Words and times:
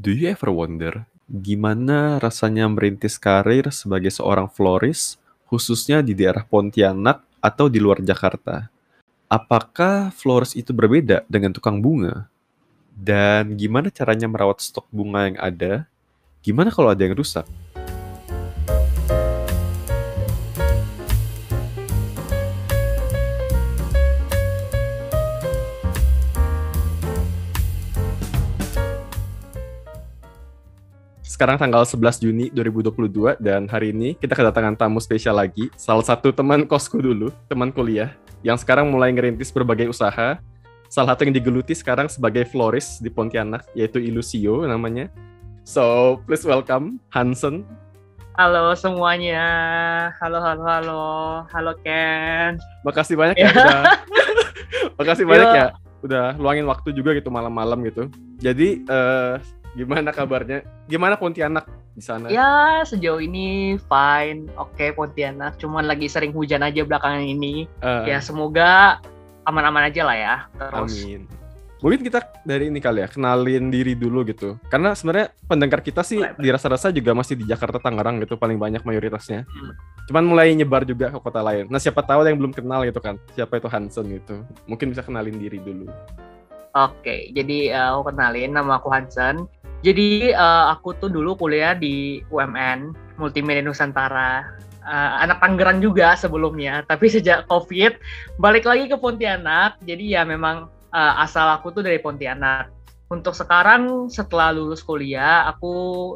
Do 0.00 0.16
you 0.16 0.32
ever 0.32 0.48
wonder 0.48 1.04
gimana 1.28 2.16
rasanya 2.24 2.64
merintis 2.72 3.20
karir 3.20 3.68
sebagai 3.68 4.08
seorang 4.08 4.48
florist, 4.48 5.20
khususnya 5.44 6.00
di 6.00 6.16
daerah 6.16 6.40
Pontianak 6.40 7.20
atau 7.36 7.68
di 7.68 7.84
luar 7.84 8.00
Jakarta? 8.00 8.72
Apakah 9.28 10.08
florist 10.08 10.56
itu 10.56 10.72
berbeda 10.72 11.28
dengan 11.28 11.52
tukang 11.52 11.84
bunga? 11.84 12.32
Dan 12.96 13.60
gimana 13.60 13.92
caranya 13.92 14.24
merawat 14.24 14.64
stok 14.64 14.88
bunga 14.88 15.28
yang 15.28 15.36
ada? 15.36 15.84
Gimana 16.40 16.72
kalau 16.72 16.88
ada 16.88 17.04
yang 17.04 17.12
rusak? 17.12 17.44
Sekarang 31.40 31.56
tanggal 31.56 31.88
11 31.88 32.20
Juni 32.20 32.52
2022 32.52 33.40
dan 33.40 33.64
hari 33.64 33.96
ini 33.96 34.12
kita 34.12 34.36
kedatangan 34.36 34.76
tamu 34.76 35.00
spesial 35.00 35.40
lagi. 35.40 35.72
Salah 35.72 36.04
satu 36.04 36.36
teman 36.36 36.68
kosku 36.68 37.00
dulu, 37.00 37.32
teman 37.48 37.72
kuliah 37.72 38.12
yang 38.44 38.60
sekarang 38.60 38.92
mulai 38.92 39.08
ngerintis 39.08 39.48
berbagai 39.48 39.88
usaha. 39.88 40.36
Salah 40.92 41.16
satu 41.16 41.24
yang 41.24 41.32
digeluti 41.32 41.72
sekarang 41.72 42.12
sebagai 42.12 42.44
florist 42.44 43.00
di 43.00 43.08
Pontianak 43.08 43.64
yaitu 43.72 44.04
Ilusio 44.04 44.68
namanya. 44.68 45.08
So, 45.64 46.20
please 46.28 46.44
welcome 46.44 47.00
Hansen. 47.08 47.64
Halo 48.36 48.76
semuanya. 48.76 49.48
Halo 50.20 50.44
halo 50.44 50.60
halo. 50.68 51.04
Halo 51.56 51.72
Ken. 51.80 52.60
Makasih 52.84 53.16
banyak 53.16 53.40
ya 53.40 53.48
udah. 53.48 53.82
Makasih 55.00 55.24
banyak 55.24 55.48
ya 55.56 55.66
udah 56.04 56.36
luangin 56.36 56.68
waktu 56.68 56.92
juga 56.92 57.16
gitu 57.16 57.32
malam-malam 57.32 57.80
gitu. 57.88 58.12
Jadi 58.44 58.84
uh, 58.92 59.40
Gimana 59.78 60.10
kabarnya? 60.10 60.66
Gimana 60.90 61.14
Pontianak 61.14 61.66
di 61.94 62.02
sana? 62.02 62.26
Ya, 62.26 62.82
sejauh 62.82 63.22
ini 63.22 63.78
fine. 63.86 64.50
Oke, 64.58 64.90
Pontianak. 64.94 65.58
Cuman 65.62 65.86
lagi 65.86 66.10
sering 66.10 66.34
hujan 66.34 66.66
aja 66.66 66.82
belakangan 66.82 67.22
ini. 67.22 67.70
Uh, 67.82 68.06
ya, 68.06 68.18
semoga 68.18 68.98
aman-aman 69.46 69.90
aja 69.90 70.02
lah 70.02 70.16
ya. 70.16 70.34
Terus. 70.58 70.94
Amin. 71.06 71.22
Mungkin 71.80 72.04
kita 72.04 72.20
dari 72.44 72.68
ini 72.68 72.76
kali 72.76 73.00
ya, 73.00 73.08
kenalin 73.08 73.72
diri 73.72 73.96
dulu 73.96 74.20
gitu. 74.28 74.60
Karena 74.68 74.92
sebenarnya 74.92 75.32
pendengar 75.48 75.80
kita 75.80 76.04
sih 76.04 76.20
dirasa-rasa 76.36 76.92
juga 76.92 77.16
masih 77.16 77.40
di 77.40 77.48
Jakarta, 77.48 77.80
Tangerang 77.80 78.20
gitu, 78.20 78.36
paling 78.36 78.60
banyak 78.60 78.84
mayoritasnya. 78.84 79.48
Hmm. 79.48 79.72
Cuman 80.04 80.28
mulai 80.28 80.52
nyebar 80.52 80.84
juga 80.84 81.08
ke 81.08 81.16
kota 81.16 81.40
lain. 81.40 81.72
Nah, 81.72 81.80
siapa 81.80 82.04
tahu 82.04 82.20
yang 82.28 82.36
belum 82.36 82.52
kenal 82.52 82.84
gitu 82.84 83.00
kan, 83.00 83.16
siapa 83.32 83.56
itu 83.56 83.64
Hansen 83.72 84.12
gitu. 84.12 84.44
Mungkin 84.68 84.92
bisa 84.92 85.00
kenalin 85.00 85.40
diri 85.40 85.56
dulu. 85.56 85.88
Oke, 86.70 87.34
jadi 87.34 87.74
uh, 87.74 87.98
aku 87.98 88.14
kenalin 88.14 88.54
nama 88.54 88.78
aku 88.78 88.94
Hansen. 88.94 89.50
Jadi 89.82 90.30
uh, 90.30 90.70
aku 90.70 90.94
tuh 91.02 91.10
dulu 91.10 91.34
kuliah 91.34 91.74
di 91.74 92.22
UMN 92.30 92.94
Multimedia 93.18 93.64
Nusantara. 93.64 94.46
Uh, 94.80 95.10
anak 95.20 95.42
Tangerang 95.42 95.82
juga 95.82 96.14
sebelumnya, 96.14 96.86
tapi 96.86 97.10
sejak 97.14 97.50
COVID 97.50 97.98
balik 98.38 98.70
lagi 98.70 98.86
ke 98.86 98.94
Pontianak. 98.94 99.82
Jadi 99.82 100.14
ya 100.14 100.22
memang 100.22 100.70
uh, 100.94 101.14
asal 101.18 101.50
aku 101.50 101.74
tuh 101.74 101.82
dari 101.82 101.98
Pontianak. 101.98 102.70
Untuk 103.10 103.34
sekarang 103.34 104.06
setelah 104.06 104.54
lulus 104.54 104.86
kuliah, 104.86 105.50
aku 105.50 106.14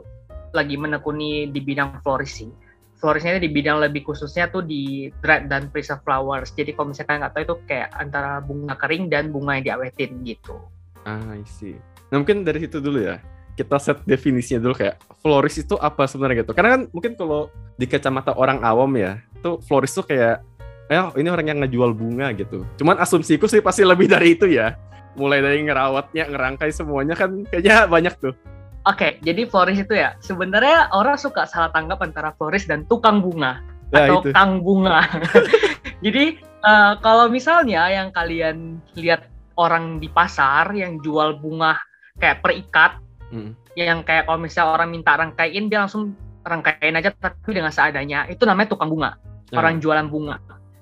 lagi 0.54 0.78
menekuni 0.78 1.50
di 1.50 1.58
bidang 1.58 1.98
Florishingnya 3.04 3.44
di 3.44 3.52
bidang 3.52 3.84
lebih 3.84 4.00
khususnya 4.00 4.48
tuh 4.48 4.64
di 4.64 5.12
dried 5.20 5.52
dan 5.52 5.68
preserve 5.68 6.00
flowers. 6.08 6.56
Jadi 6.56 6.72
kalau 6.72 6.88
misalkan 6.96 7.20
nggak 7.20 7.36
tahu 7.36 7.44
itu 7.44 7.56
kayak 7.68 7.92
antara 8.00 8.40
bunga 8.40 8.72
kering 8.80 9.12
dan 9.12 9.28
bunga 9.28 9.60
yang 9.60 9.76
diawetin 9.76 10.24
gitu. 10.24 10.56
Ah, 11.04 11.20
I 11.36 11.44
see. 11.44 11.76
Nah, 12.08 12.24
mungkin 12.24 12.48
dari 12.48 12.64
situ 12.64 12.80
dulu 12.80 13.04
ya 13.04 13.20
kita 13.54 13.76
set 13.76 14.00
definisinya 14.08 14.64
dulu 14.64 14.74
kayak 14.74 14.98
florist 15.20 15.62
itu 15.62 15.76
apa 15.78 16.08
sebenarnya 16.08 16.48
gitu. 16.48 16.52
Karena 16.56 16.80
kan 16.80 16.82
mungkin 16.90 17.12
kalau 17.14 17.52
di 17.76 17.84
kacamata 17.84 18.32
orang 18.34 18.64
awam 18.64 18.90
ya, 18.96 19.20
tuh 19.44 19.62
florist 19.62 20.00
tuh 20.00 20.06
kayak 20.08 20.42
eh 20.88 21.04
ini 21.20 21.28
orang 21.28 21.46
yang 21.48 21.58
ngejual 21.60 21.92
bunga 21.92 22.32
gitu. 22.32 22.64
Cuman 22.80 22.96
asumsiku 23.00 23.44
sih 23.44 23.60
pasti 23.60 23.84
lebih 23.84 24.10
dari 24.10 24.32
itu 24.32 24.48
ya. 24.48 24.80
Mulai 25.14 25.44
dari 25.44 25.62
ngerawatnya, 25.62 26.26
ngerangkai 26.26 26.72
semuanya 26.74 27.14
kan 27.14 27.46
kayaknya 27.46 27.86
banyak 27.86 28.14
tuh. 28.18 28.34
Oke, 28.84 29.16
jadi 29.24 29.48
florist 29.48 29.88
itu 29.88 29.96
ya 29.96 30.12
sebenarnya 30.20 30.92
orang 30.92 31.16
suka 31.16 31.48
salah 31.48 31.72
tanggap 31.72 32.04
antara 32.04 32.36
florist 32.36 32.68
dan 32.68 32.84
tukang 32.84 33.24
bunga 33.24 33.64
nah, 33.88 34.04
atau 34.04 34.20
itu. 34.20 34.30
kang 34.36 34.60
bunga. 34.60 35.08
jadi 36.04 36.36
uh, 36.64 37.00
kalau 37.00 37.32
misalnya 37.32 37.88
yang 37.88 38.12
kalian 38.12 38.80
lihat 38.92 39.28
orang 39.56 40.02
di 40.02 40.10
pasar 40.10 40.68
yang 40.74 40.98
jual 41.00 41.38
bunga 41.38 41.78
kayak 42.18 42.42
perikat 42.42 42.98
hmm. 43.30 43.54
yang 43.78 44.02
kayak 44.02 44.26
kalau 44.26 44.38
misalnya 44.38 44.70
orang 44.82 44.88
minta 44.90 45.14
rangkaiin 45.14 45.70
dia 45.70 45.86
langsung 45.86 46.14
rangkaiin 46.44 46.98
aja 46.98 47.10
tapi 47.14 47.56
dengan 47.56 47.72
seadanya 47.72 48.26
itu 48.28 48.44
namanya 48.44 48.74
tukang 48.74 48.90
bunga 48.90 49.16
hmm. 49.50 49.58
orang 49.58 49.78
jualan 49.78 50.06
bunga 50.10 50.38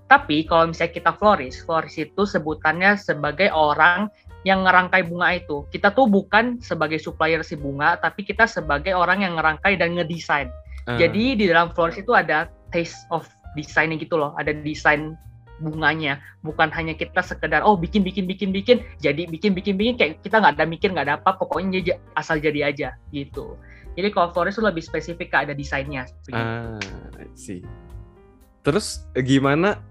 tapi 0.09 0.45
kalau 0.45 0.69
misalnya 0.73 0.93
kita 0.93 1.13
florist 1.17 1.65
florist 1.65 1.97
itu 2.01 2.23
sebutannya 2.25 2.97
sebagai 3.01 3.49
orang 3.53 4.13
yang 4.43 4.67
ngerangkai 4.67 5.07
bunga 5.07 5.39
itu. 5.39 5.67
Kita 5.71 5.95
tuh 5.95 6.11
bukan 6.11 6.59
sebagai 6.59 6.99
supplier 6.99 7.43
si 7.47 7.55
bunga 7.55 7.99
tapi 7.99 8.27
kita 8.27 8.47
sebagai 8.47 8.95
orang 8.95 9.23
yang 9.23 9.39
ngerangkai 9.39 9.79
dan 9.79 9.99
ngedesain. 9.99 10.51
Hmm. 10.83 10.99
jadi 10.99 11.39
di 11.39 11.47
dalam 11.47 11.71
florist 11.71 12.03
itu 12.03 12.11
ada 12.11 12.51
taste 12.75 13.07
of 13.15 13.23
desainnya 13.55 13.95
gitu 14.03 14.19
loh 14.19 14.35
ada 14.35 14.51
desain 14.51 15.15
bunganya. 15.63 16.19
Bukan 16.43 16.75
hanya 16.75 16.99
kita 16.99 17.23
sekedar 17.23 17.63
oh 17.63 17.79
bikin 17.79 18.03
bikin 18.03 18.27
bikin 18.27 18.51
bikin. 18.51 18.83
Jadi 18.99 19.31
bikin 19.31 19.55
bikin 19.55 19.79
bikin 19.79 19.95
kayak 19.95 20.13
kita 20.27 20.43
nggak 20.43 20.59
ada 20.59 20.67
mikir 20.67 20.91
nggak 20.91 21.07
ada 21.07 21.15
apa 21.23 21.39
pokoknya 21.39 21.95
asal 22.19 22.43
jadi 22.43 22.75
aja 22.75 22.99
gitu. 23.15 23.55
Jadi 23.95 24.09
kalau 24.11 24.35
florist 24.35 24.59
itu 24.59 24.67
lebih 24.67 24.83
spesifik 24.83 25.31
ada 25.37 25.55
desainnya 25.55 26.09
ah 26.33 26.81
sih 27.37 27.61
terus 28.63 29.05
gimana 29.13 29.83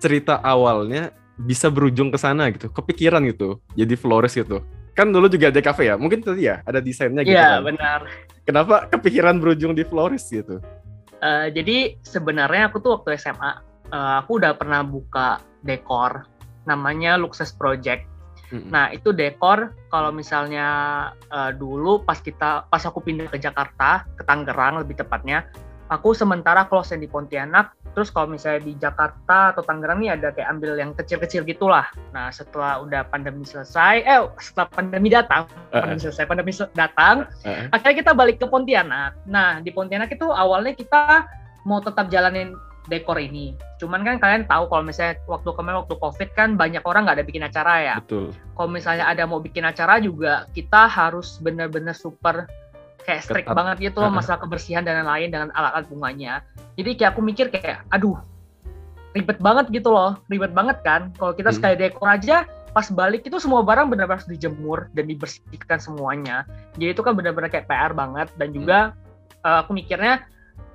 cerita 0.00 0.38
awalnya 0.40 1.12
bisa 1.44 1.72
berujung 1.72 2.12
ke 2.12 2.18
sana 2.20 2.50
gitu 2.52 2.68
kepikiran 2.72 3.24
gitu 3.28 3.60
jadi 3.76 3.94
florist 3.96 4.36
gitu 4.36 4.60
kan 4.92 5.08
dulu 5.08 5.30
juga 5.30 5.48
ada 5.48 5.60
cafe 5.64 5.88
ya 5.88 5.94
mungkin 5.96 6.20
tadi 6.20 6.50
ya 6.50 6.60
ada 6.66 6.82
desainnya 6.82 7.24
gitu 7.24 7.36
Iya 7.36 7.60
kan? 7.60 7.66
benar 7.72 8.00
kenapa 8.44 8.74
kepikiran 8.90 9.40
berujung 9.40 9.72
di 9.72 9.86
florist 9.86 10.28
gitu 10.28 10.60
uh, 11.24 11.46
jadi 11.48 11.96
sebenarnya 12.04 12.68
aku 12.68 12.82
tuh 12.82 13.00
waktu 13.00 13.16
SMA 13.16 13.70
uh, 13.92 14.22
aku 14.24 14.38
udah 14.40 14.54
pernah 14.56 14.80
buka 14.86 15.42
dekor 15.66 16.24
namanya 16.64 17.18
Luxus 17.18 17.52
Project. 17.52 18.06
Mm-hmm. 18.50 18.70
Nah 18.70 18.90
itu 18.90 19.14
dekor 19.14 19.74
kalau 19.90 20.10
misalnya 20.10 20.66
uh, 21.30 21.54
dulu 21.54 22.02
pas 22.02 22.18
kita 22.18 22.66
pas 22.66 22.82
aku 22.82 22.98
pindah 23.02 23.30
ke 23.30 23.38
Jakarta 23.38 24.06
ke 24.18 24.22
Tangerang 24.26 24.82
lebih 24.82 24.98
tepatnya, 24.98 25.46
aku 25.90 26.14
sementara 26.14 26.70
close 26.70 26.94
di 26.94 27.10
Pontianak. 27.10 27.74
Terus 27.90 28.14
kalau 28.14 28.30
misalnya 28.30 28.62
di 28.62 28.78
Jakarta 28.78 29.50
atau 29.50 29.66
Tangerang 29.66 29.98
nih 29.98 30.14
ada 30.14 30.30
kayak 30.30 30.46
ambil 30.46 30.78
yang 30.78 30.94
kecil-kecil 30.94 31.42
gitulah. 31.42 31.90
Nah 32.14 32.30
setelah 32.30 32.78
udah 32.78 33.02
pandemi 33.10 33.42
selesai, 33.42 34.06
eh 34.06 34.22
setelah 34.38 34.70
pandemi 34.70 35.10
datang, 35.10 35.50
uh-uh. 35.50 35.82
pandemi 35.82 36.00
selesai, 36.00 36.24
pandemi 36.30 36.54
datang, 36.78 37.26
uh-uh. 37.26 37.74
akhirnya 37.74 37.96
kita 38.06 38.12
balik 38.14 38.38
ke 38.38 38.46
Pontianak. 38.46 39.18
Nah 39.26 39.58
di 39.58 39.74
Pontianak 39.74 40.14
itu 40.14 40.30
awalnya 40.30 40.78
kita 40.78 41.26
mau 41.66 41.82
tetap 41.82 42.06
jalanin 42.14 42.54
dekor 42.86 43.18
ini. 43.18 43.58
Cuman 43.82 44.06
kan 44.06 44.22
kalian 44.22 44.46
tahu 44.46 44.70
kalau 44.70 44.86
misalnya 44.86 45.18
waktu 45.26 45.50
kemarin 45.52 45.82
waktu 45.84 45.94
covid 45.98 46.28
kan 46.38 46.54
banyak 46.54 46.82
orang 46.86 47.06
nggak 47.06 47.18
ada 47.20 47.26
bikin 47.26 47.44
acara 47.44 47.74
ya. 47.82 47.94
Betul. 48.02 48.30
Kalau 48.54 48.70
misalnya 48.70 49.04
ada 49.10 49.26
mau 49.26 49.42
bikin 49.42 49.66
acara 49.66 49.98
juga 49.98 50.46
kita 50.54 50.86
harus 50.86 51.42
benar-benar 51.42 51.94
super 51.98 52.46
kayak 53.04 53.22
strict 53.24 53.46
Ketat. 53.48 53.56
banget 53.56 53.76
gitu 53.90 53.98
loh 54.02 54.12
masalah 54.12 54.40
kebersihan 54.42 54.82
dan 54.84 55.02
lain-lain 55.02 55.28
dengan 55.32 55.48
alat-alat 55.54 55.86
bunganya. 55.88 56.32
Jadi 56.76 56.90
kayak 56.96 57.10
aku 57.16 57.20
mikir 57.24 57.46
kayak 57.52 57.84
aduh 57.92 58.18
ribet 59.10 59.38
banget 59.42 59.66
gitu 59.74 59.90
loh, 59.90 60.18
ribet 60.30 60.54
banget 60.54 60.78
kan. 60.86 61.10
Kalau 61.18 61.34
kita 61.34 61.50
hmm. 61.50 61.56
sekali 61.58 61.74
dekor 61.78 62.08
aja 62.08 62.46
pas 62.70 62.86
balik 62.86 63.26
itu 63.26 63.42
semua 63.42 63.66
barang 63.66 63.90
benar-benar 63.90 64.22
harus 64.22 64.30
dijemur 64.30 64.86
dan 64.94 65.10
dibersihkan 65.10 65.82
semuanya. 65.82 66.46
Jadi 66.78 66.94
itu 66.94 67.02
kan 67.02 67.18
benar-benar 67.18 67.50
kayak 67.50 67.66
PR 67.66 67.90
banget 67.90 68.30
dan 68.38 68.54
juga 68.54 68.78
hmm. 68.94 69.46
uh, 69.46 69.56
aku 69.66 69.74
mikirnya 69.74 70.22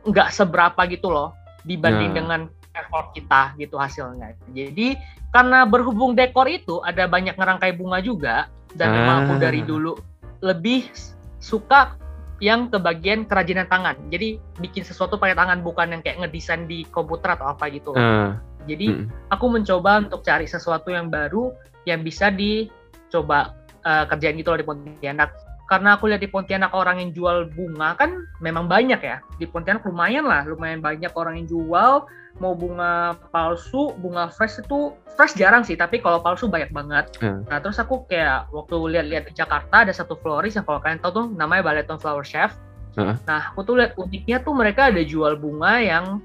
nggak 0.05 0.29
seberapa 0.29 0.81
gitu 0.91 1.09
loh 1.09 1.33
dibanding 1.65 2.13
nah. 2.13 2.17
dengan 2.19 2.41
effort 2.75 3.15
kita 3.15 3.55
gitu 3.57 3.79
hasilnya. 3.79 4.35
Jadi 4.51 4.99
karena 5.31 5.63
berhubung 5.63 6.13
dekor 6.13 6.47
itu 6.47 6.83
ada 6.83 7.07
banyak 7.07 7.35
ngerangkai 7.35 7.75
bunga 7.75 8.03
juga 8.03 8.51
dan 8.75 8.91
ah. 8.91 8.95
memang 8.99 9.17
aku 9.25 9.33
dari 9.39 9.61
dulu 9.63 9.95
lebih 10.43 10.91
suka 11.39 11.95
yang 12.45 12.69
ke 12.69 12.77
bagian 12.77 13.25
kerajinan 13.25 13.65
tangan. 13.65 13.97
Jadi 14.13 14.37
bikin 14.61 14.85
sesuatu 14.85 15.17
pakai 15.17 15.33
tangan 15.33 15.65
bukan 15.65 15.97
yang 15.97 16.01
kayak 16.05 16.21
ngedesain 16.21 16.69
di 16.69 16.85
komputer 16.93 17.33
atau 17.33 17.49
apa 17.49 17.65
gitu. 17.73 17.97
Uh. 17.97 18.37
Jadi 18.69 18.93
hmm. 18.93 19.33
aku 19.33 19.49
mencoba 19.49 20.05
untuk 20.05 20.21
cari 20.21 20.45
sesuatu 20.45 20.93
yang 20.93 21.09
baru 21.09 21.49
yang 21.89 22.05
bisa 22.05 22.29
dicoba 22.29 23.57
uh, 23.81 24.05
kerjain 24.05 24.37
gitu 24.37 24.53
loh 24.53 24.61
di 24.61 24.67
Pontianak. 24.67 25.33
karena 25.65 25.97
aku 25.97 26.05
lihat 26.05 26.21
di 26.21 26.29
Pontianak 26.29 26.77
orang 26.77 27.01
yang 27.01 27.09
jual 27.09 27.49
bunga 27.49 27.97
kan 27.97 28.21
memang 28.37 28.69
banyak 28.69 29.01
ya 29.01 29.17
di 29.41 29.49
Pontianak 29.49 29.81
lumayan 29.81 30.29
lah 30.29 30.45
lumayan 30.45 30.77
banyak 30.77 31.09
orang 31.17 31.41
yang 31.41 31.49
jual 31.49 32.05
mau 32.43 32.51
bunga 32.51 33.15
palsu 33.31 33.95
bunga 34.03 34.27
fresh 34.27 34.59
itu 34.59 34.91
fresh 35.15 35.39
jarang 35.39 35.63
sih 35.63 35.79
tapi 35.79 36.03
kalau 36.03 36.19
palsu 36.19 36.51
banyak 36.51 36.67
banget 36.75 37.07
hmm. 37.23 37.47
nah 37.47 37.63
terus 37.63 37.79
aku 37.79 38.03
kayak 38.11 38.51
waktu 38.51 38.75
lihat-lihat 38.75 39.31
di 39.31 39.33
Jakarta 39.39 39.87
ada 39.87 39.93
satu 39.95 40.19
florist 40.19 40.59
yang 40.59 40.67
kalau 40.67 40.83
kalian 40.83 40.99
tahu 40.99 41.11
tuh 41.15 41.25
namanya 41.31 41.63
Baleton 41.63 41.95
Flower 41.95 42.27
Chef 42.27 42.51
hmm. 42.99 43.23
nah 43.23 43.55
aku 43.55 43.63
tuh 43.63 43.79
lihat 43.79 43.95
uniknya 43.95 44.43
tuh 44.43 44.51
mereka 44.51 44.91
ada 44.91 44.99
jual 44.99 45.39
bunga 45.39 45.79
yang 45.79 46.19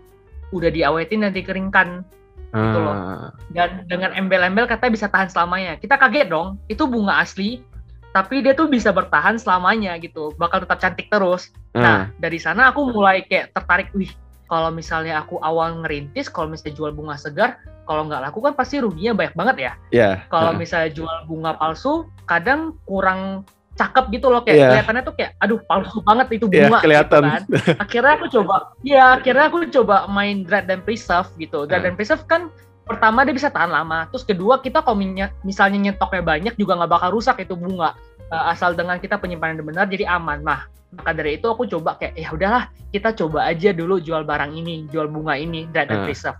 udah 0.50 0.70
diawetin 0.74 1.22
dan 1.22 1.30
dikeringkan 1.30 2.02
gitu 2.50 2.78
loh 2.82 2.96
ah. 2.98 3.30
dan 3.54 3.86
dengan 3.86 4.10
embel-embel 4.10 4.66
katanya 4.66 4.92
bisa 4.98 5.06
tahan 5.06 5.30
selamanya 5.30 5.78
kita 5.78 5.94
kaget 5.94 6.26
dong 6.26 6.58
itu 6.66 6.82
bunga 6.82 7.22
asli 7.22 7.62
tapi 8.10 8.42
dia 8.42 8.58
tuh 8.58 8.66
bisa 8.66 8.90
bertahan 8.90 9.38
selamanya 9.38 9.94
gitu 10.02 10.34
bakal 10.34 10.58
tetap 10.58 10.82
cantik 10.82 11.06
terus 11.06 11.54
hmm. 11.78 11.78
nah 11.78 12.10
dari 12.18 12.42
sana 12.42 12.74
aku 12.74 12.90
mulai 12.90 13.22
kayak 13.22 13.54
tertarik 13.54 13.94
wih 13.94 14.10
kalau 14.50 14.74
misalnya 14.74 15.22
aku 15.22 15.38
awal 15.40 15.86
ngerintis 15.86 16.26
kalau 16.26 16.50
misalnya 16.50 16.74
jual 16.74 16.90
bunga 16.90 17.14
segar 17.14 17.62
kalau 17.86 18.10
nggak 18.10 18.26
laku 18.26 18.42
kan 18.42 18.58
pasti 18.58 18.82
ruginya 18.82 19.14
banyak 19.14 19.34
banget 19.38 19.56
ya 19.56 19.72
yeah. 19.94 20.14
kalau 20.26 20.50
misalnya 20.58 20.90
jual 20.90 21.16
bunga 21.30 21.54
palsu 21.54 22.10
kadang 22.26 22.74
kurang 22.84 23.46
cakep 23.78 24.10
gitu 24.18 24.26
loh 24.28 24.42
kayak 24.42 24.58
yeah. 24.58 24.68
kelihatannya 24.74 25.02
tuh 25.06 25.14
kayak 25.14 25.30
aduh 25.38 25.62
palsu 25.64 26.02
banget 26.02 26.26
itu 26.36 26.46
iya, 26.50 26.66
bunga 26.66 26.70
yeah, 26.74 26.82
kelihatan 26.82 27.22
gitu 27.22 27.30
kan. 27.30 27.42
akhirnya 27.78 28.12
aku 28.18 28.26
coba 28.28 28.54
ya 28.82 29.04
akhirnya 29.16 29.44
aku 29.46 29.56
coba 29.70 29.96
main 30.10 30.42
dread 30.42 30.66
dan 30.66 30.82
preserve 30.82 31.30
gitu 31.38 31.64
dread 31.64 31.86
dan 31.86 31.94
preserve 31.94 32.26
kan 32.26 32.50
pertama 32.84 33.22
dia 33.22 33.30
bisa 33.30 33.48
tahan 33.54 33.70
lama 33.70 34.10
terus 34.10 34.26
kedua 34.26 34.58
kita 34.58 34.82
kalau 34.82 34.98
misalnya 35.46 35.78
nyetoknya 35.78 36.22
banyak 36.26 36.54
juga 36.58 36.74
nggak 36.74 36.90
bakal 36.90 37.14
rusak 37.14 37.38
itu 37.38 37.54
bunga 37.54 37.94
uh, 38.34 38.50
asal 38.50 38.74
dengan 38.74 38.98
kita 38.98 39.14
penyimpanan 39.14 39.62
benar 39.62 39.86
jadi 39.86 40.10
aman 40.10 40.42
nah 40.42 40.66
maka 40.94 41.10
dari 41.14 41.38
itu 41.38 41.46
aku 41.46 41.66
coba 41.70 41.96
kayak 41.98 42.18
ya 42.18 42.28
udahlah 42.34 42.64
kita 42.90 43.14
coba 43.14 43.46
aja 43.46 43.70
dulu 43.70 44.02
jual 44.02 44.26
barang 44.26 44.50
ini 44.54 44.90
jual 44.90 45.06
bunga 45.06 45.38
ini 45.38 45.70
dan 45.70 45.86
uh. 45.86 46.02
preserve 46.02 46.38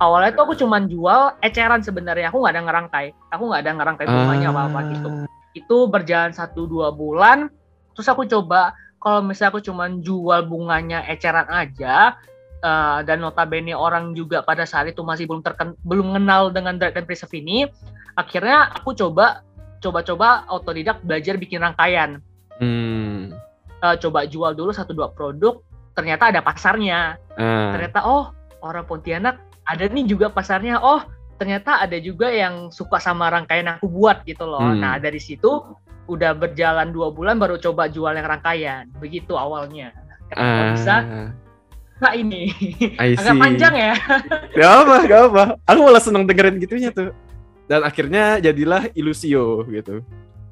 awalnya 0.00 0.32
tuh 0.32 0.48
aku 0.48 0.54
cuma 0.56 0.80
jual 0.80 1.36
eceran 1.44 1.84
sebenarnya 1.84 2.32
aku 2.32 2.40
nggak 2.40 2.54
ada 2.56 2.62
ngerangkai 2.64 3.06
aku 3.28 3.42
nggak 3.52 3.60
ada 3.60 3.72
ngerangkai 3.76 4.06
bunganya 4.08 4.48
uh. 4.48 4.52
apa 4.56 4.60
apa 4.72 4.80
gitu 4.96 5.08
itu 5.52 5.76
berjalan 5.90 6.32
satu 6.32 6.64
dua 6.64 6.88
bulan 6.94 7.52
terus 7.92 8.08
aku 8.08 8.24
coba 8.24 8.72
kalau 9.00 9.20
misalnya 9.24 9.50
aku 9.56 9.62
cuma 9.64 9.84
jual 10.00 10.40
bunganya 10.48 11.04
eceran 11.08 11.48
aja 11.52 12.16
uh, 12.64 13.04
dan 13.04 13.20
notabene 13.20 13.76
orang 13.76 14.16
juga 14.16 14.40
pada 14.40 14.64
saat 14.64 14.88
itu 14.88 15.04
masih 15.04 15.28
belum 15.28 15.44
terken 15.44 15.76
belum 15.84 16.16
mengenal 16.16 16.48
dengan 16.48 16.80
drag 16.80 16.96
and 16.96 17.04
preserve 17.04 17.32
ini 17.36 17.68
akhirnya 18.16 18.72
aku 18.72 18.96
coba 18.96 19.44
coba-coba 19.80 20.48
otodidak 20.52 21.00
belajar 21.04 21.36
bikin 21.40 21.60
rangkaian 21.60 22.20
hmm. 22.60 23.19
Uh, 23.82 23.96
coba 23.96 24.24
jual 24.28 24.52
dulu 24.54 24.70
satu 24.70 24.92
dua 24.92 25.12
produk 25.12 25.60
ternyata 25.96 26.30
ada 26.30 26.40
pasarnya 26.40 27.18
uh. 27.36 27.72
ternyata 27.74 28.06
oh 28.06 28.32
orang 28.60 28.84
Pontianak 28.86 29.40
ada 29.66 29.84
nih 29.88 30.06
juga 30.08 30.30
pasarnya 30.32 30.80
oh 30.80 31.04
ternyata 31.40 31.80
ada 31.80 31.96
juga 31.96 32.28
yang 32.28 32.68
suka 32.68 33.00
sama 33.00 33.32
rangkaian 33.32 33.80
aku 33.80 33.88
buat 33.88 34.22
gitu 34.28 34.44
loh 34.44 34.60
hmm. 34.60 34.80
nah 34.80 35.00
dari 35.00 35.18
situ 35.18 35.48
udah 36.10 36.34
berjalan 36.36 36.90
dua 36.90 37.14
bulan 37.14 37.38
baru 37.38 37.56
coba 37.56 37.88
jual 37.88 38.12
yang 38.12 38.26
rangkaian 38.26 38.90
begitu 38.98 39.36
awalnya 39.36 39.94
uh. 40.36 40.76
bisa 40.76 40.96
Nah 42.00 42.16
ini 42.16 42.48
agak 42.96 43.36
panjang 43.36 43.74
ya. 43.76 43.94
gak 44.58 44.72
apa, 44.72 44.96
gak 45.04 45.22
apa. 45.30 45.44
Aku 45.68 45.80
malah 45.84 46.00
seneng 46.00 46.24
dengerin 46.24 46.56
gitunya 46.56 46.88
tuh. 46.88 47.12
Dan 47.68 47.84
akhirnya 47.84 48.40
jadilah 48.40 48.88
Ilusio 48.96 49.68
gitu. 49.68 50.00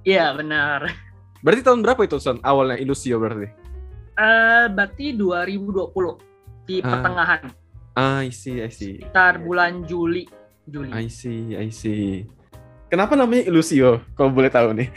Iya 0.04 0.36
benar. 0.36 1.07
Berarti 1.42 1.62
tahun 1.62 1.80
berapa 1.86 2.00
itu 2.02 2.18
Son? 2.18 2.42
Awalnya 2.42 2.78
Ilusio 2.82 3.22
berarti? 3.22 3.48
Uh, 4.18 4.66
berarti 4.74 5.14
2020 5.14 6.66
di 6.66 6.82
uh, 6.82 6.84
pertengahan. 6.84 7.40
Ah, 7.94 8.22
I 8.22 8.30
see, 8.30 8.62
I 8.62 8.70
see. 8.70 9.02
Sekitar 9.02 9.42
bulan 9.42 9.86
Juli. 9.86 10.26
Juli. 10.66 10.90
I 10.90 11.06
see, 11.06 11.54
I 11.54 11.70
see. 11.70 12.26
Kenapa 12.90 13.14
namanya 13.14 13.46
Ilusio? 13.46 14.02
Kalau 14.18 14.30
boleh 14.34 14.50
tahu 14.50 14.74
nih. 14.74 14.88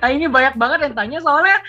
nah, 0.00 0.10
ini 0.16 0.28
banyak 0.28 0.56
banget 0.56 0.78
yang 0.88 0.94
tanya 0.96 1.18
soalnya 1.20 1.60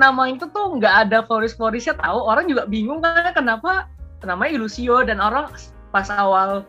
nama 0.00 0.32
itu 0.32 0.48
tuh 0.48 0.80
nggak 0.80 1.08
ada 1.08 1.18
floris-florisnya 1.28 2.00
tahu 2.00 2.18
orang 2.24 2.48
juga 2.48 2.64
bingung 2.64 3.04
kan 3.04 3.28
kenapa 3.36 3.92
namanya 4.24 4.56
Ilusio 4.56 5.04
dan 5.04 5.20
orang 5.20 5.52
pas 5.92 6.08
awal 6.08 6.64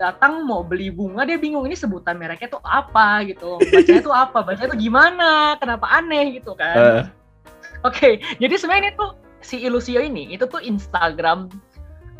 datang 0.00 0.44
mau 0.44 0.64
beli 0.64 0.88
bunga 0.88 1.24
dia 1.28 1.36
bingung 1.36 1.64
ini 1.68 1.76
sebutan 1.76 2.16
mereknya 2.16 2.52
tuh 2.52 2.62
apa? 2.64 3.22
gitu. 3.28 3.60
Bacanya 3.72 4.02
tuh 4.02 4.14
apa? 4.14 4.38
Bacanya 4.44 4.68
tuh 4.72 4.80
gimana? 4.80 5.56
Kenapa 5.60 5.86
aneh? 5.92 6.40
gitu 6.40 6.56
kan. 6.56 6.76
Uh. 6.76 7.04
oke 7.82 7.98
okay, 7.98 8.12
jadi 8.38 8.54
sebenarnya 8.54 8.82
ini 8.88 8.92
tuh 8.94 9.10
si 9.42 9.58
Ilusio 9.58 9.98
ini 9.98 10.30
itu 10.30 10.46
tuh 10.46 10.62
Instagram 10.62 11.50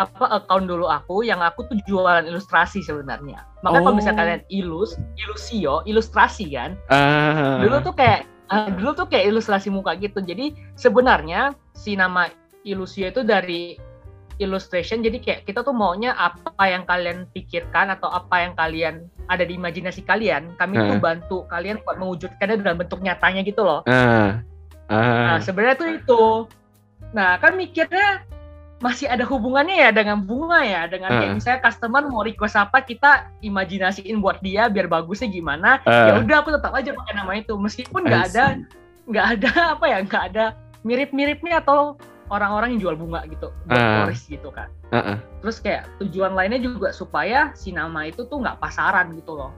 apa 0.00 0.42
account 0.42 0.66
dulu 0.66 0.88
aku 0.88 1.22
yang 1.22 1.38
aku 1.44 1.69
tuh 1.69 1.78
jualan 1.86 2.26
ilustrasi 2.26 2.82
sebenarnya. 2.82 3.46
Makanya 3.62 3.80
oh. 3.80 3.84
kalau 3.86 3.96
misalnya 3.96 4.19
kalian 4.19 4.42
ilus 4.50 4.98
ilusio 5.20 5.86
ilustrasi 5.86 6.50
kan 6.50 6.74
uh. 6.90 7.62
dulu 7.62 7.78
tuh 7.84 7.94
kayak 7.94 8.26
uh, 8.52 8.69
dulu 8.72 8.92
tuh 8.92 9.06
kayak 9.08 9.32
ilustrasi 9.32 9.72
muka 9.72 9.96
gitu. 9.96 10.20
Jadi 10.20 10.52
sebenarnya 10.76 11.56
si 11.72 11.96
nama 11.96 12.28
Ilusio 12.62 13.10
itu 13.10 13.26
dari 13.26 13.74
illustration 14.38 15.05
jadi 15.05 15.19
kayak 15.19 15.40
kita 15.44 15.61
tuh 15.61 15.75
maunya 15.75 16.17
apa 16.17 16.64
yang 16.64 16.87
kalian 16.88 17.29
pikirkan 17.34 17.93
atau 17.93 18.08
apa 18.08 18.44
yang 18.44 18.52
kalian 18.56 18.94
ada 19.29 19.44
di 19.44 19.56
imajinasi 19.56 20.06
kalian 20.06 20.55
kami 20.56 20.79
uh. 20.79 20.94
tuh 20.94 20.99
bantu 21.00 21.38
kalian 21.49 21.81
buat 21.84 21.96
mewujudkannya 22.00 22.62
dalam 22.62 22.79
bentuk 22.81 23.00
nyatanya 23.02 23.43
gitu 23.44 23.64
loh 23.67 23.81
uh. 23.84 24.38
Uh. 24.88 25.25
nah 25.29 25.38
sebenarnya 25.40 25.76
tuh 25.76 25.90
itu 25.93 26.25
nah 27.12 27.37
kan 27.37 27.56
mikirnya 27.58 28.25
masih 28.82 29.06
ada 29.06 29.23
hubungannya 29.23 29.79
ya 29.79 29.90
dengan 29.94 30.26
bunga 30.26 30.67
ya 30.67 30.90
dengan 30.90 31.14
uh. 31.14 31.19
kayak 31.23 31.32
misalnya 31.38 31.61
customer 31.62 32.02
mau 32.11 32.26
request 32.26 32.58
apa 32.58 32.82
kita 32.82 33.31
imajinasiin 33.40 34.19
buat 34.19 34.43
dia 34.43 34.67
biar 34.67 34.90
bagusnya 34.90 35.31
gimana 35.31 35.79
uh. 35.87 35.90
ya 36.11 36.12
udah 36.19 36.37
aku 36.43 36.50
tetap 36.50 36.75
aja 36.75 36.90
pakai 36.90 37.14
nama 37.14 37.32
itu 37.38 37.55
meskipun 37.55 38.02
nggak 38.05 38.25
ada 38.34 38.44
nggak 39.06 39.26
ada 39.38 39.50
apa 39.79 39.84
ya 39.87 39.99
nggak 40.02 40.25
ada 40.34 40.44
mirip-miripnya 40.82 41.62
atau 41.62 41.94
orang-orang 42.32 42.75
yang 42.75 42.88
jual 42.88 42.96
bunga 42.96 43.20
gitu 43.29 43.52
buat 43.69 44.08
uh. 44.08 44.17
gitu 44.17 44.49
kan 44.49 44.73
uh 44.90 44.96
-uh. 44.96 45.17
terus 45.44 45.61
kayak 45.61 45.84
tujuan 46.00 46.32
lainnya 46.32 46.64
juga 46.64 46.90
supaya 46.90 47.52
si 47.52 47.70
nama 47.76 48.08
itu 48.08 48.25
tuh 48.25 48.40
nggak 48.40 48.56
pasaran 48.56 49.12
gitu 49.12 49.37
loh 49.37 49.52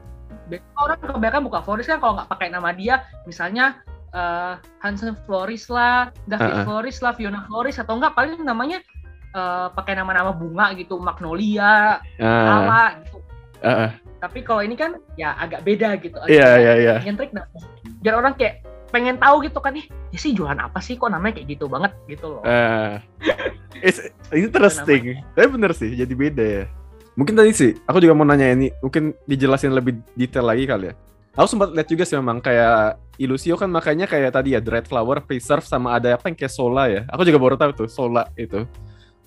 orang 0.76 0.98
kebanyakan 1.00 1.42
buka 1.46 1.62
florist 1.62 1.88
kan 1.88 2.02
kalau 2.02 2.18
nggak 2.18 2.28
pakai 2.28 2.50
nama 2.50 2.74
dia 2.74 3.06
misalnya 3.24 3.80
uh, 4.14 4.54
Hansen 4.80 5.18
Floris 5.26 5.66
lah, 5.68 6.14
David 6.30 6.48
uh 6.48 6.56
-uh. 6.62 6.64
Floris 6.64 7.02
lah, 7.02 7.12
Fiona 7.12 7.44
Floris 7.50 7.76
atau 7.82 7.98
enggak 7.98 8.14
paling 8.14 8.38
namanya 8.46 8.78
uh, 9.34 9.68
pakai 9.74 9.98
nama-nama 9.98 10.30
bunga 10.32 10.72
gitu, 10.78 10.96
magnolia, 11.02 11.98
uh, 12.22 12.94
gitu. 13.02 13.18
Uh, 13.60 13.68
uh. 13.68 13.90
Tapi 14.22 14.40
kalau 14.40 14.64
ini 14.64 14.78
kan 14.78 14.96
ya 15.20 15.36
agak 15.36 15.66
beda 15.66 16.00
gitu. 16.00 16.16
Iya 16.24 16.56
iya 16.56 16.72
iya. 16.80 16.94
Nyentrik 17.04 17.36
nah. 17.36 17.44
Biar 18.00 18.16
orang 18.16 18.38
kayak 18.40 18.64
pengen 18.94 19.18
tahu 19.18 19.42
gitu 19.42 19.58
kan 19.58 19.74
nih, 19.74 19.90
ya 20.14 20.18
sih 20.22 20.30
jualan 20.30 20.54
apa 20.54 20.78
sih 20.78 20.94
kok 20.94 21.10
namanya 21.10 21.42
kayak 21.42 21.58
gitu 21.58 21.66
banget 21.66 21.90
gitu 22.06 22.38
loh. 22.38 22.42
Uh, 22.54 23.02
it's 23.82 23.98
interesting. 24.30 25.18
Tapi 25.34 25.46
bener 25.50 25.74
sih, 25.74 25.98
jadi 25.98 26.14
beda 26.14 26.44
ya. 26.46 26.64
Mungkin 27.18 27.34
tadi 27.34 27.50
sih, 27.50 27.74
aku 27.90 27.98
juga 27.98 28.14
mau 28.14 28.22
nanya 28.22 28.54
ini, 28.54 28.70
mungkin 28.78 29.10
dijelasin 29.26 29.74
lebih 29.74 29.98
detail 30.14 30.46
lagi 30.46 30.70
kali 30.70 30.90
ya. 30.90 30.94
Aku 31.34 31.50
sempat 31.50 31.74
lihat 31.74 31.90
juga 31.90 32.06
sih 32.06 32.14
memang 32.14 32.38
kayak 32.38 33.02
Ilusio 33.18 33.58
kan 33.58 33.66
makanya 33.66 34.06
kayak 34.06 34.38
tadi 34.38 34.54
ya 34.54 34.62
Dread 34.62 34.86
Flower, 34.86 35.18
Preserve 35.22 35.66
sama 35.66 35.98
ada 35.98 36.14
apa 36.14 36.30
yang 36.30 36.38
kayak 36.38 36.54
Sola 36.54 36.86
ya. 36.86 37.02
Aku 37.10 37.26
juga 37.26 37.42
baru 37.42 37.58
tahu 37.58 37.74
tuh 37.74 37.88
Sola 37.90 38.30
itu. 38.38 38.62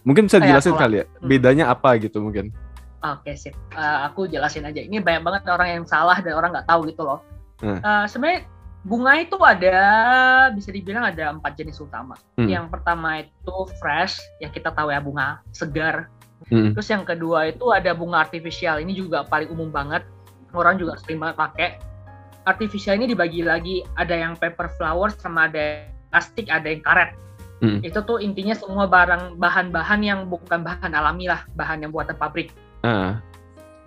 Mungkin 0.07 0.31
bisa 0.31 0.39
dijelasin 0.39 0.79
kali 0.79 1.03
ya, 1.03 1.05
hmm. 1.07 1.27
bedanya 1.27 1.65
apa 1.67 1.99
gitu 1.99 2.23
mungkin? 2.23 2.55
Oke 3.03 3.35
sip, 3.35 3.53
uh, 3.75 4.07
aku 4.07 4.31
jelasin 4.31 4.63
aja. 4.63 4.79
Ini 4.79 5.03
banyak 5.03 5.23
banget 5.23 5.41
orang 5.51 5.69
yang 5.79 5.83
salah 5.83 6.15
dan 6.23 6.31
orang 6.33 6.55
nggak 6.55 6.67
tahu 6.67 6.87
gitu 6.87 7.03
loh. 7.03 7.19
Hmm. 7.59 7.83
Uh, 7.83 8.07
Sebenarnya 8.07 8.47
bunga 8.87 9.19
itu 9.19 9.35
ada 9.43 9.77
bisa 10.55 10.71
dibilang 10.71 11.11
ada 11.11 11.35
empat 11.35 11.59
jenis 11.59 11.83
utama. 11.83 12.15
Hmm. 12.39 12.47
Yang 12.47 12.71
pertama 12.71 13.27
itu 13.27 13.55
fresh, 13.83 14.15
yang 14.39 14.55
kita 14.55 14.71
tahu 14.71 14.95
ya 14.95 15.03
bunga 15.03 15.43
segar. 15.51 16.07
Hmm. 16.47 16.71
Terus 16.71 16.87
yang 16.87 17.03
kedua 17.03 17.51
itu 17.51 17.67
ada 17.75 17.91
bunga 17.91 18.23
artifisial. 18.23 18.79
Ini 18.79 18.95
juga 18.95 19.27
paling 19.27 19.51
umum 19.51 19.67
banget. 19.67 20.07
Orang 20.55 20.79
juga 20.79 20.95
sering 21.03 21.19
banget 21.19 21.35
pakai. 21.35 21.69
Artifisial 22.47 22.95
ini 22.95 23.11
dibagi 23.11 23.43
lagi, 23.43 23.83
ada 23.99 24.15
yang 24.15 24.39
paper 24.39 24.71
flower 24.79 25.11
sama 25.11 25.51
ada 25.51 25.83
plastik, 26.07 26.47
ada 26.47 26.71
yang 26.71 26.79
karet. 26.79 27.11
Hmm. 27.59 27.83
Itu 27.83 27.99
tuh 28.07 28.23
intinya 28.23 28.55
semua 28.55 28.87
barang 28.87 29.35
bahan-bahan 29.35 29.99
yang 29.99 30.19
bukan 30.31 30.63
bahan 30.63 30.95
alami 30.95 31.27
lah, 31.27 31.43
bahan 31.59 31.83
yang 31.83 31.91
buatan 31.91 32.15
pabrik. 32.15 32.55
Uh. 32.87 33.19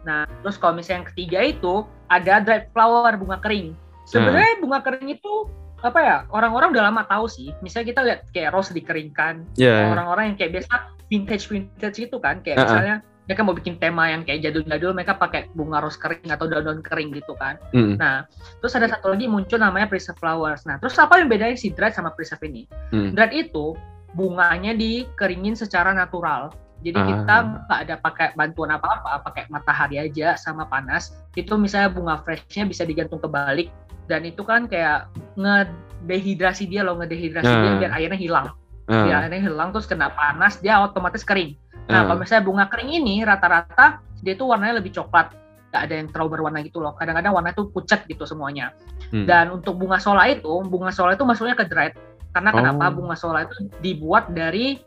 Nah, 0.04 0.28
terus 0.44 0.60
kalau 0.60 0.76
misalnya 0.76 1.00
yang 1.00 1.08
ketiga 1.08 1.40
itu 1.40 1.74
ada 2.12 2.44
dried 2.44 2.68
flower 2.76 3.16
bunga 3.16 3.40
kering. 3.40 3.72
Sebenarnya 4.10 4.58
uh. 4.58 4.60
bunga 4.66 4.78
kering 4.82 5.08
itu 5.14 5.34
apa 5.80 5.98
ya? 6.02 6.16
Orang-orang 6.34 6.74
udah 6.74 6.90
lama 6.90 7.02
tahu 7.06 7.30
sih. 7.30 7.54
Misalnya 7.62 7.86
kita 7.94 8.00
lihat 8.02 8.20
kayak 8.34 8.50
rose 8.52 8.74
dikeringkan. 8.74 9.46
Yeah. 9.54 9.94
Orang-orang 9.94 10.34
yang 10.34 10.36
kayak 10.36 10.60
biasa 10.60 10.98
vintage 11.06 11.46
vintage 11.46 11.98
itu 12.02 12.16
kan, 12.18 12.42
kayak 12.42 12.58
uh 12.58 12.60
-uh. 12.60 12.66
misalnya 12.68 12.96
mereka 13.30 13.46
mau 13.46 13.54
bikin 13.54 13.78
tema 13.78 14.10
yang 14.10 14.26
kayak 14.26 14.42
jadul-jadul 14.42 14.90
mereka 14.90 15.14
pakai 15.14 15.46
bunga 15.54 15.78
rose 15.78 15.94
kering 16.02 16.34
atau 16.34 16.50
daun-daun 16.50 16.82
kering 16.82 17.14
gitu 17.14 17.38
kan 17.38 17.62
mm. 17.70 17.94
nah 17.94 18.26
terus 18.58 18.74
ada 18.74 18.90
satu 18.90 19.14
lagi 19.14 19.30
muncul 19.30 19.54
namanya 19.54 19.86
preserve 19.86 20.18
flowers 20.18 20.66
nah 20.66 20.82
terus 20.82 20.98
apa 20.98 21.22
yang 21.22 21.30
bedanya 21.30 21.54
si 21.54 21.70
dried 21.70 21.94
sama 21.94 22.10
preserve 22.10 22.42
ini 22.50 22.66
mm. 22.90 23.14
dried 23.14 23.30
itu 23.30 23.78
bunganya 24.18 24.74
dikeringin 24.74 25.54
secara 25.54 25.94
natural 25.94 26.50
jadi 26.80 26.96
ah. 26.96 27.06
kita 27.06 27.34
nggak 27.68 27.80
ada 27.86 27.94
pakai 28.00 28.28
bantuan 28.32 28.72
apa-apa, 28.72 29.20
pakai 29.20 29.52
matahari 29.52 30.00
aja 30.00 30.32
sama 30.40 30.64
panas. 30.64 31.12
Itu 31.36 31.60
misalnya 31.60 31.92
bunga 31.92 32.24
freshnya 32.24 32.64
bisa 32.64 32.88
digantung 32.88 33.20
kebalik 33.20 33.68
dan 34.10 34.26
itu 34.26 34.42
kan 34.42 34.66
kayak 34.66 35.06
ngedehidrasi 35.38 36.66
dia 36.66 36.82
loh, 36.82 36.98
ngedehidrasi 36.98 37.46
uh. 37.46 37.62
dia 37.62 37.70
ah. 37.70 37.78
biar 37.78 37.92
airnya 37.94 38.18
hilang. 38.18 38.46
Uh. 38.90 39.06
Biar 39.06 39.30
airnya 39.30 39.46
hilang 39.46 39.70
terus 39.70 39.86
kena 39.86 40.10
panas 40.10 40.58
dia 40.58 40.82
otomatis 40.82 41.22
kering. 41.22 41.54
Nah, 41.86 42.02
uh. 42.02 42.04
kalau 42.10 42.18
misalnya 42.26 42.42
bunga 42.42 42.64
kering 42.66 42.90
ini 42.90 43.22
rata-rata 43.22 44.02
dia 44.26 44.34
tuh 44.34 44.50
warnanya 44.50 44.82
lebih 44.82 44.90
coklat. 44.90 45.38
Gak 45.70 45.86
ada 45.86 45.94
yang 46.02 46.10
terlalu 46.10 46.34
berwarna 46.34 46.66
gitu 46.66 46.82
loh. 46.82 46.98
Kadang-kadang 46.98 47.30
warna 47.30 47.54
itu 47.54 47.70
pucat 47.70 48.02
gitu 48.10 48.26
semuanya. 48.26 48.74
Hmm. 49.14 49.22
Dan 49.22 49.54
untuk 49.54 49.78
bunga 49.78 50.02
sola 50.02 50.26
itu, 50.26 50.50
bunga 50.66 50.90
sola 50.90 51.14
itu 51.14 51.22
masuknya 51.22 51.54
ke 51.54 51.62
dried. 51.70 51.94
Karena 52.34 52.50
oh. 52.50 52.58
kenapa 52.58 52.90
bunga 52.90 53.14
sola 53.14 53.46
itu 53.46 53.70
dibuat 53.78 54.34
dari 54.34 54.82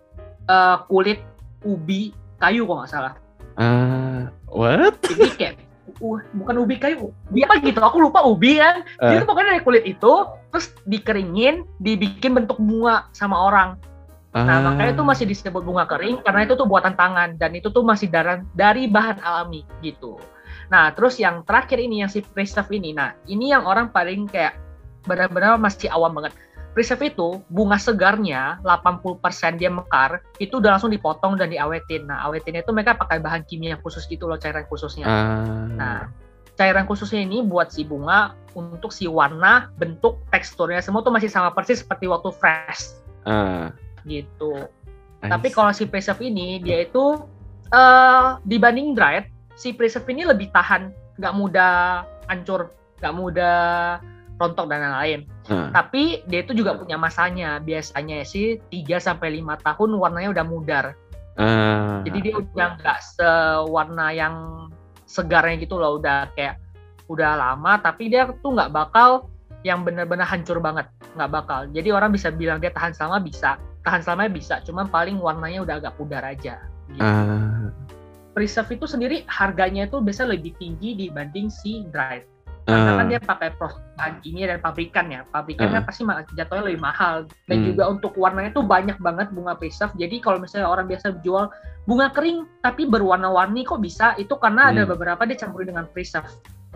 uh, 0.51 0.84
kulit 0.92 1.24
ubi 1.63 2.12
kayu 2.36 2.68
kok 2.68 2.75
nggak 2.84 2.92
salah. 2.92 3.13
Uh, 3.56 4.27
what? 4.51 5.00
Jadi 5.08 5.27
kayak 5.39 5.62
uh, 6.03 6.19
bukan 6.36 6.55
ubi 6.60 6.75
kayu, 6.75 7.15
ubi 7.31 7.48
apa 7.48 7.63
gitu? 7.63 7.79
Aku 7.79 8.03
lupa 8.03 8.27
ubi 8.27 8.60
kan. 8.60 8.83
Uh. 9.00 9.15
Jadi 9.15 9.24
pokoknya 9.24 9.55
dari 9.55 9.63
kulit 9.63 9.83
itu 9.88 10.13
terus 10.51 10.75
dikeringin, 10.83 11.63
dibikin 11.79 12.36
bentuk 12.36 12.60
bunga 12.60 13.07
sama 13.15 13.39
orang. 13.39 13.79
Nah, 14.36 14.60
uh. 14.60 14.62
makanya 14.67 15.00
itu 15.00 15.03
masih 15.05 15.25
disebut 15.29 15.63
bunga 15.63 15.88
kering 15.88 16.19
karena 16.27 16.43
itu 16.43 16.53
tuh 16.60 16.67
buatan 16.67 17.00
tangan 17.00 17.39
dan 17.39 17.55
itu 17.55 17.72
tuh 17.72 17.86
masih 17.86 18.12
dari, 18.12 18.43
dari 18.53 18.83
bahan 18.91 19.24
alami 19.24 19.63
gitu. 19.79 20.19
Nah, 20.67 20.91
terus 20.91 21.22
yang 21.22 21.45
terakhir 21.48 21.79
ini 21.79 22.03
yang 22.03 22.12
si 22.12 22.19
preserve 22.22 22.69
ini. 22.75 22.91
Nah, 22.91 23.15
ini 23.29 23.53
yang 23.53 23.63
orang 23.63 23.93
paling 23.93 24.27
kayak 24.27 24.57
benar-benar 25.03 25.60
masih 25.60 25.91
awam 25.91 26.15
banget 26.15 26.33
preserve 26.74 27.13
itu 27.13 27.39
bunga 27.53 27.77
segarnya 27.77 28.58
80% 28.65 29.62
dia 29.62 29.70
mekar 29.70 30.25
itu 30.42 30.58
udah 30.58 30.75
langsung 30.75 30.89
dipotong 30.89 31.38
dan 31.38 31.53
diawetin. 31.53 32.10
Nah, 32.10 32.25
awetinnya 32.25 32.65
itu 32.65 32.74
mereka 32.74 32.98
pakai 32.98 33.22
bahan 33.22 33.46
kimia 33.46 33.77
khusus 33.80 34.10
gitu 34.10 34.25
loh 34.25 34.42
cairan 34.42 34.65
khususnya. 34.65 35.06
Uh. 35.06 35.70
Nah, 35.77 36.10
cairan 36.58 36.89
khususnya 36.89 37.22
ini 37.22 37.46
buat 37.46 37.70
si 37.70 37.86
bunga 37.86 38.34
untuk 38.58 38.89
si 38.89 39.06
warna, 39.06 39.70
bentuk, 39.77 40.22
teksturnya 40.34 40.82
semua 40.82 41.06
tuh 41.06 41.13
masih 41.13 41.30
sama 41.30 41.53
persis 41.53 41.86
seperti 41.86 42.10
waktu 42.10 42.34
fresh. 42.34 42.98
Uh. 43.24 43.70
Gitu. 44.03 44.65
Nice. 45.22 45.32
Tapi 45.32 45.48
kalau 45.53 45.72
si 45.72 45.86
preserve 45.88 46.25
ini 46.25 46.60
dia 46.60 46.84
itu 46.84 47.22
uh, 47.72 48.42
dibanding 48.50 48.98
dried, 48.98 49.30
si 49.56 49.72
preserve 49.72 50.10
ini 50.10 50.25
lebih 50.25 50.50
tahan, 50.51 50.89
nggak 51.22 51.34
mudah 51.38 52.03
hancur, 52.27 52.74
nggak 53.00 53.13
mudah 53.13 53.58
rontok 54.42 54.68
dan 54.68 54.84
lain-lain. 54.84 55.33
Tapi 55.48 56.24
dia 56.28 56.40
itu 56.44 56.56
juga 56.56 56.76
punya 56.80 56.96
masanya. 56.96 57.60
Biasanya 57.60 58.24
sih 58.24 58.60
3 58.72 59.00
sampai 59.00 59.44
5 59.44 59.60
tahun 59.60 59.90
warnanya 60.00 60.30
udah 60.32 60.46
mudar. 60.48 60.86
Hmm. 61.34 62.06
Jadi 62.06 62.30
dia 62.30 62.36
udah 62.38 62.68
nggak 62.78 63.00
sewarna 63.02 64.14
yang 64.14 64.36
segarnya 65.10 65.58
gitu 65.62 65.82
loh, 65.82 65.98
udah 65.98 66.30
kayak 66.38 66.62
udah 67.12 67.36
lama 67.36 67.78
tapi 67.84 68.08
dia 68.08 68.30
tuh 68.42 68.56
nggak 68.56 68.72
bakal 68.72 69.28
yang 69.66 69.82
benar-benar 69.88 70.28
hancur 70.28 70.60
banget, 70.60 70.86
nggak 71.16 71.32
bakal. 71.32 71.66
Jadi 71.72 71.90
orang 71.90 72.12
bisa 72.12 72.30
bilang 72.30 72.60
dia 72.60 72.70
tahan 72.70 72.92
selama 72.94 73.24
bisa, 73.24 73.56
tahan 73.88 74.04
selama 74.04 74.30
bisa, 74.30 74.60
cuman 74.62 74.92
paling 74.92 75.18
warnanya 75.18 75.64
udah 75.64 75.76
agak 75.80 75.96
pudar 75.96 76.22
aja. 76.22 76.60
Gitu. 76.92 77.02
Uh. 77.02 77.72
Preserve 78.34 78.76
itu 78.76 78.90
sendiri 78.90 79.24
harganya 79.30 79.86
itu 79.86 80.02
biasa 80.02 80.26
lebih 80.26 80.58
tinggi 80.58 80.98
dibanding 80.98 81.54
si 81.54 81.86
dried 81.94 82.33
karena 82.63 82.91
kan 82.96 83.08
dia 83.12 83.20
pakai 83.20 83.50
proses 83.60 83.79
bahan 84.00 84.13
kimia 84.24 84.46
dan 84.55 84.60
pabrikan 84.63 85.05
ya 85.12 85.22
pabrikannya 85.29 85.84
uh. 85.84 85.86
pasti 85.86 86.08
jatuhnya 86.36 86.63
lebih 86.72 86.82
mahal 86.82 87.27
dan 87.51 87.58
hmm. 87.60 87.67
juga 87.72 87.84
untuk 87.91 88.15
warnanya 88.15 88.55
tuh 88.55 88.63
banyak 88.63 88.98
banget 89.03 89.27
bunga 89.36 89.53
preserve 89.60 89.91
jadi 90.00 90.15
kalau 90.24 90.39
misalnya 90.39 90.72
orang 90.72 90.88
biasa 90.88 91.20
jual 91.20 91.51
bunga 91.84 92.08
kering 92.15 92.48
tapi 92.63 92.88
berwarna-warni 92.88 93.67
kok 93.67 93.84
bisa 93.84 94.15
itu 94.15 94.32
karena 94.39 94.70
hmm. 94.70 94.72
ada 94.75 94.82
beberapa 94.88 95.22
dia 95.27 95.38
campurin 95.38 95.75
dengan 95.75 95.86
preserve 95.91 96.32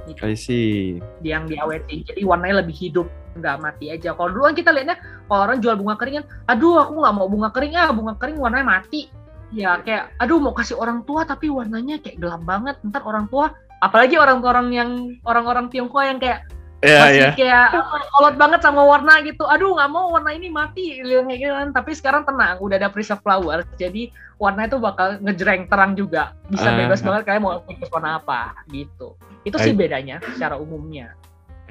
gitu. 0.07 0.19
I 0.23 0.35
see. 0.35 0.99
yang 1.23 1.47
diawetin 1.47 2.03
jadi 2.03 2.21
warnanya 2.23 2.63
lebih 2.63 2.75
hidup 2.75 3.07
nggak 3.37 3.57
mati 3.61 3.93
aja 3.93 4.17
kalau 4.17 4.33
dulu 4.33 4.49
kan 4.49 4.55
kita 4.57 4.69
lihatnya 4.73 4.97
kalau 5.29 5.41
orang 5.45 5.59
jual 5.61 5.75
bunga 5.77 5.95
kering 5.99 6.15
kan 6.19 6.25
aduh 6.49 6.83
aku 6.83 6.91
nggak 6.99 7.15
mau 7.15 7.27
bunga 7.29 7.49
kering 7.53 7.73
ah 7.77 7.89
bunga 7.93 8.13
kering 8.17 8.37
warnanya 8.41 8.65
mati 8.65 9.13
ya 9.53 9.79
kayak 9.79 10.11
aduh 10.19 10.41
mau 10.41 10.51
kasih 10.51 10.75
orang 10.75 11.05
tua 11.07 11.23
tapi 11.23 11.47
warnanya 11.47 12.01
kayak 12.03 12.19
gelap 12.19 12.43
banget 12.43 12.75
ntar 12.83 13.05
orang 13.07 13.31
tua 13.31 13.55
apalagi 13.83 14.15
orang-orang 14.17 14.67
yang 14.73 14.89
orang-orang 15.23 15.69
Tiongkok 15.69 16.03
yang 16.03 16.17
kayak 16.17 16.49
yeah, 16.81 17.01
masih 17.05 17.21
yeah. 17.21 17.33
kayak 17.33 17.67
kolot 18.13 18.35
banget 18.37 18.59
sama 18.61 18.81
warna 18.85 19.21
gitu. 19.25 19.43
Aduh 19.45 19.73
nggak 19.77 19.91
mau 19.91 20.13
warna 20.13 20.33
ini 20.33 20.49
mati 20.49 21.01
kayak 21.01 21.25
gitu 21.29 21.53
kan. 21.53 21.69
Tapi 21.73 21.91
sekarang 21.93 22.23
tenang, 22.25 22.61
udah 22.61 22.75
ada 22.77 22.89
preserve 22.89 23.21
flower, 23.21 23.65
jadi 23.77 24.09
warna 24.37 24.69
itu 24.69 24.77
bakal 24.77 25.17
ngejreng 25.21 25.65
terang 25.69 25.97
juga. 25.97 26.33
Bisa 26.49 26.69
uh, 26.69 26.75
bebas 26.77 27.01
banget 27.01 27.21
kayak 27.25 27.41
mau 27.41 27.61
fokus 27.65 27.89
warna 27.89 28.21
apa 28.21 28.53
gitu. 28.69 29.17
Itu 29.45 29.57
sih 29.61 29.73
I, 29.73 29.77
bedanya 29.77 30.21
secara 30.35 30.59
umumnya. 30.59 31.13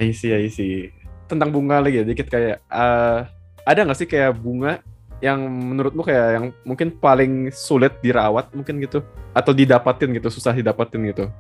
I 0.01 0.11
see, 0.11 0.33
I 0.35 0.51
see. 0.51 0.91
Tentang 1.27 1.51
bunga 1.51 1.83
lagi 1.83 2.03
ya, 2.03 2.05
dikit 2.07 2.31
kayak 2.31 2.63
uh, 2.71 3.27
ada 3.67 3.81
nggak 3.83 3.99
sih 3.99 4.09
kayak 4.09 4.39
bunga 4.39 4.79
yang 5.25 5.41
menurutmu 5.49 6.05
kayak 6.05 6.29
yang 6.37 6.47
mungkin 6.63 6.93
paling 6.93 7.49
sulit 7.49 7.97
dirawat 8.05 8.53
mungkin 8.53 8.77
gitu 8.85 9.01
atau 9.33 9.57
didapatin 9.57 10.13
gitu 10.13 10.29
susah 10.29 10.53
didapatin 10.53 11.09
gitu 11.09 11.33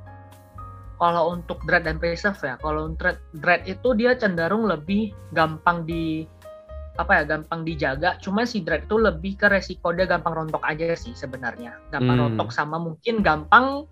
kalau 0.96 1.36
untuk 1.36 1.60
dread 1.68 1.84
dan 1.84 2.00
preserve 2.00 2.40
ya 2.40 2.54
kalau 2.60 2.92
dread 2.96 3.20
dread 3.36 3.62
itu 3.68 3.92
dia 3.92 4.16
cenderung 4.16 4.64
lebih 4.64 5.12
gampang 5.36 5.84
di 5.84 6.24
apa 6.96 7.20
ya 7.20 7.22
gampang 7.28 7.60
dijaga 7.62 8.16
cuma 8.24 8.48
si 8.48 8.64
dread 8.64 8.88
itu 8.88 8.96
lebih 8.96 9.36
ke 9.36 9.52
resiko 9.52 9.92
dia 9.92 10.08
gampang 10.08 10.32
rontok 10.32 10.64
aja 10.64 10.96
sih 10.96 11.12
sebenarnya 11.12 11.76
gampang 11.92 12.16
hmm. 12.16 12.24
rontok 12.32 12.48
sama 12.48 12.80
mungkin 12.80 13.20
gampang 13.20 13.84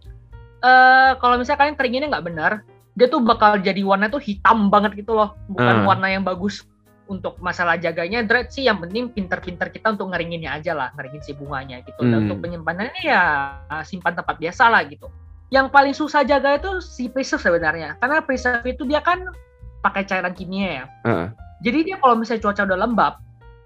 uh, 0.64 1.12
kalau 1.20 1.36
misalnya 1.36 1.60
kalian 1.60 1.76
keringinnya 1.76 2.08
nggak 2.08 2.26
benar 2.26 2.52
dia 2.96 3.06
tuh 3.12 3.20
bakal 3.20 3.60
jadi 3.60 3.84
warna 3.84 4.08
tuh 4.08 4.22
hitam 4.24 4.72
banget 4.72 5.04
gitu 5.04 5.12
loh 5.12 5.36
bukan 5.52 5.84
hmm. 5.84 5.88
warna 5.88 6.08
yang 6.08 6.24
bagus 6.24 6.64
untuk 7.04 7.36
masalah 7.36 7.76
jaganya 7.76 8.24
dread 8.24 8.48
sih 8.48 8.64
yang 8.64 8.80
penting 8.80 9.12
pinter-pinter 9.12 9.68
kita 9.68 9.92
untuk 9.92 10.08
ngeringinnya 10.08 10.56
aja 10.56 10.72
lah 10.72 10.88
ngeringin 10.96 11.20
si 11.20 11.36
bunganya 11.36 11.84
gitu 11.84 12.00
dan 12.00 12.16
hmm. 12.16 12.24
untuk 12.24 12.38
penyimpanannya 12.40 13.02
ya 13.04 13.22
simpan 13.84 14.16
tempat 14.16 14.40
biasa 14.40 14.72
lah 14.72 14.80
gitu 14.88 15.12
yang 15.54 15.70
paling 15.70 15.94
susah 15.94 16.26
jaga 16.26 16.58
itu 16.58 16.82
si 16.82 17.06
preserve 17.06 17.46
sebenarnya. 17.46 17.94
Karena 18.02 18.18
preserve 18.26 18.66
itu 18.66 18.82
dia 18.82 18.98
kan 18.98 19.22
pakai 19.86 20.02
cairan 20.02 20.34
kimia 20.34 20.82
ya. 20.82 20.84
Uh. 21.06 21.26
jadi 21.60 21.78
dia 21.84 21.96
kalau 22.00 22.16
misalnya 22.16 22.42
cuaca 22.42 22.64
udah 22.64 22.78
lembab 22.80 23.14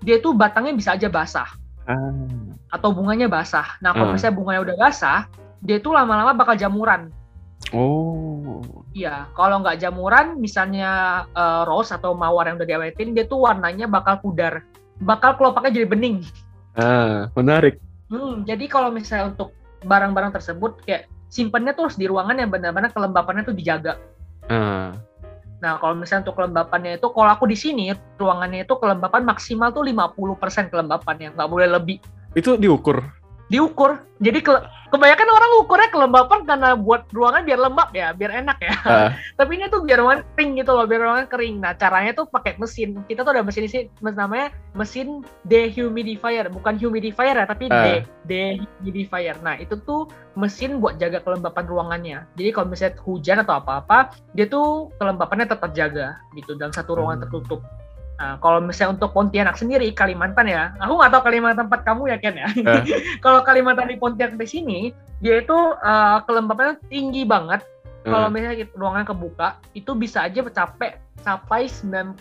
dia 0.03 0.19
itu 0.19 0.35
batangnya 0.37 0.75
bisa 0.77 0.99
aja 0.99 1.09
basah. 1.09 1.49
Uh. 1.89 2.53
atau 2.69 2.93
bunganya 2.93 3.33
basah. 3.33 3.81
Nah 3.81 3.97
kalau 3.97 4.13
uh. 4.13 4.15
misalnya 4.19 4.37
bunganya 4.37 4.61
udah 4.69 4.77
basah 4.77 5.21
dia 5.65 5.81
itu 5.81 5.89
lama-lama 5.89 6.37
bakal 6.37 6.53
jamuran. 6.59 7.09
Oh. 7.73 8.61
Iya 8.93 9.31
kalau 9.33 9.65
nggak 9.65 9.81
jamuran 9.81 10.37
misalnya 10.37 11.25
uh, 11.33 11.65
rose 11.65 11.95
atau 11.97 12.13
mawar 12.13 12.53
yang 12.53 12.61
udah 12.61 12.69
diawetin 12.69 13.17
dia 13.17 13.25
tuh 13.25 13.49
warnanya 13.49 13.89
bakal 13.89 14.21
pudar. 14.21 14.67
Bakal 15.01 15.39
kelopaknya 15.41 15.81
jadi 15.81 15.89
bening. 15.89 16.27
Ah 16.77 17.33
menarik. 17.33 17.81
Hmm, 18.13 18.45
jadi 18.45 18.69
kalau 18.69 18.93
misalnya 18.93 19.33
untuk 19.33 19.57
barang-barang 19.85 20.35
tersebut 20.35 20.83
kayak 20.85 21.07
simpannya 21.29 21.77
tuh 21.77 21.89
harus 21.89 21.99
di 22.01 22.09
ruangan 22.09 22.37
yang 22.41 22.51
benar-benar 22.51 22.93
kelembapannya 22.93 23.45
tuh 23.45 23.57
dijaga. 23.57 24.01
Uh. 24.49 24.97
Nah, 25.59 25.75
kalau 25.83 25.99
misalnya 25.99 26.31
untuk 26.31 26.39
kelembapannya 26.39 27.03
itu, 27.03 27.07
kalau 27.11 27.31
aku 27.35 27.51
di 27.51 27.59
sini, 27.59 27.91
ruangannya 28.15 28.63
itu 28.63 28.75
kelembapan 28.79 29.27
maksimal 29.27 29.75
tuh 29.75 29.83
50% 29.83 30.71
kelembapannya, 30.71 31.35
nggak 31.35 31.51
boleh 31.51 31.67
lebih. 31.67 31.99
Itu 32.39 32.55
diukur? 32.55 33.03
Diukur. 33.49 34.05
Jadi 34.19 34.43
ke, 34.43 34.53
kebanyakan 34.91 35.29
orang 35.31 35.51
ukurnya 35.63 35.89
kelembapan 35.95 36.41
karena 36.43 36.75
buat 36.75 37.07
ruangan 37.15 37.47
biar 37.47 37.61
lembab 37.61 37.89
ya, 37.95 38.11
biar 38.13 38.45
enak 38.45 38.59
ya. 38.61 38.75
Uh. 38.85 39.11
Tapi 39.39 39.57
ini 39.57 39.71
tuh 39.71 39.87
biar 39.87 40.03
ruangan 40.03 40.27
kering 40.35 40.51
gitu 40.59 40.71
loh, 40.75 40.85
biar 40.85 41.01
ruangan 41.07 41.27
kering. 41.31 41.55
Nah, 41.63 41.73
caranya 41.79 42.13
tuh 42.13 42.27
pakai 42.27 42.59
mesin. 42.59 43.01
Kita 43.07 43.23
tuh 43.23 43.33
ada 43.33 43.47
mesin 43.47 43.65
ini 43.65 43.89
namanya 44.03 44.53
mesin 44.75 45.23
dehumidifier, 45.47 46.51
bukan 46.51 46.77
humidifier 46.77 47.37
ya, 47.39 47.47
tapi 47.47 47.71
uh. 47.71 47.79
de 47.79 47.93
dehumidifier. 48.27 49.39
Nah, 49.41 49.57
itu 49.57 49.79
tuh 49.87 50.11
mesin 50.35 50.83
buat 50.83 50.99
jaga 50.99 51.23
kelembapan 51.23 51.65
ruangannya. 51.65 52.19
Jadi 52.35 52.51
kalau 52.51 52.67
misalnya 52.69 52.99
hujan 53.07 53.39
atau 53.47 53.59
apa-apa, 53.63 54.13
dia 54.35 54.51
tuh 54.51 54.91
kelembapannya 54.99 55.47
tetap 55.47 55.71
jaga 55.73 56.19
gitu 56.35 56.59
dalam 56.59 56.75
satu 56.75 56.99
ruangan 56.99 57.23
hmm. 57.23 57.25
tertutup. 57.29 57.63
Nah, 58.19 58.35
kalau 58.43 58.59
misalnya 58.59 58.99
untuk 58.99 59.15
Pontianak 59.15 59.55
sendiri, 59.55 59.95
Kalimantan 59.95 60.51
ya, 60.51 60.75
aku 60.83 60.99
nggak 60.99 61.11
tahu 61.15 61.23
Kalimantan 61.31 61.71
tempat 61.71 61.87
kamu 61.87 62.11
ya 62.11 62.17
Ken 62.19 62.35
ya. 62.35 62.51
Uh. 62.67 62.83
kalau 63.25 63.47
Kalimantan 63.47 63.87
di 63.87 63.97
Pontianak 63.97 64.35
di 64.35 64.49
sini, 64.51 64.81
dia 65.23 65.39
itu 65.39 65.55
uh, 65.55 66.19
kelembapannya 66.27 66.83
tinggi 66.91 67.23
banget. 67.23 67.63
Uh. 68.03 68.11
Kalau 68.11 68.27
misalnya 68.27 68.67
ruangan 68.75 69.07
kebuka, 69.07 69.63
itu 69.79 69.95
bisa 69.95 70.27
aja 70.27 70.43
capek 70.43 70.99
sampai 71.23 71.71
90 71.71 72.19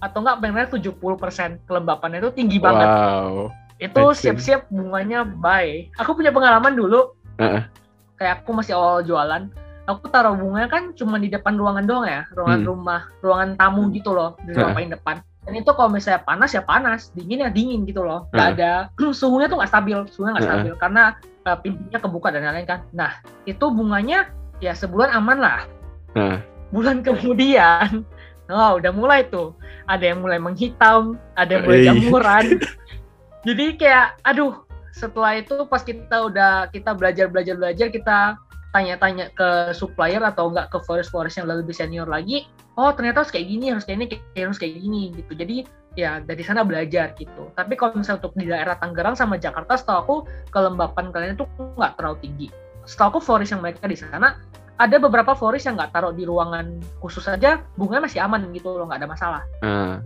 atau 0.00 0.18
enggak 0.24 0.38
benar 0.40 0.64
70 0.72 0.96
persen 1.20 1.60
kelembapannya 1.68 2.24
itu 2.24 2.32
tinggi 2.32 2.56
banget. 2.56 2.88
Wow. 2.88 3.52
Itu 3.76 4.16
siap-siap 4.16 4.72
bunganya 4.72 5.28
bye. 5.28 5.92
Aku 6.00 6.16
punya 6.16 6.32
pengalaman 6.32 6.72
dulu. 6.72 7.12
Uh. 7.36 7.60
kayak 8.16 8.40
aku 8.40 8.56
masih 8.56 8.72
awal 8.72 9.04
jualan 9.04 9.52
aku 9.86 10.10
taruh 10.10 10.34
bunga 10.34 10.66
kan 10.66 10.92
cuma 10.98 11.16
di 11.16 11.30
depan 11.30 11.54
ruangan 11.54 11.86
doang 11.86 12.06
ya 12.06 12.26
ruangan 12.34 12.60
hmm. 12.62 12.70
rumah 12.70 13.00
ruangan 13.22 13.50
tamu 13.54 13.88
gitu 13.94 14.12
loh 14.12 14.34
di 14.42 14.52
ruang 14.52 14.74
paling 14.74 14.92
depan. 14.92 15.16
Dan 15.46 15.62
itu 15.62 15.70
kalau 15.78 15.94
misalnya 15.94 16.26
panas 16.26 16.50
ya 16.50 16.62
panas 16.66 17.14
dingin 17.14 17.46
ya 17.46 17.50
dingin 17.50 17.86
gitu 17.86 18.02
loh. 18.02 18.26
Nggak 18.34 18.48
ada 18.58 18.72
suhunya 19.22 19.46
tuh 19.46 19.62
nggak 19.62 19.70
stabil 19.70 19.98
suhunya 20.10 20.32
nggak 20.34 20.46
stabil 20.50 20.74
karena 20.82 21.02
uh, 21.46 21.58
pintunya 21.62 21.98
kebuka 22.02 22.28
dan 22.34 22.42
lain-lain 22.44 22.66
kan. 22.66 22.80
Nah 22.90 23.12
itu 23.46 23.66
bunganya 23.70 24.26
ya 24.58 24.74
sebulan 24.74 25.14
aman 25.14 25.38
lah. 25.38 25.60
Bulan 26.74 27.06
kemudian 27.06 28.02
oh 28.50 28.72
udah 28.82 28.90
mulai 28.90 29.22
tuh. 29.30 29.54
Ada 29.86 30.10
yang 30.10 30.26
mulai 30.26 30.42
menghitam 30.42 31.14
ada 31.38 31.50
yang 31.54 31.62
mulai 31.62 31.86
jamuran 31.86 32.44
jadi 33.46 33.64
kayak 33.78 34.06
aduh 34.26 34.66
setelah 34.90 35.38
itu 35.38 35.54
pas 35.70 35.86
kita 35.86 36.26
udah 36.26 36.66
kita 36.74 36.90
belajar 36.96 37.30
belajar 37.30 37.54
belajar 37.54 37.86
kita 37.94 38.18
tanya-tanya 38.76 39.32
ke 39.32 39.72
supplier 39.72 40.20
atau 40.20 40.52
enggak 40.52 40.68
ke 40.68 40.76
florist-florist 40.84 41.40
yang 41.40 41.48
lebih 41.48 41.72
senior 41.72 42.04
lagi, 42.04 42.44
oh 42.76 42.92
ternyata 42.92 43.24
harus 43.24 43.32
kayak 43.32 43.48
gini, 43.48 43.72
harus 43.72 43.88
kayak 43.88 43.96
ini, 43.96 44.06
kayak 44.12 44.44
harus 44.52 44.60
kayak 44.60 44.74
gini 44.76 45.02
gitu. 45.16 45.32
Jadi 45.32 45.56
ya 45.96 46.20
dari 46.20 46.44
sana 46.44 46.60
belajar 46.60 47.16
gitu. 47.16 47.48
Tapi 47.56 47.72
kalau 47.80 47.96
misalnya 47.96 48.20
untuk 48.20 48.36
di 48.36 48.44
daerah 48.44 48.76
Tangerang 48.76 49.16
sama 49.16 49.40
Jakarta, 49.40 49.80
setahu 49.80 49.98
aku 50.04 50.14
kelembapan 50.52 51.08
kalian 51.08 51.40
itu 51.40 51.48
nggak 51.80 51.96
terlalu 51.96 52.16
tinggi. 52.20 52.48
Setahu 52.84 53.16
aku 53.16 53.20
florist 53.24 53.56
yang 53.56 53.64
mereka 53.64 53.88
di 53.88 53.96
sana 53.96 54.36
ada 54.76 54.96
beberapa 55.00 55.32
florist 55.32 55.64
yang 55.64 55.80
nggak 55.80 55.96
taruh 55.96 56.12
di 56.12 56.28
ruangan 56.28 56.76
khusus 57.00 57.24
saja, 57.24 57.64
bunganya 57.80 58.12
masih 58.12 58.20
aman 58.20 58.44
gitu 58.52 58.76
loh, 58.76 58.84
nggak 58.84 59.00
ada 59.00 59.08
masalah. 59.08 59.42
Uh. 59.64 59.96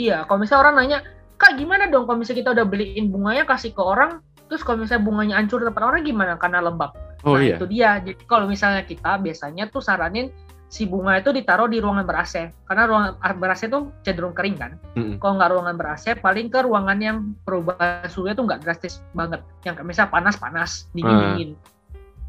Iya, 0.00 0.24
kalau 0.24 0.40
misalnya 0.40 0.62
orang 0.64 0.74
nanya, 0.80 0.98
kak 1.36 1.60
gimana 1.60 1.88
dong 1.92 2.08
kalau 2.08 2.20
misalnya 2.20 2.40
kita 2.40 2.50
udah 2.56 2.66
beliin 2.68 3.12
bunganya 3.12 3.44
kasih 3.44 3.76
ke 3.76 3.80
orang, 3.84 4.24
terus 4.48 4.64
kalau 4.64 4.80
misalnya 4.80 5.04
bunganya 5.04 5.34
hancur 5.36 5.60
tempat 5.60 5.84
orang 5.84 6.00
gimana 6.00 6.40
karena 6.40 6.64
lembab? 6.64 6.96
Oh 7.26 7.34
nah, 7.34 7.42
iya. 7.42 7.56
Itu 7.58 7.66
dia. 7.66 7.98
Jadi 7.98 8.22
kalau 8.24 8.46
misalnya 8.46 8.86
kita 8.86 9.18
biasanya 9.18 9.66
tuh 9.68 9.82
saranin 9.82 10.30
si 10.66 10.82
bunga 10.86 11.18
itu 11.22 11.30
ditaruh 11.30 11.70
di 11.70 11.78
ruangan 11.78 12.02
ber-AC 12.02 12.50
karena 12.66 12.90
ruangan 12.90 13.12
ber-AC 13.38 13.70
itu 13.70 13.90
cenderung 14.06 14.34
kering 14.34 14.56
kan. 14.58 14.72
Mm-hmm. 14.94 15.18
Kalau 15.18 15.34
nggak 15.38 15.50
ruangan 15.54 15.74
ber-AC, 15.78 16.04
paling 16.22 16.46
ke 16.50 16.58
ruangan 16.62 16.98
yang 17.02 17.16
perubahan 17.42 18.06
suhunya 18.06 18.34
tuh 18.38 18.46
nggak 18.46 18.62
drastis 18.62 19.02
banget. 19.14 19.42
Yang 19.66 19.82
misalnya 19.82 20.10
panas-panas, 20.14 20.86
dingin-dingin. 20.94 21.58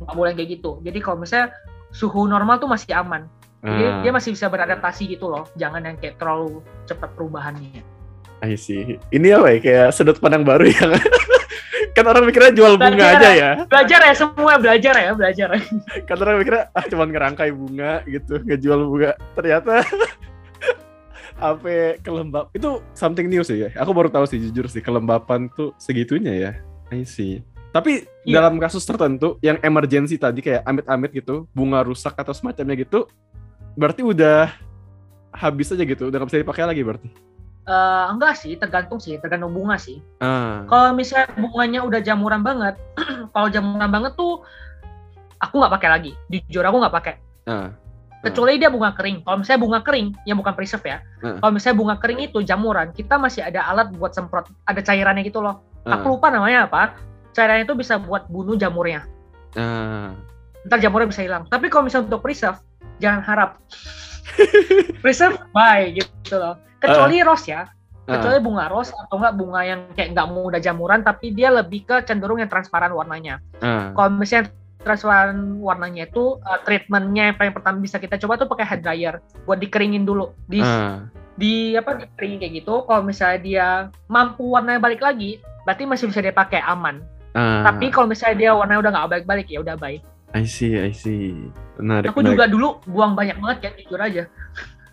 Uh. 0.01 0.05
Nggak 0.05 0.15
boleh 0.17 0.31
kayak 0.33 0.49
gitu. 0.57 0.71
Jadi 0.81 0.99
kalau 1.01 1.17
misalnya 1.21 1.53
suhu 1.93 2.25
normal 2.25 2.57
tuh 2.57 2.69
masih 2.69 2.93
aman. 2.97 3.29
Jadi 3.61 3.83
uh. 3.85 4.01
dia 4.05 4.11
masih 4.13 4.33
bisa 4.33 4.49
beradaptasi 4.49 5.09
gitu 5.13 5.29
loh. 5.29 5.45
Jangan 5.57 5.85
yang 5.85 5.97
kayak 5.97 6.17
terlalu 6.21 6.61
cepat 6.89 7.13
perubahannya. 7.13 7.85
I 8.45 8.53
see. 8.53 9.01
Ini 9.09 9.33
apa 9.33 9.49
ya? 9.53 9.57
Kayak 9.61 9.87
sudut 9.97 10.17
pandang 10.21 10.45
baru 10.45 10.69
yang 10.69 10.93
kan 11.97 12.05
orang 12.05 12.29
mikirnya 12.29 12.53
jual 12.53 12.77
bunga 12.77 12.93
belajar 12.93 13.17
aja 13.17 13.29
ya. 13.33 13.51
Belajar 13.65 13.99
ya 14.05 14.13
semua 14.13 14.53
belajar 14.61 14.93
ya 14.93 15.11
belajar. 15.17 15.47
kan 16.05 16.17
orang 16.21 16.35
mikirnya 16.45 16.63
ah 16.77 16.85
cuma 16.85 17.03
ngerangkai 17.09 17.49
bunga 17.49 18.05
gitu 18.05 18.37
ngejual 18.45 18.79
bunga 18.85 19.11
ternyata 19.33 19.81
apa 21.41 21.97
kelembab 22.05 22.53
itu 22.53 22.85
something 22.93 23.25
new 23.25 23.41
sih 23.41 23.65
ya. 23.65 23.69
Aku 23.81 23.97
baru 23.97 24.13
tahu 24.13 24.29
sih 24.29 24.37
jujur 24.37 24.69
sih 24.69 24.85
kelembapan 24.85 25.49
tuh 25.49 25.73
segitunya 25.81 26.33
ya. 26.37 26.51
I 26.93 27.01
see. 27.01 27.41
Tapi 27.73 28.05
yeah. 28.23 28.41
dalam 28.41 28.61
kasus 28.61 28.85
tertentu 28.85 29.41
yang 29.41 29.57
emergency 29.65 30.15
tadi 30.17 30.41
kayak 30.41 30.63
amit-amit 30.65 31.11
gitu, 31.13 31.45
bunga 31.51 31.83
rusak 31.83 32.15
atau 32.15 32.31
semacamnya 32.31 32.73
gitu, 32.79 33.05
berarti 33.75 34.01
udah 34.01 34.49
habis 35.35 35.69
aja 35.69 35.83
gitu, 35.83 36.09
udah 36.09 36.17
nggak 36.17 36.29
bisa 36.31 36.41
dipakai 36.41 36.63
lagi 36.65 36.81
berarti. 36.81 37.26
Uh, 37.67 38.15
enggak 38.15 38.39
sih, 38.39 38.55
tergantung 38.55 38.95
sih, 38.95 39.19
tergantung 39.19 39.51
bunga 39.51 39.75
sih. 39.75 39.99
Uh. 40.23 40.63
Kalau 40.71 40.95
misalnya 40.95 41.35
bunganya 41.35 41.83
udah 41.83 41.99
jamuran 41.99 42.39
banget, 42.39 42.79
kalau 43.35 43.51
jamuran 43.51 43.91
banget 43.91 44.15
tuh 44.15 44.39
aku 45.43 45.59
nggak 45.59 45.73
pakai 45.75 45.89
lagi. 45.91 46.11
Jujur 46.31 46.63
aku 46.63 46.79
nggak 46.79 46.95
pakai. 46.95 47.13
Uh. 47.43 47.51
Uh. 47.51 47.67
Kecuali 48.23 48.55
dia 48.55 48.71
bunga 48.71 48.95
kering. 48.95 49.19
Kalau 49.27 49.43
misalnya 49.43 49.61
bunga 49.67 49.79
kering, 49.83 50.07
yang 50.23 50.39
bukan 50.39 50.55
preserve 50.55 50.87
ya. 50.87 51.03
Uh. 51.19 51.43
Kalau 51.43 51.51
misalnya 51.51 51.77
bunga 51.83 51.95
kering 51.99 52.19
itu 52.23 52.39
jamuran, 52.39 52.87
kita 52.95 53.19
masih 53.19 53.43
ada 53.43 53.59
alat 53.67 53.91
buat 53.99 54.15
semprot, 54.15 54.47
ada 54.63 54.79
cairannya 54.79 55.27
gitu 55.27 55.43
loh. 55.43 55.59
Uh. 55.83 55.99
Aku 55.99 56.15
lupa 56.15 56.31
namanya 56.31 56.71
apa. 56.71 56.95
Cairannya 57.35 57.67
itu 57.67 57.75
bisa 57.75 57.99
buat 57.99 58.31
bunuh 58.31 58.55
jamurnya. 58.55 59.03
Uh. 59.59 60.15
Ntar 60.63 60.79
jamurnya 60.79 61.11
bisa 61.11 61.19
hilang. 61.19 61.43
Tapi 61.51 61.67
kalau 61.67 61.83
misalnya 61.91 62.15
untuk 62.15 62.23
preserve, 62.23 62.63
jangan 63.03 63.19
harap. 63.27 63.59
preserve, 65.03 65.35
bye 65.51 65.91
gitu 65.91 66.39
loh 66.39 66.55
kecuali 66.81 67.21
uh, 67.21 67.25
rose 67.27 67.47
ya. 67.49 67.61
Kecuali 68.07 68.39
uh, 68.39 68.43
bunga 68.43 68.65
rose 68.71 68.95
atau 68.95 69.19
enggak 69.19 69.35
bunga 69.35 69.61
yang 69.67 69.81
kayak 69.91 70.15
nggak 70.15 70.27
mudah 70.31 70.59
jamuran 70.63 71.03
tapi 71.03 71.35
dia 71.35 71.51
lebih 71.51 71.83
ke 71.83 72.07
cenderung 72.07 72.39
yang 72.39 72.47
transparan 72.47 72.95
warnanya. 72.95 73.43
Uh, 73.59 73.91
kalau 73.91 74.15
misalnya 74.15 74.53
transparan 74.79 75.59
warnanya 75.59 76.07
itu 76.07 76.39
uh, 76.39 76.59
treatmentnya 76.63 77.33
yang 77.33 77.35
paling 77.35 77.51
pertama 77.51 77.83
bisa 77.83 77.99
kita 77.99 78.15
coba 78.15 78.39
tuh 78.39 78.47
pakai 78.47 78.63
hair 78.63 78.79
dryer 78.79 79.15
buat 79.43 79.59
dikeringin 79.59 80.07
dulu. 80.07 80.31
Di 80.47 80.63
uh, 80.63 81.03
di 81.35 81.75
apa 81.75 81.99
dikeringin 81.99 82.39
kayak 82.39 82.53
gitu. 82.63 82.87
Kalau 82.87 83.03
misalnya 83.03 83.39
dia 83.43 83.67
mampu 84.07 84.55
warnanya 84.55 84.79
balik 84.79 85.03
lagi 85.03 85.43
berarti 85.67 85.83
masih 85.83 86.07
bisa 86.07 86.23
dia 86.23 86.31
pakai 86.31 86.63
aman. 86.63 87.03
Uh, 87.35 87.67
tapi 87.67 87.91
kalau 87.91 88.07
misalnya 88.07 88.39
dia 88.39 88.51
warnanya 88.55 88.87
udah 88.87 88.91
nggak 88.95 89.07
balik-balik 89.11 89.47
ya 89.51 89.59
udah 89.59 89.75
baik 89.75 89.99
I 90.35 90.43
see, 90.43 90.75
I 90.75 90.91
see. 90.91 91.31
Menarik. 91.79 92.11
Aku 92.11 92.19
menarik. 92.19 92.35
juga 92.35 92.45
dulu 92.51 92.67
buang 92.89 93.15
banyak 93.15 93.39
banget 93.39 93.57
kan, 93.63 93.71
jujur 93.79 93.99
aja. 94.01 94.23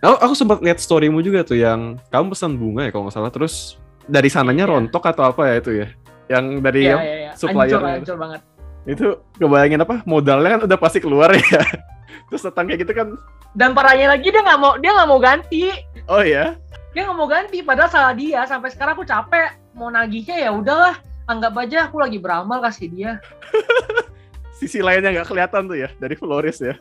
Aku, 0.04 0.16
aku 0.20 0.34
sempat 0.36 0.60
lihat 0.60 0.76
storymu 0.76 1.24
juga 1.24 1.40
tuh 1.40 1.56
yang 1.56 1.96
kamu 2.12 2.36
pesan 2.36 2.60
bunga 2.60 2.84
ya 2.84 2.90
kalau 2.92 3.08
nggak 3.08 3.16
salah 3.16 3.32
terus 3.32 3.80
dari 4.04 4.28
sananya 4.28 4.68
yeah. 4.68 4.72
rontok 4.76 5.04
atau 5.08 5.32
apa 5.32 5.48
ya 5.48 5.54
itu 5.64 5.70
ya? 5.80 5.88
Yang 6.28 6.44
dari 6.60 6.82
yeah, 6.84 7.00
yeah, 7.00 7.18
yeah. 7.24 7.32
supplier. 7.32 7.80
Ancur, 7.80 7.88
ancur 7.88 8.16
banget. 8.20 8.40
Itu 8.84 9.06
kebayangin 9.40 9.80
apa? 9.80 10.04
Modalnya 10.04 10.60
kan 10.60 10.60
udah 10.68 10.76
pasti 10.76 11.00
keluar 11.00 11.32
ya. 11.32 11.64
terus 12.28 12.44
datang 12.44 12.68
kayak 12.68 12.84
gitu 12.84 12.92
kan. 12.92 13.16
Dan 13.56 13.72
parahnya 13.72 14.12
lagi 14.12 14.28
dia 14.28 14.44
nggak 14.44 14.60
mau 14.60 14.76
dia 14.76 14.92
nggak 14.92 15.08
mau 15.08 15.20
ganti. 15.20 15.72
Oh 16.12 16.20
ya? 16.20 16.52
Dia 16.92 17.08
nggak 17.08 17.16
mau 17.16 17.28
ganti 17.28 17.64
padahal 17.64 17.88
salah 17.88 18.12
dia 18.12 18.44
sampai 18.44 18.68
sekarang 18.76 19.00
aku 19.00 19.08
capek 19.08 19.56
mau 19.72 19.88
nagihnya 19.88 20.36
ya 20.36 20.50
udahlah 20.52 21.00
anggap 21.24 21.56
aja 21.56 21.88
aku 21.88 22.04
lagi 22.04 22.20
beramal 22.20 22.60
kasih 22.60 22.92
dia. 22.92 23.12
Sisi 24.60 24.84
lainnya 24.84 25.16
nggak 25.16 25.32
kelihatan 25.32 25.64
tuh 25.64 25.80
ya 25.80 25.88
dari 25.96 26.12
Flores 26.12 26.60
ya. 26.60 26.76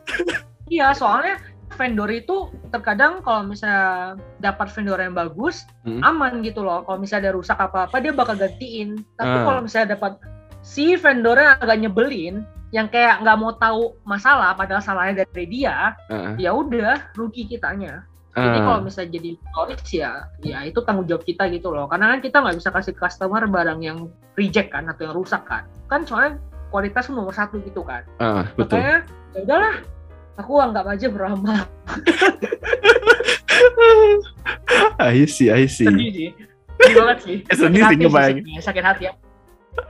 iya 0.68 0.92
soalnya 0.92 1.40
vendor 1.74 2.10
itu 2.12 2.52
terkadang 2.70 3.24
kalau 3.24 3.48
misalnya 3.48 4.20
dapat 4.38 4.68
vendor 4.70 5.00
yang 5.00 5.16
bagus 5.16 5.64
hmm. 5.88 6.04
aman 6.04 6.44
gitu 6.44 6.62
loh 6.62 6.84
kalau 6.84 7.00
misalnya 7.00 7.30
ada 7.30 7.36
rusak 7.36 7.58
apa 7.58 7.88
apa 7.88 7.96
dia 7.98 8.12
bakal 8.12 8.36
gantiin 8.36 9.00
tapi 9.16 9.36
uh. 9.40 9.44
kalau 9.48 9.60
misalnya 9.64 9.96
dapat 9.96 10.20
si 10.60 10.94
vendornya 10.94 11.56
agak 11.58 11.80
nyebelin 11.80 12.44
yang 12.70 12.90
kayak 12.90 13.22
nggak 13.22 13.38
mau 13.38 13.54
tahu 13.56 13.94
masalah 14.06 14.54
padahal 14.54 14.82
salahnya 14.82 15.24
dari 15.24 15.46
dia 15.48 15.96
uh. 16.10 16.34
ya 16.38 16.54
udah 16.54 17.10
rugi 17.16 17.48
kitanya 17.48 18.04
jadi 18.34 18.58
ah. 18.58 18.64
kalau 18.66 18.80
misalnya 18.82 19.10
jadi 19.14 19.30
florist 19.38 19.86
ya, 19.94 20.26
ya 20.42 20.58
itu 20.66 20.82
tanggung 20.82 21.06
jawab 21.06 21.22
kita 21.22 21.46
gitu 21.54 21.70
loh. 21.70 21.86
Karena 21.86 22.10
kan 22.10 22.18
kita 22.18 22.42
nggak 22.42 22.58
bisa 22.58 22.74
kasih 22.74 22.94
customer 22.98 23.46
barang 23.46 23.78
yang 23.78 24.10
reject 24.34 24.74
kan 24.74 24.90
atau 24.90 25.06
yang 25.06 25.14
rusak 25.14 25.46
kan. 25.46 25.70
Kan 25.86 26.02
soalnya 26.02 26.42
kualitas 26.74 27.06
nomor 27.14 27.30
satu 27.30 27.62
gitu 27.62 27.86
kan. 27.86 28.02
Uh, 28.18 28.42
betul. 28.58 28.82
Makanya 28.82 28.98
ya 29.38 29.38
udahlah 29.46 29.74
aku 30.38 30.52
anggap 30.58 30.86
aja 30.90 31.06
beramal 31.10 31.64
I 34.98 35.26
see, 35.26 35.50
I 35.50 35.66
see. 35.66 35.86
Sedih 35.88 36.10
sih. 36.12 36.28
Sedih 36.80 36.94
banget 37.00 37.18
sih. 37.22 37.36
Sedih 37.60 37.82
sih 37.86 37.96
ngebayang. 37.98 38.36
Sakit 38.60 38.84
hati 38.84 39.02
ya. 39.10 39.12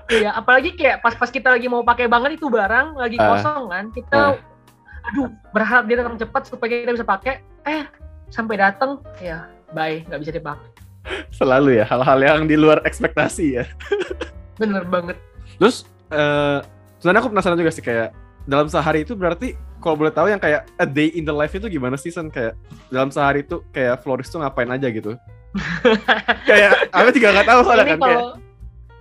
Iya, 0.08 0.30
apalagi 0.32 0.72
kayak 0.72 1.04
pas-pas 1.04 1.28
kita 1.28 1.52
lagi 1.52 1.68
mau 1.68 1.84
pakai 1.84 2.08
banget 2.08 2.40
itu 2.40 2.48
barang 2.48 2.96
lagi 2.96 3.20
uh, 3.20 3.36
kosong 3.36 3.68
kan, 3.68 3.84
kita 3.92 4.20
uh. 4.32 5.08
aduh 5.12 5.28
berharap 5.52 5.84
dia 5.84 6.00
datang 6.00 6.16
cepat 6.16 6.48
supaya 6.48 6.68
kita 6.72 6.92
bisa 6.96 7.04
pakai. 7.04 7.44
Eh, 7.68 7.84
sampai 8.32 8.56
datang 8.56 9.04
ya 9.20 9.44
bye, 9.76 10.00
nggak 10.08 10.20
bisa 10.24 10.32
dipakai. 10.32 10.68
Selalu 11.28 11.80
ya 11.80 11.84
hal-hal 11.84 12.18
yang 12.24 12.48
di 12.48 12.56
luar 12.56 12.80
ekspektasi 12.88 13.60
ya. 13.60 13.64
Bener 14.60 14.88
banget. 14.88 15.20
Terus 15.60 15.84
uh, 16.08 16.64
sebenarnya 16.96 17.20
aku 17.20 17.30
penasaran 17.36 17.60
juga 17.60 17.72
sih 17.76 17.84
kayak 17.84 18.16
dalam 18.48 18.72
sehari 18.72 19.04
itu 19.04 19.12
berarti 19.12 19.52
kalau 19.84 20.00
boleh 20.00 20.08
tahu 20.08 20.32
yang 20.32 20.40
kayak 20.40 20.64
a 20.80 20.88
day 20.88 21.12
in 21.12 21.28
the 21.28 21.34
life 21.34 21.52
itu 21.52 21.68
gimana 21.68 22.00
sih 22.00 22.08
San 22.08 22.32
kayak 22.32 22.56
dalam 22.88 23.12
sehari 23.12 23.44
itu 23.44 23.60
kayak 23.76 24.00
florist 24.00 24.32
tuh 24.32 24.40
ngapain 24.40 24.72
aja 24.72 24.88
gitu 24.88 25.20
kayak 26.48 26.88
aku 26.88 27.12
juga 27.12 27.28
nggak 27.36 27.48
tahu 27.52 27.60
soalnya 27.62 27.86
kan 27.92 28.00
kalau, 28.00 28.40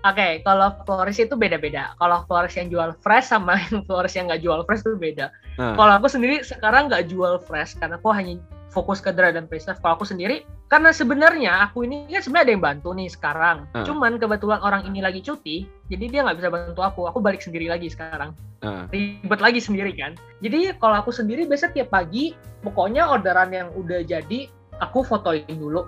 Oke, 0.04 0.20
okay, 0.20 0.32
kalau 0.44 0.68
florist 0.84 1.24
itu 1.24 1.32
beda-beda. 1.40 1.96
Kalau 1.96 2.28
florist 2.28 2.60
yang 2.60 2.68
jual 2.68 2.92
fresh 3.00 3.32
sama 3.32 3.56
yang 3.72 3.88
florist 3.88 4.20
yang 4.20 4.28
nggak 4.28 4.44
jual 4.44 4.60
fresh 4.68 4.84
itu 4.84 5.00
beda. 5.00 5.32
Nah. 5.56 5.80
Kalau 5.80 5.94
aku 5.96 6.12
sendiri 6.12 6.44
sekarang 6.44 6.92
nggak 6.92 7.08
jual 7.08 7.40
fresh 7.40 7.80
karena 7.80 7.96
aku 7.96 8.12
hanya 8.12 8.36
fokus 8.74 8.98
ke 8.98 9.14
dry 9.14 9.30
dan 9.30 9.46
preserve. 9.46 9.78
Kalau 9.78 10.02
aku 10.02 10.10
sendiri, 10.10 10.50
karena 10.66 10.90
sebenarnya 10.90 11.70
aku 11.70 11.86
ini 11.86 12.10
kan 12.10 12.26
sebenarnya 12.26 12.46
ada 12.50 12.54
yang 12.58 12.66
bantu 12.66 12.90
nih 12.98 13.10
sekarang. 13.14 13.58
Uh. 13.78 13.86
Cuman 13.86 14.18
kebetulan 14.18 14.60
orang 14.66 14.90
ini 14.90 15.00
lagi 15.06 15.22
cuti, 15.22 15.70
jadi 15.94 16.06
dia 16.10 16.20
nggak 16.26 16.42
bisa 16.42 16.50
bantu 16.50 16.82
aku. 16.82 17.02
Aku 17.06 17.22
balik 17.22 17.46
sendiri 17.46 17.70
lagi 17.70 17.94
sekarang. 17.94 18.34
Uh. 18.66 18.90
Ribet 18.90 19.40
lagi 19.40 19.62
sendiri 19.62 19.94
kan. 19.94 20.18
Jadi 20.42 20.74
kalau 20.82 20.98
aku 20.98 21.14
sendiri 21.14 21.46
biasa 21.46 21.70
tiap 21.72 21.94
pagi, 21.94 22.34
pokoknya 22.66 23.06
orderan 23.06 23.54
yang 23.54 23.70
udah 23.78 24.02
jadi, 24.02 24.50
aku 24.82 25.06
fotoin 25.06 25.46
dulu, 25.48 25.86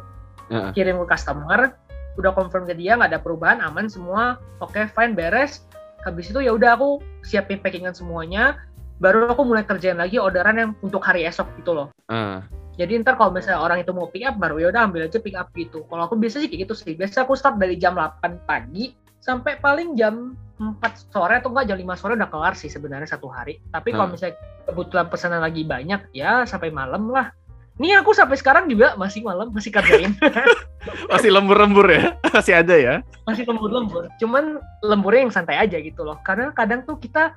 uh. 0.54 0.69
kirim 0.78 1.02
ke 1.02 1.06
customer, 1.10 1.74
udah 2.21 2.32
confirm 2.38 2.69
ke 2.69 2.78
dia 2.78 2.93
nggak 2.95 3.17
ada 3.17 3.19
perubahan, 3.19 3.60
aman 3.65 3.89
semua, 3.89 4.38
oke 4.62 4.78
okay, 4.78 4.86
fine 4.86 5.17
beres. 5.17 5.65
habis 6.06 6.30
itu 6.30 6.38
ya 6.38 6.54
udah 6.54 6.78
aku 6.78 7.02
siapin 7.26 7.58
packingan 7.58 7.98
semuanya 7.98 8.62
baru 9.02 9.28
aku 9.28 9.43
mulai 9.43 9.67
kerjain 9.67 10.00
lagi 10.00 10.21
orderan 10.21 10.56
yang 10.56 10.71
untuk 10.80 11.04
hari 11.04 11.28
esok 11.28 11.50
gitu 11.60 11.76
loh 11.76 11.88
uh. 12.08 12.39
Jadi 12.76 13.02
ntar 13.02 13.16
kalau 13.16 13.32
misalnya 13.32 13.60
orang 13.60 13.82
itu 13.84 13.92
mau 13.96 14.08
pick 14.12 14.28
up 14.28 14.36
baru 14.40 14.60
ya 14.60 14.68
udah 14.72 14.82
ambil 14.88 15.08
aja 15.08 15.20
pick 15.20 15.36
up 15.36 15.52
gitu 15.56 15.84
kalau 15.88 16.08
aku 16.08 16.16
biasa 16.20 16.44
sih 16.44 16.48
kayak 16.52 16.70
gitu 16.70 16.74
sih 16.76 16.94
biasa 16.96 17.24
aku 17.24 17.34
start 17.36 17.60
dari 17.60 17.80
jam 17.80 17.96
8 17.96 18.48
pagi 18.48 18.94
sampai 19.24 19.58
paling 19.60 19.98
jam 19.98 20.38
4 20.60 21.12
sore 21.12 21.40
atau 21.42 21.52
enggak 21.52 21.74
jam 21.74 21.78
5 21.82 22.00
sore 22.00 22.14
udah 22.16 22.30
kelar 22.30 22.54
sih 22.54 22.72
sebenarnya 22.72 23.10
satu 23.10 23.28
hari 23.32 23.60
tapi 23.72 23.92
kalau 23.96 24.12
misalnya 24.14 24.38
kebetulan 24.68 25.08
pesanan 25.10 25.42
lagi 25.44 25.64
banyak 25.66 26.12
ya 26.16 26.44
sampai 26.44 26.70
malam 26.72 27.12
lah 27.12 27.34
ini 27.76 27.92
aku 27.92 28.16
sampai 28.16 28.40
sekarang 28.40 28.72
juga 28.72 28.96
masih 28.96 29.20
malam, 29.20 29.52
masih 29.52 29.68
kerjain. 29.68 30.16
masih 31.12 31.28
lembur-lembur 31.28 31.88
ya? 31.92 32.16
Masih 32.36 32.54
ada 32.56 32.76
ya? 32.76 32.96
Masih 33.28 33.44
lembur-lembur. 33.44 34.08
Cuman 34.16 34.64
lemburnya 34.80 35.28
yang 35.28 35.34
santai 35.34 35.60
aja 35.60 35.76
gitu 35.84 36.08
loh. 36.08 36.16
Karena 36.24 36.56
kadang 36.56 36.88
tuh 36.88 36.96
kita 36.96 37.36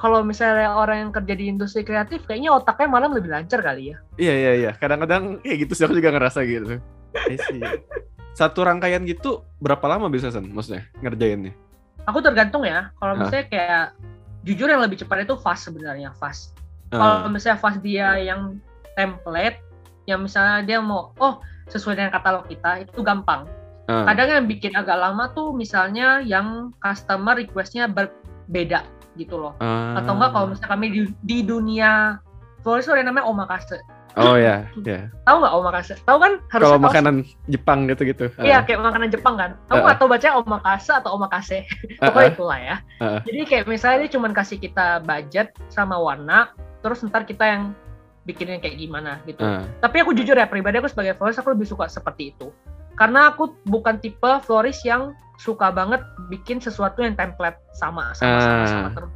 kalau 0.00 0.24
misalnya 0.24 0.72
orang 0.72 0.96
yang 1.04 1.10
kerja 1.12 1.34
di 1.36 1.44
industri 1.52 1.84
kreatif 1.84 2.24
kayaknya 2.24 2.56
otaknya 2.56 2.88
malam 2.88 3.12
lebih 3.12 3.28
lancar 3.28 3.60
kali 3.60 3.92
ya. 3.92 3.96
Iya 4.16 4.32
iya 4.34 4.52
iya. 4.56 4.70
Kadang-kadang 4.72 5.44
kayak 5.44 5.68
gitu 5.68 5.72
sih 5.76 5.84
aku 5.84 6.00
juga 6.00 6.16
ngerasa 6.16 6.40
gitu. 6.48 6.80
Satu 8.40 8.64
rangkaian 8.64 9.04
gitu 9.04 9.44
berapa 9.60 9.84
lama 9.84 10.08
bisa 10.08 10.32
sen 10.32 10.48
maksudnya 10.48 10.88
ngerjainnya? 11.04 11.52
Aku 12.08 12.24
tergantung 12.24 12.64
ya. 12.64 12.88
Kalau 12.96 13.20
misalnya 13.20 13.44
kayak 13.52 13.84
jujur 14.48 14.72
yang 14.72 14.80
lebih 14.80 15.04
cepat 15.04 15.28
itu 15.28 15.36
fast 15.36 15.68
sebenarnya 15.68 16.16
fast. 16.16 16.56
Kalau 16.88 17.28
misalnya 17.28 17.60
fast 17.60 17.84
dia 17.84 18.16
yang 18.16 18.56
template 18.96 19.60
yang 20.08 20.24
misalnya 20.24 20.64
dia 20.64 20.80
mau 20.80 21.12
oh 21.20 21.44
sesuai 21.68 22.00
dengan 22.00 22.16
katalog 22.16 22.48
kita 22.48 22.88
itu 22.88 23.04
gampang. 23.04 23.44
Uh. 23.84 24.08
Kadang 24.08 24.32
yang 24.32 24.46
bikin 24.48 24.72
agak 24.72 24.96
lama 24.96 25.28
tuh 25.36 25.52
misalnya 25.52 26.24
yang 26.24 26.72
customer 26.80 27.36
requestnya 27.36 27.84
berbeda 27.84 28.80
gitu 29.18 29.38
loh. 29.38 29.56
Uh. 29.58 29.98
Atau 29.98 30.14
enggak 30.18 30.30
kalau 30.34 30.46
misalnya 30.52 30.70
kami 30.70 30.86
di, 30.92 31.00
di 31.24 31.38
dunia 31.42 32.20
florist 32.62 32.90
ada 32.92 33.02
namanya 33.02 33.26
omakase. 33.26 33.80
Oh 34.18 34.34
ya, 34.34 34.66
ya. 34.86 35.06
Tahu 35.22 35.36
nggak 35.38 35.54
omakase? 35.54 35.94
Tahu 36.02 36.18
kan 36.18 36.32
harus 36.50 36.64
Kalau 36.66 36.78
makanan 36.82 37.14
Jepang 37.46 37.86
gitu-gitu. 37.86 38.26
Iya, 38.42 38.66
kayak 38.66 38.82
makanan 38.82 39.08
Jepang 39.14 39.38
kan. 39.38 39.50
Tahu 39.70 39.82
uh. 39.86 39.92
atau 39.94 40.06
baca 40.10 40.28
omakase 40.42 40.90
atau 40.90 41.10
omakase. 41.14 41.58
Pokoknya 42.02 42.30
uh. 42.30 42.34
itulah 42.34 42.58
ya. 42.58 42.76
Uh. 42.98 43.18
Jadi 43.22 43.40
kayak 43.46 43.64
misalnya 43.70 44.06
dia 44.06 44.10
cuma 44.18 44.28
kasih 44.34 44.58
kita 44.58 45.02
budget 45.06 45.54
sama 45.70 45.94
warna, 45.98 46.50
terus 46.82 47.06
ntar 47.06 47.22
kita 47.22 47.46
yang 47.46 47.62
bikinnya 48.26 48.58
kayak 48.58 48.76
gimana 48.82 49.22
gitu. 49.24 49.42
Uh. 49.42 49.62
Tapi 49.78 50.02
aku 50.02 50.10
jujur 50.14 50.34
ya 50.34 50.50
pribadi 50.50 50.82
aku 50.82 50.90
sebagai 50.90 51.14
florist 51.14 51.38
aku 51.38 51.54
lebih 51.54 51.70
suka 51.70 51.86
seperti 51.86 52.34
itu. 52.34 52.50
Karena 52.98 53.32
aku 53.32 53.56
bukan 53.64 53.96
tipe 54.02 54.30
florist 54.44 54.82
yang 54.84 55.14
suka 55.40 55.72
banget 55.72 56.04
bikin 56.28 56.60
sesuatu 56.60 57.00
yang 57.00 57.16
template 57.16 57.56
sama 57.72 58.12
sama 58.12 58.36
uh. 58.36 58.44
sama, 58.44 58.64
sama 58.68 58.88
terus. 58.92 59.12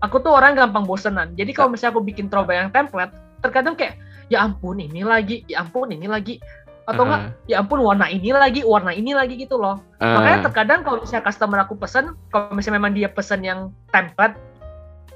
Aku 0.00 0.16
tuh 0.18 0.32
orang 0.32 0.56
gampang 0.56 0.88
bosenan. 0.88 1.36
Jadi 1.36 1.52
kalau 1.52 1.70
misalnya 1.76 1.92
aku 1.94 2.02
bikin 2.02 2.32
troba 2.32 2.56
yang 2.56 2.72
template, 2.72 3.12
terkadang 3.44 3.76
kayak 3.76 4.00
ya 4.32 4.42
ampun 4.42 4.80
ini 4.80 5.04
lagi, 5.04 5.44
ya 5.44 5.62
ampun 5.62 5.92
ini 5.92 6.08
lagi 6.08 6.40
atau 6.88 7.06
enggak 7.06 7.22
uh 7.22 7.30
ya 7.46 7.62
ampun 7.62 7.78
warna 7.86 8.10
ini 8.10 8.34
lagi 8.34 8.66
warna 8.66 8.90
ini 8.90 9.14
lagi 9.14 9.38
gitu 9.38 9.62
loh 9.62 9.78
uh. 10.02 10.06
makanya 10.18 10.50
terkadang 10.50 10.80
kalau 10.82 11.02
misalnya 11.02 11.22
customer 11.22 11.58
aku 11.62 11.78
pesen 11.78 12.18
kalau 12.34 12.50
misalnya 12.50 12.82
memang 12.82 12.92
dia 12.98 13.06
pesen 13.06 13.46
yang 13.46 13.70
template 13.94 14.34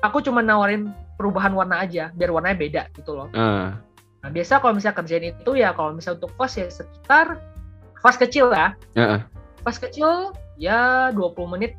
aku 0.05 0.23
cuma 0.23 0.39
nawarin 0.45 0.93
perubahan 1.17 1.55
warna 1.55 1.81
aja 1.81 2.11
biar 2.13 2.31
warnanya 2.35 2.59
beda 2.59 2.83
gitu 2.93 3.15
loh. 3.17 3.29
Uh. 3.33 3.73
Nah 4.21 4.31
biasa 4.33 4.61
kalau 4.61 4.77
misalnya 4.77 4.97
kerjain 5.01 5.25
itu 5.33 5.51
ya 5.57 5.73
kalau 5.73 5.95
misalnya 5.97 6.21
untuk 6.23 6.33
fast 6.37 6.61
ya 6.61 6.69
sekitar 6.69 7.41
fast 8.03 8.19
kecil 8.21 8.53
ya. 8.53 8.75
Uh. 8.99 9.23
Fast 9.65 9.81
kecil 9.81 10.35
ya 10.61 11.11
20 11.13 11.55
menit 11.55 11.79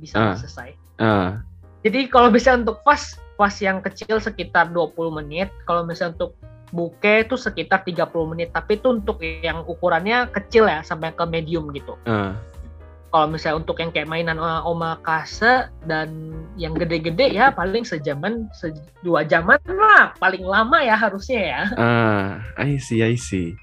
bisa 0.00 0.16
uh. 0.16 0.36
selesai. 0.38 0.76
Uh. 1.00 1.38
Jadi 1.84 2.08
kalau 2.08 2.32
bisa 2.32 2.56
untuk 2.56 2.80
fast 2.86 3.58
yang 3.60 3.84
kecil 3.84 4.16
sekitar 4.16 4.72
20 4.72 5.18
menit, 5.20 5.52
kalau 5.68 5.84
misalnya 5.84 6.16
untuk 6.16 6.32
buke 6.72 7.28
itu 7.28 7.36
sekitar 7.36 7.84
30 7.84 8.08
menit, 8.32 8.48
tapi 8.56 8.80
itu 8.80 8.88
untuk 8.88 9.20
yang 9.20 9.62
ukurannya 9.68 10.32
kecil 10.32 10.64
ya 10.64 10.80
sampai 10.80 11.12
ke 11.12 11.24
medium 11.28 11.68
gitu. 11.76 12.00
Uh 12.08 12.32
kalau 13.14 13.30
misalnya 13.30 13.62
untuk 13.62 13.78
yang 13.78 13.94
kayak 13.94 14.10
mainan 14.10 14.42
omakase 14.42 15.70
dan 15.86 16.34
yang 16.58 16.74
gede-gede 16.74 17.30
ya 17.30 17.54
paling 17.54 17.86
sejaman 17.86 18.50
se 18.50 18.74
dua 19.06 19.22
jaman 19.22 19.54
lah 19.70 20.10
paling 20.18 20.42
lama 20.42 20.82
ya 20.82 20.98
harusnya 20.98 21.40
ya. 21.46 21.62
Ah, 21.78 22.42
I 22.58 22.74
see, 22.82 23.06
I 23.06 23.14
see. 23.14 23.54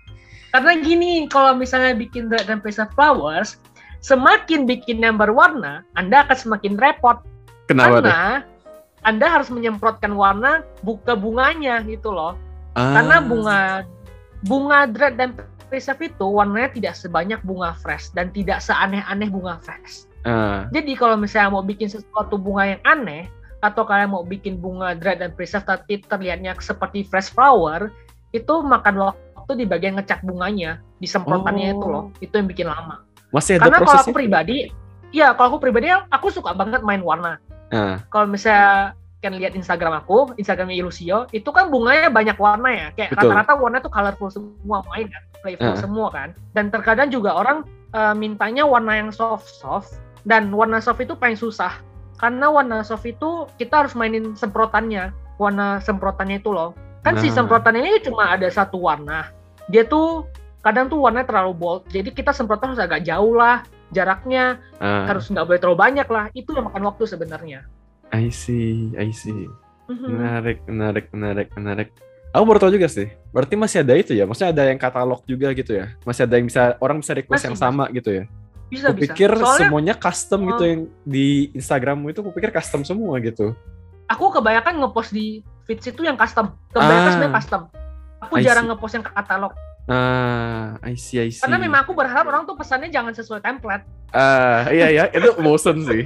Karena 0.55 0.79
gini, 0.79 1.27
kalau 1.27 1.51
misalnya 1.59 1.99
bikin 1.99 2.31
Red 2.31 2.47
and 2.47 2.63
Pizza 2.63 2.87
Flowers, 2.95 3.59
semakin 4.01 4.65
bikin 4.65 5.01
yang 5.01 5.15
berwarna, 5.15 5.85
Anda 5.93 6.25
akan 6.25 6.37
semakin 6.37 6.75
repot. 6.77 7.21
Kenapa 7.69 8.01
Karena 8.01 8.01
deh? 8.03 8.17
Anda 9.01 9.25
harus 9.29 9.49
menyemprotkan 9.49 10.13
warna 10.13 10.61
buka 10.85 11.17
bunganya 11.17 11.81
gitu 11.85 12.13
loh. 12.13 12.37
Ah. 12.77 13.01
Karena 13.01 13.17
bunga 13.21 13.59
bunga 14.41 14.89
dread 14.89 15.17
dan 15.17 15.37
preserve 15.69 16.11
itu 16.11 16.25
warnanya 16.27 16.69
tidak 16.75 16.93
sebanyak 16.97 17.39
bunga 17.47 17.77
fresh 17.79 18.11
dan 18.13 18.29
tidak 18.35 18.59
seaneh-aneh 18.59 19.29
bunga 19.31 19.57
fresh. 19.63 20.05
Uh. 20.27 20.69
Jadi 20.69 20.93
kalau 20.93 21.17
misalnya 21.17 21.57
mau 21.57 21.65
bikin 21.65 21.89
sesuatu 21.89 22.37
bunga 22.37 22.77
yang 22.77 22.81
aneh 22.85 23.25
atau 23.61 23.85
kalian 23.85 24.13
mau 24.13 24.25
bikin 24.25 24.57
bunga 24.57 24.97
dry 24.97 25.17
dan 25.17 25.33
preserve 25.33 25.65
tapi 25.65 26.01
terlihatnya 26.05 26.57
seperti 26.57 27.05
fresh 27.05 27.29
flower, 27.33 27.93
itu 28.33 28.53
makan 28.61 29.13
waktu 29.13 29.51
di 29.57 29.65
bagian 29.69 29.97
ngecat 29.97 30.25
bunganya, 30.25 30.81
disemprotannya 30.97 31.73
oh. 31.73 31.73
itu 31.77 31.85
loh. 31.87 32.05
Itu 32.21 32.33
yang 32.41 32.49
bikin 32.49 32.67
lama. 32.69 33.05
Masih 33.31 33.57
ada 33.57 33.67
Karena 33.67 33.77
kalau 33.83 33.99
aku 34.03 34.13
pribadi, 34.13 34.57
iya 35.15 35.31
kalau 35.35 35.55
aku 35.55 35.59
pribadi 35.63 35.87
aku 35.91 36.27
suka 36.31 36.51
banget 36.55 36.83
main 36.83 36.99
warna. 37.03 37.39
Uh. 37.71 37.95
Kalau 38.11 38.27
misalnya 38.27 38.95
kan 39.23 39.37
lihat 39.37 39.55
Instagram 39.55 40.03
aku, 40.03 40.35
Instagramnya 40.35 40.75
Ilusio, 40.81 41.29
itu 41.31 41.47
kan 41.53 41.71
bunganya 41.71 42.11
banyak 42.11 42.35
warna 42.35 42.69
ya. 42.69 42.87
Kayak 42.97 43.15
rata-rata 43.15 43.53
warna 43.55 43.77
tuh 43.79 43.93
colorful 43.93 44.29
semua 44.33 44.83
main 44.91 45.07
kan, 45.07 45.23
playful 45.39 45.71
uh. 45.71 45.79
semua 45.79 46.07
kan. 46.11 46.29
Dan 46.51 46.67
terkadang 46.73 47.07
juga 47.07 47.37
orang 47.37 47.63
uh, 47.95 48.11
mintanya 48.17 48.67
warna 48.67 48.99
yang 48.99 49.09
soft-soft 49.13 49.95
dan 50.27 50.51
warna 50.51 50.83
soft 50.83 50.99
itu 50.99 51.15
paling 51.15 51.39
susah. 51.39 51.79
Karena 52.19 52.53
warna 52.53 52.85
soft 52.85 53.07
itu 53.07 53.49
kita 53.57 53.85
harus 53.85 53.93
mainin 53.97 54.37
semprotannya, 54.37 55.09
warna 55.41 55.81
semprotannya 55.81 56.37
itu 56.43 56.53
loh. 56.53 56.77
Kan 57.01 57.17
nah. 57.17 57.21
si 57.21 57.33
semprotannya 57.33 57.81
ini 57.81 58.01
cuma 58.05 58.37
ada 58.37 58.45
satu 58.49 58.77
warna. 58.77 59.33
Dia 59.69 59.85
tuh 59.89 60.29
kadang 60.61 60.87
tuh 60.87 61.01
warnanya 61.01 61.27
terlalu 61.27 61.53
bold. 61.57 61.81
Jadi 61.89 62.13
kita 62.13 62.31
semprotan 62.31 62.73
harus 62.73 62.81
agak 62.81 63.01
jauh 63.05 63.33
lah 63.33 63.65
jaraknya, 63.91 64.57
uh. 64.79 65.05
harus 65.05 65.27
nggak 65.27 65.45
boleh 65.45 65.59
terlalu 65.59 65.77
banyak 65.77 66.07
lah. 66.07 66.25
Itu 66.31 66.55
yang 66.55 66.71
makan 66.71 66.87
waktu 66.87 67.03
sebenarnya. 67.05 67.67
I 68.11 68.31
see, 68.31 68.95
I 68.95 69.11
see. 69.11 69.47
Mm-hmm. 69.91 70.07
Menarik, 70.07 70.57
menarik, 70.67 71.05
menarik, 71.11 71.47
menarik. 71.55 71.89
Aku 72.31 72.47
baru 72.47 72.63
tahu 72.63 72.71
juga 72.79 72.87
sih. 72.87 73.11
Berarti 73.35 73.59
masih 73.59 73.83
ada 73.83 73.93
itu 73.99 74.15
ya? 74.15 74.23
Maksudnya 74.23 74.55
ada 74.55 74.63
yang 74.71 74.79
katalog 74.79 75.19
juga 75.27 75.51
gitu 75.51 75.75
ya? 75.75 75.91
Masih 76.07 76.23
ada 76.23 76.39
yang 76.39 76.47
bisa 76.47 76.79
orang 76.79 77.03
bisa 77.03 77.11
request 77.11 77.43
masih, 77.43 77.47
yang 77.51 77.59
sama 77.59 77.83
gitu 77.91 78.09
ya? 78.11 78.23
Bisa, 78.71 78.95
aku 78.95 79.03
pikir 79.03 79.35
Soalnya, 79.35 79.67
semuanya 79.67 79.95
custom 79.99 80.47
uh, 80.47 80.55
gitu 80.55 80.63
yang 80.63 80.81
di 81.03 81.51
Instagrammu 81.51 82.07
itu 82.07 82.23
aku 82.23 82.31
pikir 82.31 82.55
custom 82.55 82.87
semua 82.87 83.19
gitu. 83.19 83.51
Aku 84.07 84.31
kebanyakan 84.31 84.79
ngepost 84.79 85.11
di 85.11 85.43
feeds 85.67 85.91
itu 85.91 86.07
yang 86.07 86.15
custom. 86.15 86.55
Kebanyakan 86.71 87.03
ah, 87.03 87.11
sebenarnya 87.11 87.35
custom. 87.35 87.61
Aku 88.23 88.33
I 88.39 88.43
jarang 88.47 88.63
see. 88.63 88.71
ngepost 88.71 88.93
yang 88.95 89.03
katalog. 89.03 89.53
Ah, 89.89 90.77
I 90.85 90.93
see, 90.93 91.17
I 91.17 91.33
see. 91.33 91.41
Karena 91.41 91.57
memang 91.57 91.85
aku 91.85 91.97
berharap 91.97 92.25
orang 92.29 92.45
tuh 92.45 92.53
pesannya 92.53 92.93
jangan 92.93 93.17
sesuai 93.17 93.41
template. 93.41 93.85
Ah, 94.11 94.67
uh, 94.67 94.75
iya 94.75 94.87
ya, 94.91 95.03
itu 95.09 95.33
bosen 95.39 95.81
sih. 95.87 96.05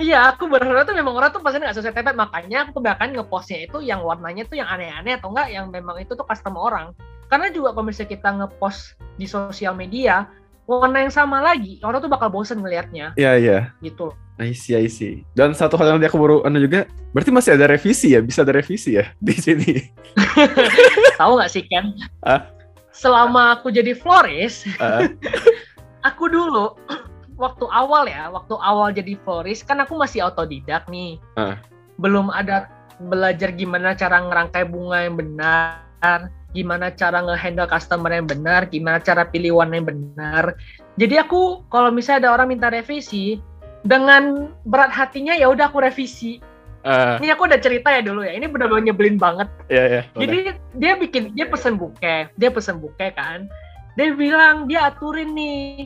iya, 0.00 0.30
aku 0.30 0.46
berharap 0.46 0.86
tuh 0.86 0.96
memang 0.96 1.12
orang 1.12 1.30
tuh 1.34 1.42
pesannya 1.44 1.68
nggak 1.68 1.78
sesuai 1.82 1.94
template, 1.94 2.18
makanya 2.18 2.58
aku 2.64 2.80
kebanyakan 2.80 3.08
ngepostnya 3.20 3.58
itu 3.66 3.78
yang 3.84 4.00
warnanya 4.00 4.46
tuh 4.46 4.56
yang 4.56 4.68
aneh-aneh 4.70 5.18
atau 5.18 5.28
enggak 5.34 5.48
yang 5.52 5.68
memang 5.68 6.00
itu 6.00 6.16
tuh 6.16 6.24
custom 6.24 6.56
orang. 6.56 6.94
Karena 7.30 7.52
juga 7.52 7.76
kalau 7.76 7.86
misalnya 7.86 8.10
kita 8.10 8.28
ngepost 8.42 8.98
di 9.14 9.26
sosial 9.28 9.76
media, 9.76 10.26
warna 10.66 11.02
yang 11.02 11.10
sama 11.10 11.42
lagi, 11.42 11.82
orang 11.82 11.98
tuh 11.98 12.10
bakal 12.10 12.30
bosen 12.30 12.62
ngelihatnya. 12.62 13.14
Iya, 13.18 13.32
iya. 13.38 13.58
Gitu. 13.82 14.10
I 14.40 14.56
see, 14.56 14.72
I 14.72 14.88
see. 14.88 15.26
Dan 15.36 15.52
satu 15.52 15.76
hal 15.76 15.94
yang 15.94 16.00
aku 16.00 16.16
baru 16.16 16.36
anda 16.48 16.56
juga, 16.62 16.88
berarti 17.12 17.28
masih 17.28 17.60
ada 17.60 17.68
revisi 17.68 18.16
ya? 18.16 18.24
Bisa 18.24 18.40
ada 18.46 18.56
revisi 18.56 18.96
ya 18.96 19.10
di 19.26 19.34
sini? 19.36 19.92
Tahu 21.20 21.32
nggak 21.36 21.50
sih 21.50 21.66
Ken? 21.66 21.92
Ah? 22.24 22.59
Selama 22.90 23.58
aku 23.58 23.70
jadi 23.70 23.94
florist, 23.96 24.66
uh. 24.82 25.06
aku 26.08 26.30
dulu 26.30 26.74
waktu 27.42 27.66
awal 27.70 28.04
ya, 28.06 28.28
waktu 28.30 28.54
awal 28.58 28.92
jadi 28.92 29.16
florist 29.24 29.64
kan 29.64 29.80
aku 29.82 29.96
masih 29.96 30.26
otodidak 30.26 30.86
nih. 30.90 31.18
Uh. 31.38 31.56
Belum 32.00 32.28
ada 32.32 32.68
belajar 33.00 33.52
gimana 33.56 33.96
cara 33.96 34.20
ngerangkai 34.20 34.64
bunga 34.68 34.98
yang 35.08 35.16
benar, 35.16 36.28
gimana 36.52 36.92
cara 36.92 37.24
ngehandle 37.24 37.70
customer 37.70 38.12
yang 38.12 38.28
benar, 38.28 38.68
gimana 38.68 39.00
cara 39.00 39.24
pilih 39.24 39.62
warna 39.62 39.80
yang 39.80 39.88
benar. 39.88 40.58
Jadi 41.00 41.16
aku 41.16 41.64
kalau 41.72 41.88
misalnya 41.88 42.28
ada 42.28 42.30
orang 42.36 42.52
minta 42.52 42.68
revisi, 42.68 43.40
dengan 43.86 44.52
berat 44.68 44.92
hatinya 44.92 45.32
ya 45.32 45.48
udah 45.48 45.72
aku 45.72 45.80
revisi 45.80 46.44
Uh, 46.80 47.20
ini 47.20 47.28
aku 47.28 47.44
udah 47.44 47.60
cerita 47.60 47.92
ya 47.92 48.00
dulu 48.00 48.24
ya. 48.24 48.32
Ini 48.32 48.48
benar-benar 48.48 48.88
nyebelin 48.88 49.20
banget. 49.20 49.48
Iya, 49.68 49.84
iya. 49.84 50.02
Jadi 50.16 50.38
dia 50.80 50.92
bikin 50.96 51.36
dia 51.36 51.46
pesen 51.48 51.76
buke, 51.76 52.32
dia 52.32 52.50
pesen 52.52 52.80
buke 52.80 53.12
kan. 53.12 53.48
Dia 53.98 54.16
bilang 54.16 54.64
dia 54.64 54.88
aturin 54.88 55.36
nih 55.36 55.84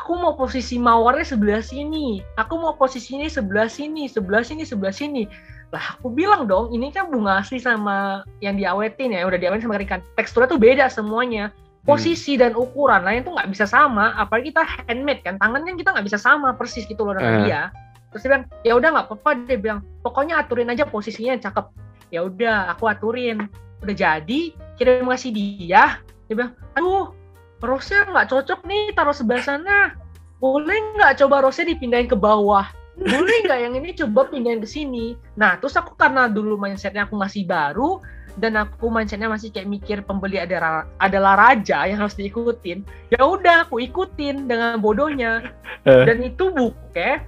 aku 0.00 0.16
mau 0.16 0.32
posisi 0.32 0.80
mawarnya 0.80 1.28
sebelah 1.28 1.60
sini, 1.60 2.24
aku 2.40 2.56
mau 2.56 2.72
posisinya 2.72 3.28
sebelah 3.28 3.68
sini, 3.68 4.08
sebelah 4.08 4.40
sini, 4.40 4.64
sebelah 4.64 4.90
sini. 4.96 5.28
Lah 5.70 5.94
aku 5.94 6.10
bilang 6.10 6.48
dong, 6.48 6.72
ini 6.72 6.88
kan 6.90 7.12
bunga 7.12 7.44
asli 7.44 7.60
sama 7.60 8.24
yang 8.40 8.56
diawetin 8.56 9.12
ya, 9.14 9.28
udah 9.28 9.38
diawetin 9.38 9.68
sama 9.68 9.78
ikan. 9.84 10.00
Teksturnya 10.16 10.48
tuh 10.50 10.58
beda 10.58 10.88
semuanya. 10.88 11.52
Posisi 11.84 12.36
hmm. 12.36 12.40
dan 12.42 12.52
ukuran 12.56 13.06
lain 13.06 13.24
tuh 13.24 13.32
nggak 13.36 13.54
bisa 13.54 13.64
sama, 13.64 14.12
apalagi 14.16 14.52
kita 14.52 14.64
handmade 14.88 15.24
kan, 15.24 15.40
tangan 15.40 15.64
kan 15.64 15.74
kita 15.78 15.88
nggak 15.96 16.06
bisa 16.08 16.18
sama 16.20 16.52
persis 16.56 16.84
gitu 16.84 17.06
loh 17.06 17.16
dengan 17.16 17.36
uh. 17.36 17.44
dia. 17.46 17.62
Terus 18.10 18.22
dia 18.26 18.30
bilang, 18.34 18.44
ya 18.66 18.72
udah 18.74 18.88
nggak 18.90 19.06
apa-apa, 19.06 19.30
dia 19.46 19.58
bilang, 19.58 19.80
pokoknya 20.02 20.42
aturin 20.42 20.70
aja 20.70 20.84
posisinya 20.86 21.38
yang 21.38 21.42
cakep. 21.42 21.66
Ya 22.10 22.20
udah, 22.26 22.74
aku 22.74 22.90
aturin. 22.90 23.46
Udah 23.80 23.94
jadi, 23.94 24.52
kirim 24.76 25.06
ngasih 25.06 25.30
dia, 25.30 26.02
dia 26.26 26.34
bilang, 26.34 26.52
aduh, 26.74 27.14
rose 27.62 27.94
nggak 27.94 28.28
cocok 28.28 28.66
nih 28.66 28.92
taruh 28.92 29.14
sebelah 29.14 29.42
sana. 29.42 29.94
Boleh 30.42 30.96
nggak 30.98 31.22
coba 31.22 31.46
rose 31.46 31.62
dipindahin 31.62 32.10
ke 32.10 32.18
bawah? 32.18 32.66
Boleh 32.98 33.46
nggak 33.46 33.60
yang 33.62 33.74
ini 33.78 33.94
coba 33.94 34.26
pindahin 34.28 34.60
ke 34.60 34.68
sini? 34.68 35.14
Nah, 35.38 35.56
terus 35.62 35.78
aku 35.78 35.94
karena 35.94 36.26
dulu 36.26 36.58
mindsetnya 36.58 37.06
aku 37.06 37.14
masih 37.16 37.46
baru, 37.46 38.02
dan 38.38 38.54
aku 38.58 38.92
mindsetnya 38.92 39.26
masih 39.26 39.50
kayak 39.50 39.66
mikir 39.66 39.98
pembeli 40.06 40.38
adalah 40.38 40.86
adalah 41.02 41.34
raja 41.34 41.88
yang 41.88 41.98
harus 41.98 42.14
diikutin 42.14 42.86
ya 43.10 43.20
udah 43.26 43.66
aku 43.66 43.82
ikutin 43.82 44.46
dengan 44.46 44.78
bodohnya 44.78 45.50
eh. 45.88 46.04
dan 46.06 46.22
itu 46.22 46.52
buke 46.54 47.20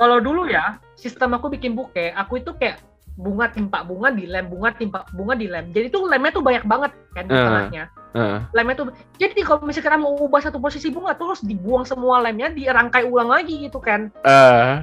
kalau 0.00 0.16
dulu 0.16 0.48
ya 0.48 0.80
sistem 0.96 1.36
aku 1.36 1.52
bikin 1.52 1.76
buke 1.76 2.16
aku 2.16 2.40
itu 2.40 2.56
kayak 2.56 2.80
bunga 3.20 3.52
timpa 3.52 3.84
bunga 3.84 4.08
di 4.08 4.24
lem 4.24 4.48
bunga 4.48 4.72
timpa 4.72 5.04
bunga 5.12 5.36
di 5.36 5.44
lem 5.44 5.68
jadi 5.76 5.92
tuh 5.92 6.08
lemnya 6.08 6.32
tuh 6.32 6.40
banyak 6.40 6.64
banget 6.64 6.92
kan 7.12 7.28
di 7.28 7.36
uh, 7.36 7.44
tengahnya 7.44 7.84
Uh. 8.10 8.42
Lemnya 8.50 8.74
tuh 8.74 8.86
jadi 9.22 9.38
kalau 9.46 9.62
misalkan 9.62 10.02
mau 10.02 10.18
ubah 10.18 10.42
satu 10.42 10.58
posisi 10.58 10.90
bunga 10.90 11.14
tuh 11.14 11.34
harus 11.34 11.42
dibuang 11.46 11.86
semua 11.86 12.18
lemnya, 12.18 12.50
dirangkai 12.50 13.06
ulang 13.06 13.30
lagi 13.30 13.70
gitu 13.70 13.78
kan. 13.78 14.10
Uh, 14.26 14.82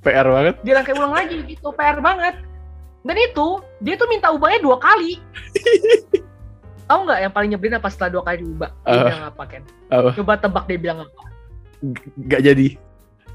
PR 0.00 0.24
banget. 0.24 0.56
Dirangkai 0.64 0.96
ulang 0.96 1.12
lagi 1.12 1.44
gitu, 1.44 1.68
PR 1.76 2.00
banget. 2.00 2.40
Dan 3.04 3.16
itu 3.20 3.60
dia 3.84 4.00
tuh 4.00 4.08
minta 4.08 4.32
ubahnya 4.32 4.64
dua 4.64 4.80
kali. 4.80 5.20
Tahu 6.88 7.00
nggak 7.04 7.20
yang 7.20 7.32
paling 7.32 7.50
nyebelin 7.52 7.76
apa 7.76 7.88
setelah 7.92 8.10
dua 8.16 8.22
kali 8.24 8.36
diubah? 8.40 8.70
Uh. 8.84 8.88
Dia 8.88 9.02
bilang 9.12 9.24
apa 9.28 9.42
kan? 9.44 9.62
Uh. 9.92 10.12
Coba 10.16 10.32
tebak 10.40 10.64
dia 10.64 10.78
bilang 10.80 10.98
apa? 11.04 11.20
Gak 12.32 12.42
jadi. 12.48 12.80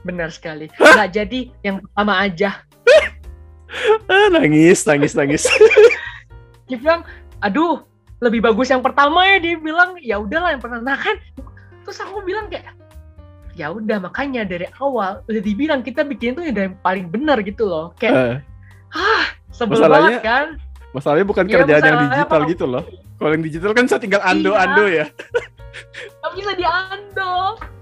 Benar 0.03 0.29
sekali. 0.31 0.71
Gak 0.79 1.11
jadi 1.11 1.51
yang 1.63 1.83
pertama 1.83 2.13
aja. 2.23 2.63
ah, 4.11 4.27
nangis, 4.31 4.83
nangis, 4.87 5.13
nangis. 5.15 5.43
dia 6.67 6.77
bilang, 6.79 7.03
aduh, 7.43 7.83
lebih 8.23 8.43
bagus 8.43 8.71
yang 8.71 8.83
pertama 8.83 9.27
ya 9.27 9.37
dia 9.43 9.55
bilang. 9.59 9.99
Ya 9.99 10.15
udahlah 10.19 10.55
yang 10.55 10.61
pertama. 10.63 10.83
Nah 10.83 10.97
kan 10.99 11.19
terus 11.83 11.99
aku 11.99 12.21
bilang 12.23 12.47
kayak 12.51 12.75
ya 13.57 13.75
udah 13.75 13.99
makanya 13.99 14.47
dari 14.47 14.69
awal 14.79 15.19
udah 15.27 15.41
dibilang 15.43 15.83
kita 15.83 16.07
bikin 16.07 16.37
itu 16.39 16.47
yang 16.47 16.79
paling 16.79 17.11
benar 17.11 17.43
gitu 17.43 17.67
loh. 17.67 17.91
Kayak 17.99 18.45
uh, 18.95 18.95
ah 18.95 19.25
sebel 19.51 19.83
banget 19.83 20.23
kan? 20.23 20.47
masalahnya 20.89 21.27
bukan 21.27 21.45
ya, 21.45 21.61
kerjaan 21.61 21.83
yang 21.85 21.99
digital 22.09 22.41
gitu 22.47 22.65
loh. 22.65 22.83
Kalau 23.19 23.31
yang 23.35 23.43
digital 23.43 23.71
kan 23.75 23.85
saya 23.85 23.99
tinggal 23.99 24.23
ando 24.23 24.55
iya. 24.55 24.63
ando 24.63 24.85
ya 24.87 25.05
nggak 26.19 26.33
bisa 26.35 26.51
diando 26.57 27.33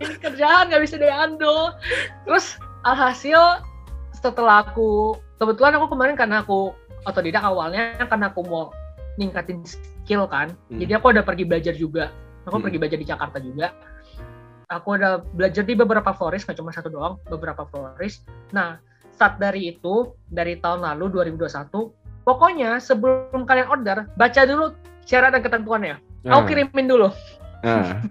ini 0.04 0.16
kerjaan 0.20 0.64
nggak 0.70 0.84
bisa 0.84 0.96
diando 1.00 1.74
terus 2.28 2.60
alhasil 2.84 3.64
setelah 4.12 4.66
aku 4.66 5.16
kebetulan 5.38 5.78
aku 5.78 5.94
kemarin 5.94 6.16
karena 6.18 6.42
aku 6.42 6.74
otodidak 7.08 7.44
awalnya 7.46 7.96
karena 8.04 8.28
aku 8.28 8.42
mau 8.44 8.74
ningkatin 9.18 9.66
skill 9.66 10.30
kan. 10.30 10.54
Hmm. 10.72 10.80
Jadi 10.80 10.92
aku 10.96 11.12
udah 11.12 11.26
pergi 11.26 11.44
belajar 11.44 11.74
juga. 11.74 12.14
Aku 12.48 12.60
hmm. 12.60 12.66
pergi 12.68 12.78
belajar 12.80 12.98
di 13.00 13.08
Jakarta 13.08 13.38
juga. 13.42 13.68
Aku 14.68 15.00
udah 15.00 15.24
belajar 15.32 15.64
di 15.64 15.74
beberapa 15.80 16.12
florist, 16.12 16.48
nggak 16.48 16.60
cuma 16.60 16.72
satu 16.76 16.92
doang, 16.92 17.16
beberapa 17.32 17.64
florist. 17.72 18.28
Nah, 18.52 18.80
saat 19.16 19.40
dari 19.40 19.72
itu, 19.72 20.12
dari 20.28 20.60
tahun 20.60 20.84
lalu 20.84 21.24
2021, 21.24 21.72
pokoknya 22.28 22.76
sebelum 22.84 23.48
kalian 23.48 23.68
order, 23.72 24.12
baca 24.20 24.42
dulu 24.44 24.76
syarat 25.08 25.36
dan 25.36 25.42
ketentuannya. 25.44 25.96
Hmm. 26.28 26.32
Aku 26.36 26.52
kirimin 26.52 26.88
dulu. 26.88 27.08
Hmm. 27.68 28.08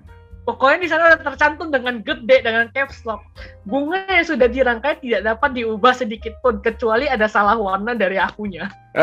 Pokoknya 0.47 0.79
di 0.79 0.89
sana 0.93 1.19
tercantum 1.19 1.75
dengan 1.75 2.05
gede 2.07 2.45
dengan 2.45 2.71
caps 2.71 3.03
lock. 3.03 3.27
Bunga 3.67 4.07
yang 4.07 4.23
sudah 4.23 4.47
dirangkai 4.47 5.03
tidak 5.03 5.27
dapat 5.27 5.59
diubah 5.59 5.91
sedikit 5.91 6.39
pun 6.39 6.63
kecuali 6.63 7.11
ada 7.11 7.27
salah 7.27 7.59
warna 7.59 7.99
dari 7.99 8.15
akunya. 8.15 8.71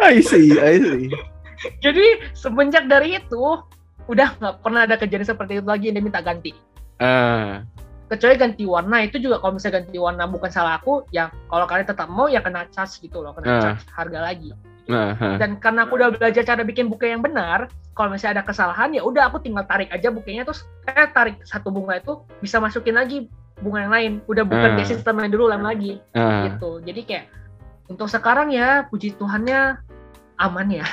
I 0.00 0.24
see, 0.24 0.56
I 0.56 0.80
see. 0.80 1.12
Jadi 1.84 2.32
semenjak 2.32 2.88
dari 2.88 3.20
itu 3.20 3.60
udah 4.08 4.34
nggak 4.40 4.54
pernah 4.64 4.88
ada 4.88 4.96
kejadian 4.96 5.28
seperti 5.28 5.60
itu 5.60 5.66
lagi 5.68 5.92
yang 5.92 6.00
dia 6.00 6.04
minta 6.08 6.24
ganti. 6.24 6.56
Uh. 6.96 7.62
Kecuali 8.08 8.34
ganti 8.40 8.64
warna 8.64 9.04
itu 9.04 9.20
juga 9.20 9.44
kalau 9.44 9.60
misalnya 9.60 9.84
ganti 9.84 9.96
warna 10.00 10.24
bukan 10.24 10.48
salah 10.48 10.80
aku, 10.80 11.04
ya 11.12 11.28
kalau 11.52 11.68
kalian 11.68 11.88
tetap 11.88 12.08
mau 12.08 12.32
ya 12.32 12.40
kena 12.40 12.64
charge 12.72 12.96
gitu 13.04 13.20
loh, 13.20 13.36
kena 13.36 13.46
uh. 13.46 13.60
charge 13.60 13.84
harga 13.92 14.20
lagi. 14.24 14.50
Huh. 14.90 15.38
Dan 15.38 15.62
karena 15.62 15.86
aku 15.86 15.94
udah 15.94 16.10
belajar 16.10 16.42
cara 16.42 16.66
bikin 16.66 16.90
buke 16.90 17.06
yang 17.06 17.22
benar, 17.22 17.70
kalau 17.94 18.10
misalnya 18.10 18.40
ada 18.40 18.44
kesalahan 18.48 18.90
ya 18.96 19.04
udah 19.04 19.30
aku 19.30 19.38
tinggal 19.38 19.62
tarik 19.68 19.92
aja 19.92 20.08
bukenya 20.08 20.48
terus 20.48 20.64
eh 20.88 21.06
tarik 21.12 21.38
satu 21.44 21.68
bunga 21.68 22.00
itu 22.00 22.24
bisa 22.40 22.58
masukin 22.58 22.96
lagi 22.96 23.28
bunga 23.62 23.86
yang 23.86 23.92
lain. 23.92 24.12
Udah 24.26 24.42
bukan 24.42 24.80
uh. 24.80 24.86
sistem 24.86 25.22
yang 25.22 25.30
dulu 25.30 25.46
lem 25.52 25.62
lagi 25.62 25.92
uh. 26.16 26.50
gitu. 26.50 26.82
Jadi 26.82 27.00
kayak 27.06 27.24
untuk 27.86 28.08
sekarang 28.10 28.50
ya 28.50 28.88
puji 28.88 29.14
Tuhannya 29.14 29.78
aman 30.40 30.68
ya. 30.72 30.86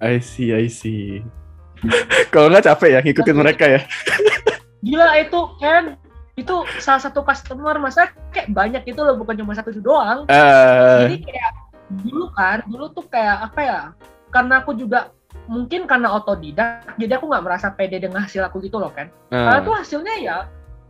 I 0.00 0.22
see, 0.22 0.54
I 0.54 0.70
see. 0.70 1.20
Kalau 2.32 2.48
nggak 2.48 2.64
capek 2.64 2.88
ya 2.96 3.00
ngikutin 3.04 3.36
mereka 3.36 3.64
ya. 3.68 3.80
Gila 4.84 5.20
itu 5.20 5.40
kan 5.60 5.96
itu 6.34 6.54
salah 6.82 6.98
satu 6.98 7.22
customer 7.22 7.78
masa 7.78 8.10
kayak 8.34 8.50
banyak 8.50 8.82
itu 8.90 8.98
loh 8.98 9.14
bukan 9.18 9.38
cuma 9.38 9.54
satu 9.54 9.74
doang. 9.78 10.26
Uh... 10.30 11.06
Jadi 11.06 11.28
kayak 11.28 11.63
dulu 12.02 12.26
kan 12.34 12.64
dulu 12.66 12.90
tuh 12.90 13.06
kayak 13.06 13.52
apa 13.52 13.60
ya? 13.62 13.80
Karena 14.34 14.64
aku 14.64 14.74
juga 14.74 15.14
mungkin 15.46 15.84
karena 15.84 16.14
otodidak 16.16 16.96
jadi 16.96 17.20
aku 17.20 17.28
nggak 17.28 17.44
merasa 17.44 17.68
pede 17.70 18.00
dengan 18.00 18.24
hasil 18.26 18.42
aku 18.42 18.58
gitu 18.64 18.82
loh 18.82 18.90
kan. 18.90 19.12
Uh... 19.30 19.44
Karena 19.44 19.60
tuh 19.62 19.74
hasilnya 19.78 20.14
ya 20.18 20.36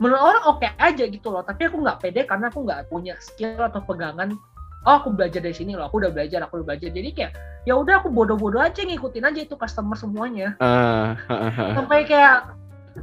menurut 0.02 0.22
orang 0.22 0.44
oke 0.50 0.58
okay 0.58 0.70
aja 0.82 1.04
gitu 1.06 1.30
loh 1.30 1.46
tapi 1.46 1.70
aku 1.70 1.78
nggak 1.78 2.02
pede 2.02 2.26
karena 2.26 2.50
aku 2.50 2.66
nggak 2.66 2.90
punya 2.90 3.14
skill 3.22 3.62
atau 3.62 3.78
pegangan 3.86 4.34
oh 4.84 4.94
aku 4.98 5.14
belajar 5.14 5.38
dari 5.38 5.54
sini 5.54 5.78
loh 5.78 5.86
aku 5.86 6.02
udah 6.02 6.10
belajar 6.10 6.42
aku 6.42 6.60
udah 6.60 6.74
belajar 6.74 6.90
jadi 6.90 7.10
kayak 7.14 7.32
ya 7.64 7.74
udah 7.78 8.02
aku 8.02 8.10
bodoh-bodoh 8.10 8.60
aja 8.60 8.82
ngikutin 8.82 9.24
aja 9.24 9.40
itu 9.46 9.54
customer 9.54 9.94
semuanya 9.94 10.58
uh, 10.58 11.14
uh, 11.30 11.34
uh, 11.48 11.72
sampai 11.78 12.04
kayak 12.04 12.50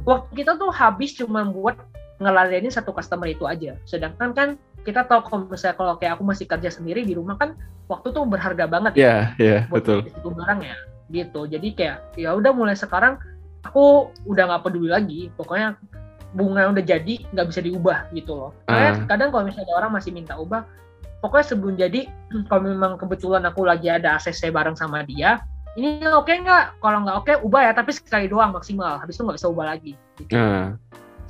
waktu 0.04 0.44
kita 0.44 0.60
tuh 0.60 0.68
habis 0.68 1.16
cuma 1.16 1.48
buat 1.48 1.80
ngeladenin 2.20 2.70
satu 2.70 2.92
customer 2.92 3.26
itu 3.26 3.48
aja 3.48 3.74
sedangkan 3.88 4.30
kan 4.36 4.48
kita 4.82 5.06
tahu 5.06 5.20
kalau 5.26 5.38
misalnya 5.46 5.76
kalau 5.78 5.94
kayak 5.98 6.18
aku 6.18 6.24
masih 6.26 6.46
kerja 6.46 6.70
sendiri 6.70 7.06
di 7.06 7.14
rumah 7.14 7.38
kan 7.38 7.54
waktu 7.86 8.10
tuh 8.10 8.26
berharga 8.26 8.66
banget 8.66 8.92
yeah, 8.98 9.34
ya 9.38 9.46
yeah, 9.46 9.60
betul 9.70 10.02
itu 10.02 10.28
barang 10.30 10.60
ya 10.62 10.76
gitu 11.12 11.44
jadi 11.46 11.68
kayak 11.76 11.96
ya 12.16 12.34
udah 12.34 12.50
mulai 12.56 12.74
sekarang 12.74 13.20
aku 13.62 14.10
udah 14.26 14.48
nggak 14.48 14.62
peduli 14.64 14.88
lagi 14.90 15.20
pokoknya 15.38 15.78
bunga 16.32 16.72
udah 16.72 16.84
jadi 16.84 17.14
nggak 17.28 17.46
bisa 17.52 17.60
diubah 17.60 18.08
gitu 18.16 18.32
loh. 18.32 18.50
Karena 18.64 18.90
uh. 18.96 19.04
kadang 19.04 19.28
kalau 19.30 19.44
misalnya 19.44 19.68
ada 19.68 19.74
orang 19.84 19.92
masih 20.00 20.10
minta 20.16 20.32
ubah, 20.40 20.64
pokoknya 21.20 21.46
sebelum 21.46 21.74
jadi 21.76 22.08
kalau 22.48 22.62
memang 22.66 22.96
kebetulan 22.96 23.44
aku 23.46 23.68
lagi 23.68 23.92
ada 23.92 24.18
ACC 24.18 24.48
bareng 24.50 24.74
sama 24.74 25.04
dia 25.06 25.44
ini 25.72 26.04
oke 26.04 26.28
okay 26.28 26.44
nggak 26.44 26.84
kalau 26.84 27.00
nggak 27.00 27.16
oke 27.16 27.24
okay, 27.32 27.36
ubah 27.40 27.62
ya 27.64 27.72
tapi 27.72 27.96
sekali 27.96 28.28
doang 28.28 28.52
maksimal 28.52 29.00
habis 29.00 29.16
itu 29.16 29.24
nggak 29.24 29.38
bisa 29.40 29.48
ubah 29.48 29.66
lagi 29.72 29.92
gitu. 30.20 30.36
uh. 30.36 30.76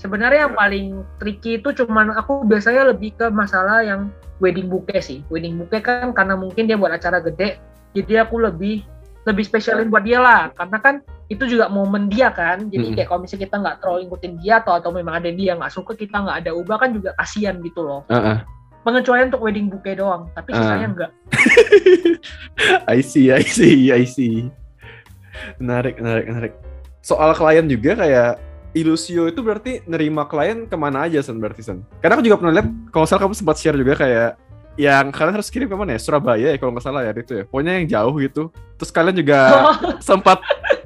Sebenarnya 0.03 0.51
yang 0.51 0.55
paling 0.59 0.87
tricky 1.23 1.63
itu 1.63 1.71
cuman 1.71 2.11
aku 2.19 2.43
biasanya 2.43 2.91
lebih 2.91 3.15
ke 3.15 3.31
masalah 3.31 3.87
yang 3.87 4.11
wedding 4.43 4.67
bouquet 4.67 4.99
sih 4.99 5.19
wedding 5.31 5.55
bouquet 5.55 5.87
kan 5.87 6.11
karena 6.11 6.35
mungkin 6.35 6.67
dia 6.67 6.75
buat 6.75 6.91
acara 6.91 7.23
gede 7.23 7.63
jadi 7.95 8.27
aku 8.27 8.43
lebih 8.43 8.83
lebih 9.23 9.47
spesialin 9.47 9.87
buat 9.87 10.03
dia 10.03 10.19
lah 10.19 10.51
karena 10.59 10.83
kan 10.83 10.95
itu 11.31 11.47
juga 11.47 11.71
momen 11.71 12.11
dia 12.11 12.35
kan 12.35 12.67
jadi 12.67 12.91
hmm. 12.91 12.95
kayak 12.99 13.07
kalau 13.07 13.23
misalnya 13.23 13.47
kita 13.47 13.57
nggak 13.63 13.77
terlalu 13.79 13.99
ngikutin 14.05 14.33
dia 14.43 14.55
atau 14.59 14.75
atau 14.75 14.91
memang 14.91 15.23
ada 15.23 15.31
dia 15.31 15.55
nggak 15.55 15.71
suka 15.71 15.95
kita 15.95 16.19
nggak 16.19 16.37
ada 16.43 16.51
ubah 16.51 16.77
kan 16.83 16.91
juga 16.91 17.15
kasihan 17.15 17.55
gitu 17.63 17.87
loh 17.87 18.03
uh 18.11 18.19
-uh 18.19 18.39
pengecualian 18.83 19.31
untuk 19.31 19.43
wedding 19.47 19.71
bouquet 19.71 19.99
doang, 19.99 20.29
tapi 20.35 20.51
ah. 20.53 20.57
sisanya 20.59 20.87
uh. 20.87 20.93
enggak. 20.93 21.11
I 22.95 22.99
see, 23.01 23.31
I 23.31 23.43
see, 23.47 23.91
I 23.95 24.05
see. 24.05 24.51
Menarik, 25.59 25.99
menarik, 25.99 26.27
menarik. 26.29 26.53
Soal 27.03 27.35
klien 27.35 27.67
juga 27.67 27.99
kayak 27.99 28.39
Ilusio 28.73 29.29
itu 29.29 29.41
berarti 29.45 29.85
nerima 29.85 30.25
klien 30.25 30.65
ke 30.65 30.77
mana 30.81 31.05
aja 31.05 31.21
Sen 31.21 31.37
berarti 31.37 31.61
Sen? 31.61 31.85
Karena 32.01 32.17
aku 32.17 32.25
juga 32.25 32.41
pernah 32.41 32.53
lihat 32.57 32.69
kalau 32.89 33.05
salah 33.05 33.29
kamu 33.29 33.37
sempat 33.37 33.57
share 33.61 33.77
juga 33.77 33.95
kayak 34.01 34.31
yang 34.81 35.13
kalian 35.13 35.37
harus 35.37 35.53
kirim 35.53 35.69
ke 35.69 35.77
mana 35.77 35.97
ya? 35.97 36.01
Surabaya 36.01 36.49
ya 36.53 36.57
kalau 36.57 36.73
nggak 36.73 36.85
salah 36.85 37.05
ya 37.05 37.13
itu 37.13 37.33
ya. 37.41 37.45
Pokoknya 37.45 37.73
yang 37.77 37.87
jauh 37.89 38.15
gitu. 38.17 38.43
Terus 38.81 38.91
kalian 38.91 39.17
juga 39.17 39.39
sempat 40.09 40.41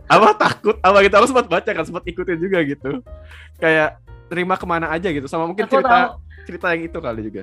apa 0.06 0.38
takut 0.38 0.78
apa 0.82 1.02
gitu 1.02 1.14
aku 1.18 1.26
sempat 1.30 1.46
baca 1.46 1.70
kan 1.70 1.84
sempat 1.86 2.02
ikutin 2.06 2.38
juga 2.42 2.58
gitu. 2.66 2.90
Kayak 3.62 4.02
terima 4.26 4.54
ke 4.58 4.66
mana 4.66 4.90
aja 4.90 5.08
gitu 5.10 5.26
sama 5.30 5.46
mungkin 5.46 5.66
aku 5.66 5.78
cerita 5.78 5.94
tahu. 5.94 6.10
cerita 6.46 6.66
yang 6.74 6.82
itu 6.90 6.98
kali 6.98 7.20
juga 7.22 7.42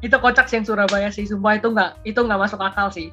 itu 0.00 0.16
kocak 0.16 0.46
sih 0.48 0.56
yang 0.58 0.66
Surabaya 0.66 1.08
sih 1.12 1.28
sumpah 1.28 1.60
itu 1.60 1.68
nggak 1.68 1.90
itu 2.08 2.20
nggak 2.22 2.40
masuk 2.40 2.60
akal 2.62 2.88
sih 2.88 3.12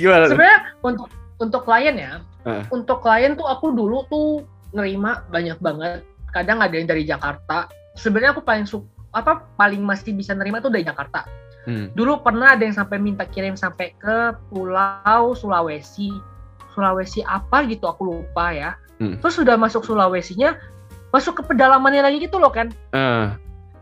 gimana 0.00 0.26
sebenarnya 0.26 0.60
untuk 0.82 1.08
untuk 1.38 1.62
klien 1.62 1.94
ya 1.94 2.12
uh. 2.48 2.64
untuk 2.72 2.98
klien 3.04 3.36
tuh 3.38 3.46
aku 3.46 3.70
dulu 3.70 4.02
tuh 4.10 4.42
nerima 4.76 5.24
banyak 5.32 5.56
banget 5.64 6.04
kadang 6.36 6.60
ada 6.60 6.76
yang 6.76 6.84
dari 6.84 7.08
Jakarta 7.08 7.72
sebenarnya 7.96 8.36
aku 8.36 8.44
paling 8.44 8.68
suka 8.68 8.86
apa 9.16 9.48
paling 9.56 9.80
masih 9.80 10.12
bisa 10.12 10.36
nerima 10.36 10.60
tuh 10.60 10.68
dari 10.68 10.84
Jakarta 10.84 11.24
hmm. 11.64 11.96
dulu 11.96 12.20
pernah 12.20 12.52
ada 12.52 12.68
yang 12.68 12.76
sampai 12.76 13.00
minta 13.00 13.24
kirim 13.24 13.56
sampai 13.56 13.96
ke 13.96 14.36
Pulau 14.52 15.32
Sulawesi 15.32 16.12
Sulawesi 16.76 17.24
apa 17.24 17.64
gitu 17.64 17.88
aku 17.88 18.12
lupa 18.12 18.52
ya 18.52 18.76
hmm. 19.00 19.24
terus 19.24 19.40
sudah 19.40 19.56
masuk 19.56 19.88
Sulawesinya 19.88 20.60
masuk 21.16 21.40
ke 21.40 21.42
pedalamannya 21.48 22.04
lagi 22.04 22.20
gitu 22.20 22.36
loh 22.36 22.52
kan 22.52 22.68
uh. 22.92 23.32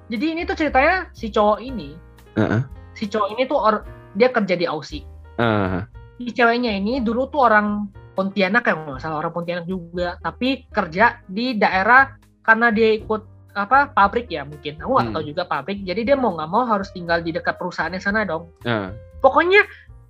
jadi 0.07 0.38
ini 0.38 0.46
tuh 0.46 0.54
ceritanya 0.54 1.11
si 1.11 1.35
cowok 1.35 1.59
ini 1.59 1.98
uh 2.38 2.40
-uh. 2.40 2.62
si 2.94 3.11
cowok 3.11 3.28
ini 3.35 3.42
tuh 3.50 3.59
or, 3.59 3.83
dia 4.14 4.30
kerja 4.30 4.54
di 4.54 4.70
Aussie 4.70 5.02
uh. 5.42 5.83
si 6.22 6.30
ceweknya 6.30 6.78
ini 6.78 7.02
dulu 7.02 7.26
tuh 7.26 7.50
orang 7.50 7.90
Pontianak 8.14 8.62
kayak 8.62 8.79
nggak 8.87 9.03
salah 9.03 9.18
orang 9.20 9.35
Pontianak 9.35 9.66
juga 9.66 10.16
tapi 10.22 10.70
kerja 10.70 11.18
di 11.27 11.59
daerah 11.59 12.14
karena 12.46 12.70
dia 12.70 12.94
ikut 12.94 13.35
apa 13.55 13.94
pabrik 13.94 14.27
ya 14.27 14.42
mungkin 14.42 14.83
aku 14.83 14.90
nggak 14.98 15.07
hmm. 15.07 15.14
tahu 15.14 15.24
juga 15.31 15.42
pabrik 15.46 15.79
jadi 15.87 16.00
dia 16.03 16.16
mau 16.18 16.35
nggak 16.35 16.50
mau 16.50 16.66
harus 16.66 16.90
tinggal 16.90 17.22
di 17.22 17.31
dekat 17.31 17.55
perusahaannya 17.55 18.03
sana 18.03 18.27
dong 18.27 18.50
uh. 18.66 18.90
pokoknya 19.22 19.62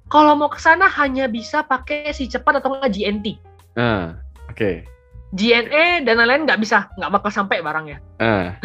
kalau 0.09 0.33
mau 0.37 0.49
ke 0.49 0.57
sana 0.57 0.89
hanya 0.89 1.29
bisa 1.29 1.61
pakai 1.65 2.09
si 2.17 2.25
cepat 2.29 2.65
atau 2.65 2.73
nggak 2.73 2.93
GNT 2.93 3.27
uh, 3.77 4.17
oke 4.49 4.57
okay. 4.57 4.75
JNE 5.35 6.07
dan 6.09 6.23
lain-lain 6.23 6.49
nggak 6.49 6.63
bisa 6.63 6.89
nggak 6.97 7.13
bakal 7.21 7.31
sampai 7.31 7.61
barangnya 7.61 8.01
uh. 8.25 8.57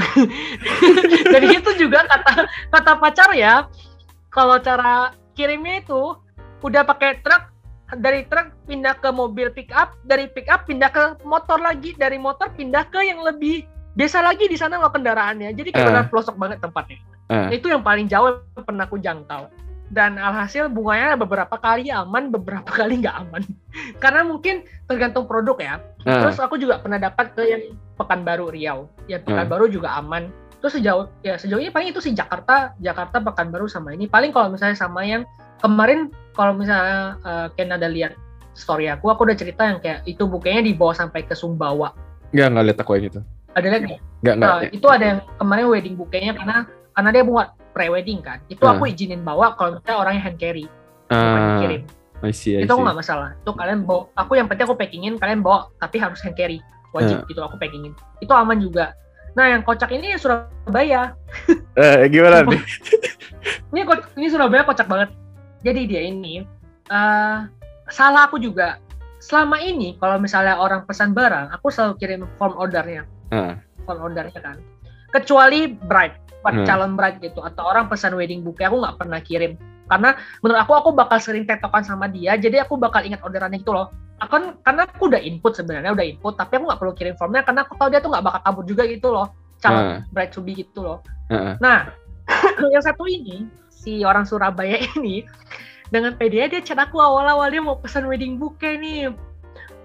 jadi 1.35 1.47
itu 1.59 1.71
juga 1.75 2.07
kata 2.07 2.47
kata 2.71 2.91
pacar 3.03 3.29
ya 3.35 3.67
kalau 4.31 4.55
cara 4.63 5.11
kirimnya 5.35 5.83
itu 5.83 6.15
udah 6.63 6.87
pakai 6.87 7.19
truk 7.19 7.58
dari 7.97 8.21
truk 8.29 8.53
pindah 8.69 9.01
ke 9.01 9.09
mobil 9.09 9.49
pick 9.49 9.73
up 9.73 9.97
dari 10.05 10.29
pick 10.29 10.45
up 10.45 10.69
pindah 10.69 10.93
ke 10.93 11.03
motor 11.25 11.57
lagi 11.57 11.97
dari 11.97 12.21
motor 12.21 12.53
pindah 12.53 12.85
ke 12.93 13.01
yang 13.01 13.25
lebih 13.25 13.65
biasa 13.97 14.21
lagi 14.21 14.45
di 14.45 14.53
sana 14.53 14.77
lo 14.77 14.93
kendaraannya 14.93 15.49
jadi 15.57 15.73
kayak 15.73 15.85
uh. 15.85 15.89
benar 15.89 16.05
pelosok 16.13 16.35
banget 16.37 16.61
tempatnya 16.61 17.01
uh. 17.33 17.49
itu 17.49 17.67
yang 17.71 17.81
paling 17.81 18.05
jauh 18.05 18.37
yang 18.37 18.65
pernah 18.65 18.85
aku 18.85 19.01
jangkau 19.01 19.49
dan 19.89 20.21
alhasil 20.21 20.69
bunganya 20.69 21.17
beberapa 21.17 21.57
kali 21.57 21.89
aman 21.89 22.29
beberapa 22.29 22.69
kali 22.69 23.01
nggak 23.01 23.15
aman 23.25 23.41
karena 24.03 24.21
mungkin 24.21 24.61
tergantung 24.85 25.25
produk 25.25 25.57
ya 25.57 25.75
uh. 26.05 26.21
terus 26.21 26.37
aku 26.37 26.61
juga 26.61 26.77
pernah 26.77 27.01
dapat 27.01 27.33
ke 27.33 27.41
yang 27.41 27.63
Pekanbaru 27.97 28.53
Riau 28.53 28.85
ya 29.09 29.17
Pekanbaru 29.17 29.65
uh. 29.65 29.71
juga 29.73 29.97
aman 29.97 30.29
terus 30.61 30.77
sejauh 30.77 31.09
ya 31.25 31.39
sejauh 31.39 31.57
ini 31.57 31.73
paling 31.73 31.89
itu 31.89 32.03
sih 32.03 32.13
Jakarta 32.13 32.77
Jakarta 32.77 33.17
Pekanbaru 33.23 33.65
sama 33.65 33.97
ini 33.97 34.05
paling 34.05 34.29
kalau 34.29 34.53
misalnya 34.53 34.77
sama 34.77 35.01
yang 35.07 35.25
kemarin 35.59 36.11
kalau 36.33 36.55
misalnya 36.55 37.19
uh, 37.23 37.47
Ken 37.53 37.71
ada 37.71 37.87
lihat 37.87 38.15
story 38.55 38.87
aku 38.91 39.11
aku 39.11 39.27
udah 39.27 39.37
cerita 39.37 39.67
yang 39.67 39.79
kayak 39.79 40.03
itu 40.07 40.23
bukanya 40.27 40.65
dibawa 40.65 40.95
sampai 40.95 41.23
ke 41.23 41.35
Sumbawa 41.35 41.93
Enggak, 42.29 42.47
nggak 42.53 42.65
lihat 42.65 42.79
aku 42.81 42.91
yang 42.97 43.07
itu 43.09 43.21
ada 43.57 43.67
lagi? 43.69 43.95
Enggak, 44.21 44.35
enggak. 44.37 44.49
Nah, 44.49 44.61
itu 44.69 44.87
ada 44.87 45.05
yang 45.05 45.19
kemarin 45.41 45.65
wedding 45.71 45.95
bukenya 45.97 46.33
karena 46.37 46.57
karena 46.93 47.09
dia 47.09 47.23
buat 47.25 47.47
pre-wedding 47.73 48.19
kan. 48.21 48.37
Itu 48.51 48.63
uh. 48.65 48.77
aku 48.77 48.89
izinin 48.91 49.21
bawa 49.25 49.57
kalau 49.57 49.79
misalnya 49.79 49.97
orangnya 49.97 50.21
hand 50.29 50.37
carry. 50.37 50.65
Uh. 51.09 51.57
Dikirim. 51.57 51.83
I 52.19 52.35
see, 52.35 52.59
I 52.59 52.67
itu 52.67 52.73
nggak 52.75 52.97
masalah. 52.99 53.39
Itu 53.39 53.55
kalian 53.55 53.87
bawa. 53.87 54.11
Aku 54.19 54.35
yang 54.35 54.51
penting 54.51 54.67
aku 54.67 54.75
packingin, 54.75 55.15
kalian 55.17 55.39
bawa 55.39 55.71
tapi 55.79 55.97
harus 55.97 56.19
hand 56.21 56.35
carry. 56.37 56.59
Wajib 56.91 57.23
uh. 57.23 57.27
gitu 57.27 57.41
aku 57.41 57.55
packingin. 57.57 57.95
Itu 58.21 58.35
aman 58.35 58.59
juga. 58.59 58.93
Nah, 59.37 59.45
yang 59.45 59.61
kocak 59.63 59.93
ini 59.93 60.17
Surabaya. 60.17 61.15
Eh, 61.77 62.09
gimana 62.09 62.43
nih? 62.49 62.59
ini 63.71 63.81
ini 64.19 64.27
Surabaya 64.27 64.67
kocak 64.67 64.89
banget. 64.89 65.09
Jadi 65.65 65.81
dia 65.89 66.01
ini 66.05 66.43
uh, 66.91 67.47
salah 67.91 68.27
aku 68.27 68.39
juga. 68.39 68.79
Selama 69.19 69.59
ini 69.59 69.99
kalau 69.99 70.15
misalnya 70.15 70.55
orang 70.55 70.87
pesan 70.87 71.11
barang, 71.11 71.51
aku 71.51 71.67
selalu 71.67 71.99
kirim 71.99 72.21
form 72.39 72.55
ordernya 72.55 73.03
uh. 73.33 73.53
phone 73.85 74.01
ordernya 74.01 74.39
kan 74.41 74.57
kecuali 75.09 75.73
bride 75.73 76.17
uh. 76.45 76.65
calon 76.65 76.93
bride 76.93 77.17
gitu 77.21 77.41
atau 77.41 77.65
orang 77.65 77.89
pesan 77.89 78.13
wedding 78.17 78.45
bouquet 78.45 78.69
aku 78.69 78.81
nggak 78.81 78.97
pernah 78.97 79.19
kirim 79.21 79.53
karena 79.89 80.13
menurut 80.45 80.59
aku 80.61 80.73
aku 80.77 80.89
bakal 80.93 81.17
sering 81.17 81.49
tektokan 81.49 81.81
sama 81.81 82.05
dia 82.05 82.37
jadi 82.37 82.61
aku 82.65 82.77
bakal 82.77 83.01
ingat 83.01 83.21
orderannya 83.25 83.57
gitu 83.61 83.73
loh 83.73 83.89
akan 84.19 84.59
karena 84.61 84.83
aku 84.85 85.09
udah 85.09 85.21
input 85.23 85.55
sebenarnya 85.55 85.95
udah 85.95 86.05
input 86.05 86.35
tapi 86.37 86.59
aku 86.59 86.69
nggak 86.69 86.79
perlu 86.79 86.93
kirim 86.93 87.15
formnya 87.17 87.41
karena 87.41 87.65
aku 87.65 87.73
tahu 87.79 87.89
dia 87.89 88.03
tuh 88.03 88.11
nggak 88.13 88.25
bakal 88.25 88.41
kabur 88.45 88.63
juga 88.67 88.83
gitu 88.85 89.09
loh 89.09 89.33
calon 89.59 89.81
uh. 89.81 89.99
bride 90.13 90.29
to 90.29 90.43
be 90.43 90.53
gitu 90.53 90.85
loh 90.85 91.01
uh. 91.33 91.57
nah 91.57 91.89
yang 92.73 92.83
satu 92.85 93.09
ini 93.09 93.49
si 93.79 94.03
orang 94.03 94.27
Surabaya 94.27 94.83
ini 94.99 95.23
dengan 95.89 96.13
pede 96.19 96.45
dia 96.51 96.61
chat 96.61 96.77
aku 96.77 96.99
awal-awal 96.99 97.49
dia 97.49 97.63
mau 97.63 97.79
pesan 97.79 98.05
wedding 98.05 98.37
bouquet 98.37 98.77
nih. 98.77 99.09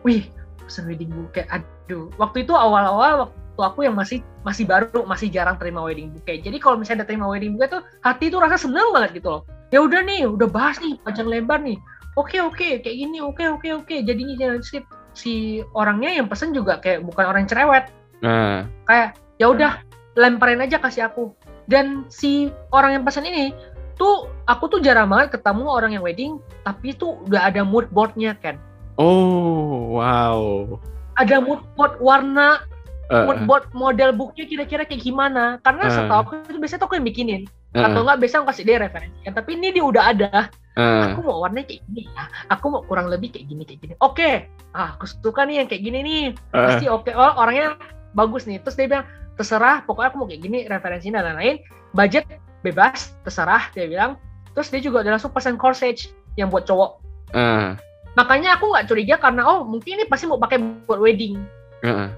Wih 0.04 0.28
pesan 0.66 0.90
wedding 0.90 1.08
bouquet 1.14 1.48
aduh. 1.48 2.10
Waktu 2.20 2.44
itu 2.44 2.52
awal-awal 2.52 3.30
waktu 3.30 3.60
aku 3.62 3.80
yang 3.86 3.96
masih 3.96 4.20
masih 4.44 4.68
baru 4.68 5.06
masih 5.08 5.32
jarang 5.32 5.56
terima 5.56 5.80
wedding 5.80 6.12
bouquet. 6.12 6.44
Jadi 6.44 6.60
kalau 6.60 6.76
misalnya 6.76 7.06
ada 7.06 7.08
terima 7.08 7.30
wedding 7.30 7.56
bouquet 7.56 7.80
tuh 7.80 7.82
hati 8.04 8.28
tuh 8.28 8.42
rasa 8.42 8.60
seneng 8.60 8.92
banget 8.92 9.22
gitu 9.22 9.40
loh. 9.40 9.42
Ya 9.72 9.80
udah 9.80 10.04
nih 10.04 10.28
udah 10.28 10.48
bahas 10.50 10.76
nih 10.84 11.00
panjang 11.00 11.28
lebar 11.30 11.64
nih. 11.64 11.80
Oke 12.14 12.38
oke 12.38 12.84
kayak 12.84 12.96
gini 13.00 13.18
oke 13.24 13.42
oke 13.48 13.68
oke. 13.80 13.96
Jadinya 14.04 14.60
si, 14.60 14.84
si 15.16 15.32
orangnya 15.72 16.20
yang 16.20 16.28
pesen 16.28 16.52
juga 16.52 16.82
kayak 16.84 17.06
bukan 17.06 17.24
orang 17.24 17.48
cerewet. 17.48 17.88
Uh. 18.24 18.64
kayak 18.88 19.20
ya 19.36 19.52
udah 19.52 19.84
lemparin 20.16 20.60
aja 20.60 20.76
kasih 20.76 21.08
aku. 21.08 21.32
Dan 21.64 22.04
si 22.12 22.52
orang 22.76 23.00
yang 23.00 23.04
pesen 23.08 23.24
ini 23.24 23.56
tuh 23.94 24.28
aku 24.50 24.68
tuh 24.68 24.80
jarang 24.82 25.10
banget 25.10 25.38
ketemu 25.38 25.64
orang 25.70 25.90
yang 25.94 26.04
wedding 26.04 26.42
tapi 26.66 26.94
tuh 26.94 27.18
udah 27.26 27.48
ada 27.48 27.62
mood 27.62 27.88
boardnya 27.94 28.34
kan 28.38 28.58
Oh, 28.94 29.98
wow. 29.98 30.78
Ada 31.18 31.42
mood 31.42 31.62
board 31.74 31.98
warna, 31.98 32.62
uh, 33.10 33.26
mood 33.26 33.42
board 33.46 33.66
model 33.74 34.14
booknya 34.14 34.46
kira-kira 34.46 34.82
kayak 34.86 35.02
gimana? 35.02 35.58
Karena 35.62 35.90
uh, 35.90 35.94
setahu 35.94 36.18
aku 36.22 36.32
itu 36.46 36.58
biasanya 36.58 36.80
tuh 36.82 36.88
aku 36.90 36.96
yang 36.98 37.06
bikinin. 37.06 37.42
Uh, 37.74 37.86
Atau 37.90 38.06
enggak 38.06 38.18
biasanya 38.22 38.40
aku 38.42 38.48
kasih 38.54 38.64
dia 38.66 38.76
referensi. 38.78 39.18
Tapi 39.26 39.50
ini 39.58 39.68
dia 39.74 39.84
udah 39.84 40.02
ada. 40.14 40.30
Uh, 40.74 41.10
aku 41.10 41.26
mau 41.26 41.42
warnanya 41.42 41.66
kayak 41.70 41.82
gini 41.90 42.02
ya. 42.06 42.24
Aku 42.50 42.66
mau 42.70 42.82
kurang 42.86 43.10
lebih 43.10 43.34
kayak 43.34 43.46
gini 43.50 43.62
kayak 43.66 43.80
gini. 43.82 43.94
Oke. 43.98 44.18
Okay. 44.18 44.34
Ah, 44.74 44.98
aku 44.98 45.06
suka 45.06 45.46
nih 45.46 45.62
yang 45.62 45.68
kayak 45.70 45.82
gini 45.82 45.98
nih. 46.02 46.24
Pasti 46.50 46.86
oke. 46.90 47.10
Okay. 47.10 47.14
Oh, 47.14 47.34
orangnya 47.38 47.78
bagus 48.14 48.46
nih. 48.46 48.58
Terus 48.62 48.74
dia 48.78 48.86
bilang, 48.90 49.06
terserah. 49.38 49.86
Pokoknya 49.86 50.08
aku 50.14 50.16
mau 50.22 50.26
kayak 50.30 50.42
gini 50.42 50.58
referensi 50.66 51.10
dan 51.14 51.26
lain-lain. 51.34 51.62
Budget 51.94 52.26
bebas, 52.64 53.12
terserah. 53.22 53.68
Dia 53.76 53.84
bilang. 53.84 54.16
Terus 54.56 54.72
dia 54.72 54.80
juga 54.80 55.04
udah 55.04 55.20
langsung 55.20 55.34
pesan 55.36 55.60
corsage 55.60 56.08
yang 56.40 56.48
buat 56.48 56.64
cowok. 56.64 56.90
Uh 57.36 57.76
makanya 58.14 58.58
aku 58.58 58.70
nggak 58.70 58.86
curiga 58.86 59.16
karena 59.18 59.42
oh 59.46 59.66
mungkin 59.66 59.98
ini 59.98 60.06
pasti 60.06 60.30
mau 60.30 60.38
pakai 60.38 60.58
buat 60.86 61.02
wedding 61.02 61.42
uh-uh. 61.82 62.10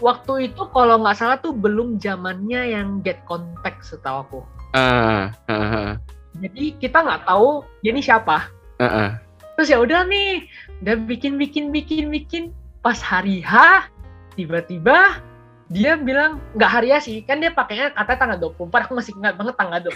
waktu 0.00 0.52
itu 0.52 0.62
kalau 0.72 1.00
nggak 1.04 1.16
salah 1.16 1.38
tuh 1.38 1.52
belum 1.52 2.00
zamannya 2.00 2.72
yang 2.72 3.04
get 3.04 3.20
contact 3.28 3.84
setahu 3.84 4.24
aku 4.24 4.40
uh, 4.72 5.28
uh, 5.52 5.92
jadi 6.40 6.64
kita 6.80 7.04
nggak 7.04 7.28
tahu 7.28 7.60
ini 7.84 8.00
siapa 8.00 8.48
uh, 8.80 9.12
terus 9.56 9.68
ya 9.68 9.78
udah 9.78 10.08
nih 10.08 10.48
udah 10.80 10.96
bikin 11.04 11.36
bikin 11.36 11.68
bikin 11.68 12.08
bikin 12.08 12.44
pas 12.80 12.98
hari 13.04 13.44
H 13.44 13.84
tiba-tiba 14.34 15.20
dia 15.70 15.94
bilang 15.94 16.42
nggak 16.58 16.70
hari 16.70 16.88
ya 16.90 16.98
sih. 16.98 17.22
Kan 17.22 17.38
dia 17.38 17.54
pakainya 17.54 17.94
katanya 17.94 18.18
tanggal 18.18 18.38
24 18.56 18.86
aku 18.88 18.92
masih 18.98 19.12
ingat 19.18 19.34
banget 19.38 19.54
tanggal 19.54 19.78
24 19.78 19.94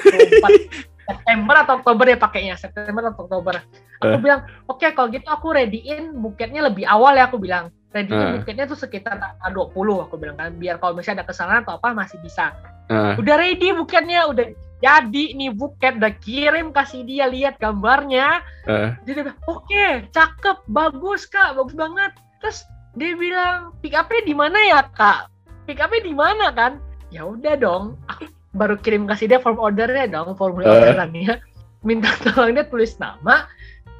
September 1.09 1.55
atau 1.63 1.75
Oktober 1.83 2.07
ya 2.07 2.19
pakainya. 2.19 2.55
September 2.55 3.03
atau 3.11 3.27
Oktober. 3.27 3.55
Aku 4.03 4.17
uh. 4.17 4.23
bilang 4.23 4.41
oke 4.71 4.81
okay, 4.81 4.95
kalau 4.95 5.09
gitu 5.11 5.27
aku 5.27 5.57
readyin 5.57 6.15
buketnya 6.17 6.67
lebih 6.67 6.87
awal 6.87 7.17
ya 7.19 7.27
aku 7.27 7.41
bilang. 7.41 7.75
Readyin 7.91 8.17
uh. 8.17 8.33
buketnya 8.41 8.65
tuh 8.69 8.79
sekitar 8.79 9.19
tanggal 9.19 9.71
20 9.73 10.07
aku 10.07 10.15
bilang 10.17 10.37
kan. 10.39 10.55
Biar 10.57 10.79
kalau 10.79 10.95
misalnya 10.95 11.25
ada 11.25 11.27
kesalahan 11.29 11.63
atau 11.67 11.79
apa 11.79 11.93
masih 11.97 12.19
bisa. 12.23 12.55
Uh. 12.87 13.19
udah 13.19 13.35
ready 13.35 13.75
buketnya 13.75 14.31
udah 14.31 14.47
jadi 14.79 15.25
nih 15.35 15.51
buket 15.51 15.99
udah 15.99 16.13
kirim 16.23 16.71
kasih 16.71 17.03
dia 17.03 17.27
lihat 17.27 17.59
gambarnya. 17.59 18.41
Uh. 18.65 18.95
dia 19.05 19.13
bilang 19.13 19.39
oke 19.51 19.67
okay, 19.67 20.07
cakep 20.15 20.63
bagus 20.71 21.27
kak 21.27 21.59
bagus 21.59 21.75
banget. 21.77 22.13
Terus 22.41 22.65
dia 22.97 23.13
bilang 23.13 23.77
pick 23.85 23.93
upnya 23.93 24.25
di 24.25 24.33
mana 24.33 24.57
ya 24.57 24.81
kak 24.89 25.36
pick 25.67 25.83
upnya 25.83 26.01
di 26.01 26.15
mana 26.15 26.55
kan 26.55 26.79
ya 27.11 27.27
udah 27.27 27.55
dong 27.59 27.99
aku 28.07 28.31
baru 28.57 28.79
kirim 28.81 29.05
kasih 29.05 29.29
dia 29.29 29.43
form 29.43 29.59
ordernya 29.61 30.09
dong 30.09 30.33
formulir 30.39 30.71
uh. 30.71 30.79
orderannya 30.81 31.43
minta 31.87 32.11
tolong 32.25 32.57
dia 32.57 32.65
tulis 32.65 32.97
nama 32.97 33.51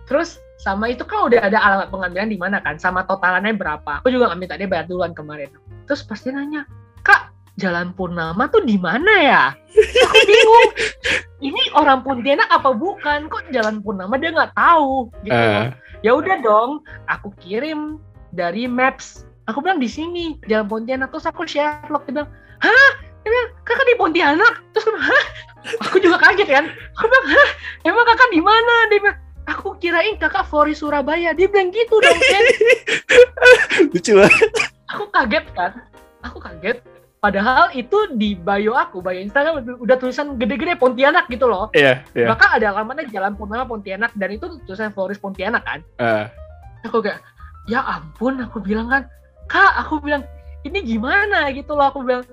terus 0.07 0.39
sama 0.57 0.89
itu 0.89 1.05
kan 1.05 1.29
udah 1.29 1.45
ada 1.45 1.59
alamat 1.61 1.89
pengambilan 1.93 2.31
di 2.33 2.39
mana 2.41 2.63
kan 2.65 2.81
sama 2.81 3.05
totalannya 3.05 3.53
berapa 3.53 4.01
aku 4.01 4.09
juga 4.09 4.33
nggak 4.33 4.41
minta 4.41 4.55
dia 4.57 4.71
bayar 4.71 4.87
duluan 4.89 5.13
kemarin 5.13 5.53
terus 5.85 6.01
pasti 6.07 6.33
nanya 6.33 6.65
kak 7.05 7.37
Jalan 7.57 7.97
Purnama 7.97 8.53
tuh 8.53 8.69
di 8.69 8.77
mana 8.77 9.13
ya? 9.17 9.45
Aku 10.05 10.19
bingung. 10.29 10.71
Ini 11.41 11.73
orang 11.73 12.05
Pontianak 12.05 12.53
apa 12.53 12.77
bukan? 12.77 13.33
Kok 13.33 13.49
Jalan 13.49 13.81
Purnama 13.81 14.21
dia 14.21 14.29
nggak 14.29 14.53
tahu 14.53 15.09
gitu. 15.25 15.33
Uh. 15.33 15.73
Ya 16.05 16.13
udah 16.13 16.37
dong, 16.45 16.85
aku 17.09 17.33
kirim 17.41 17.97
dari 18.37 18.69
Maps 18.69 19.25
aku 19.47 19.59
bilang 19.63 19.79
di 19.79 19.89
sini 19.91 20.37
jalan 20.47 20.67
Pontianak. 20.67 21.09
Terus 21.15 21.27
aku 21.27 21.47
share 21.47 21.83
vlog 21.87 22.05
dia 22.07 22.23
bilang 22.23 22.31
hah? 22.63 22.91
Dia 23.23 23.31
bilang 23.31 23.51
kakak 23.67 23.87
di 23.87 23.97
Pontianak? 23.99 24.55
Terus 24.75 24.85
aku 24.87 24.93
bilang 24.95 25.07
hah? 25.11 25.25
Aku 25.91 25.97
juga 25.99 26.17
kaget 26.23 26.49
kan. 26.51 26.65
Aku 26.99 27.07
bilang 27.07 27.27
hah? 27.31 27.49
Emang 27.87 28.05
kakak 28.07 28.31
di 28.31 28.41
mana? 28.43 28.75
Dia 28.91 28.99
bilang 29.03 29.19
aku 29.47 29.67
kirain 29.79 30.15
kakak 30.19 30.45
Fori 30.47 30.75
Surabaya. 30.75 31.33
Dia 31.33 31.47
bilang 31.51 31.71
gitu 31.71 31.97
dong 32.03 32.21
kan 32.21 32.45
lucu 33.95 34.13
banget. 34.19 34.51
Aku 34.95 35.05
kaget 35.11 35.47
kan. 35.55 35.73
Aku 36.27 36.39
kaget. 36.43 36.79
Padahal 37.17 37.75
itu 37.75 37.97
di 38.15 38.39
bio 38.39 38.77
aku, 38.77 39.03
bio 39.03 39.19
Instagram 39.19 39.83
udah 39.83 39.97
tulisan 39.99 40.39
gede-gede 40.39 40.79
Pontianak 40.79 41.27
gitu 41.27 41.51
loh. 41.51 41.73
Iya, 41.75 41.83
yeah, 41.83 41.97
iya. 42.15 42.19
Yeah. 42.23 42.29
Bahkan 42.31 42.49
ada 42.61 42.67
alamatnya 42.71 43.11
Jalan 43.11 43.35
Purnama 43.35 43.67
Pontianak 43.67 44.15
dan 44.15 44.31
itu 44.31 44.47
tulisan 44.63 44.95
Floris 44.95 45.19
Pontianak 45.19 45.67
kan. 45.67 45.81
Uh. 45.99 46.31
Aku 46.87 47.03
kayak, 47.03 47.19
ya 47.67 47.83
ampun, 47.83 48.39
aku 48.39 48.63
bilang 48.63 48.87
kan, 48.87 49.11
kak, 49.47 49.73
aku 49.79 50.03
bilang 50.03 50.23
ini 50.67 50.83
gimana 50.83 51.51
gitu 51.55 51.75
loh, 51.75 51.91
aku 51.91 52.03
bilang. 52.03 52.27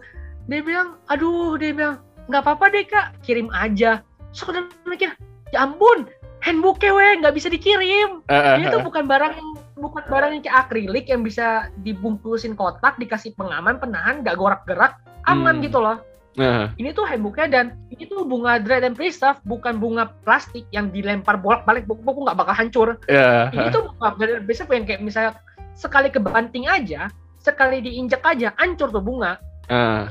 Dia 0.44 0.60
bilang, 0.60 1.00
aduh, 1.08 1.56
dia 1.56 1.72
bilang 1.72 2.04
nggak 2.28 2.44
apa-apa 2.44 2.66
deh 2.74 2.84
kak, 2.84 3.16
kirim 3.24 3.48
aja. 3.56 4.04
So 4.36 4.52
udah 4.52 4.68
mikir, 4.90 5.16
ya 5.56 5.64
ampun, 5.64 6.10
handbook 6.44 6.84
we 6.84 7.08
nggak 7.24 7.36
bisa 7.36 7.48
dikirim. 7.48 8.20
Uh, 8.28 8.36
uh, 8.36 8.54
Ini 8.60 8.68
tuh 8.74 8.84
bukan 8.84 9.08
barang 9.08 9.34
yang 9.40 9.50
bukan 9.80 10.04
barang 10.12 10.30
yang 10.36 10.44
kayak 10.44 10.58
akrilik 10.68 11.06
yang 11.08 11.24
bisa 11.24 11.72
dibungkusin 11.86 12.60
kotak, 12.60 13.00
dikasih 13.00 13.32
pengaman, 13.40 13.80
penahan, 13.80 14.20
nggak 14.20 14.36
gorak-gerak, 14.36 15.00
aman 15.32 15.60
hmm. 15.60 15.64
gitu 15.64 15.80
loh. 15.80 15.98
Uh. 16.34 16.66
Ini 16.82 16.98
tuh 16.98 17.06
handbooknya 17.06 17.48
dan 17.48 17.66
ini 17.94 18.10
tuh 18.10 18.26
bunga 18.26 18.58
dry 18.58 18.82
and 18.82 18.98
preserve, 18.98 19.38
bukan 19.46 19.78
bunga 19.78 20.12
plastik 20.26 20.66
yang 20.74 20.90
dilempar 20.90 21.38
bolak-balik 21.40 21.86
buku 21.88 22.20
nggak 22.26 22.36
bakal 22.36 22.56
hancur. 22.58 22.90
Yeah. 23.08 23.54
Ini 23.54 23.70
tuh 23.72 23.94
bunga 23.96 24.18
dry 24.20 24.42
and 24.42 24.46
preserve 24.50 24.74
yang 24.74 24.84
kayak 24.90 25.02
misalnya 25.06 25.40
sekali 25.74 26.10
kebanting 26.10 26.70
aja, 26.70 27.10
sekali 27.42 27.82
diinjak 27.84 28.24
aja, 28.26 28.54
hancur 28.58 28.90
tuh 28.90 29.04
bunga. 29.04 29.38
Uh. 29.68 30.08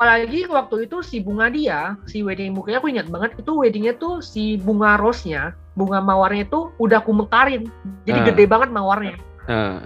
Apalagi 0.00 0.48
waktu 0.48 0.88
itu 0.88 1.04
si 1.04 1.20
bunga 1.20 1.52
dia, 1.52 1.98
si 2.08 2.24
wedding 2.24 2.56
booknya 2.56 2.80
aku 2.80 2.88
ingat 2.88 3.12
banget 3.12 3.36
itu 3.36 3.52
weddingnya 3.52 3.94
tuh 4.00 4.24
si 4.24 4.56
bunga 4.56 4.96
rose-nya 4.96 5.52
bunga 5.78 6.02
mawarnya 6.02 6.44
itu 6.44 6.68
udah 6.76 6.98
aku 7.00 7.12
mekarin 7.14 7.70
jadi 8.04 8.20
uh. 8.20 8.26
gede 8.28 8.44
banget 8.44 8.68
mawarnya 8.74 9.16
uh. 9.46 9.80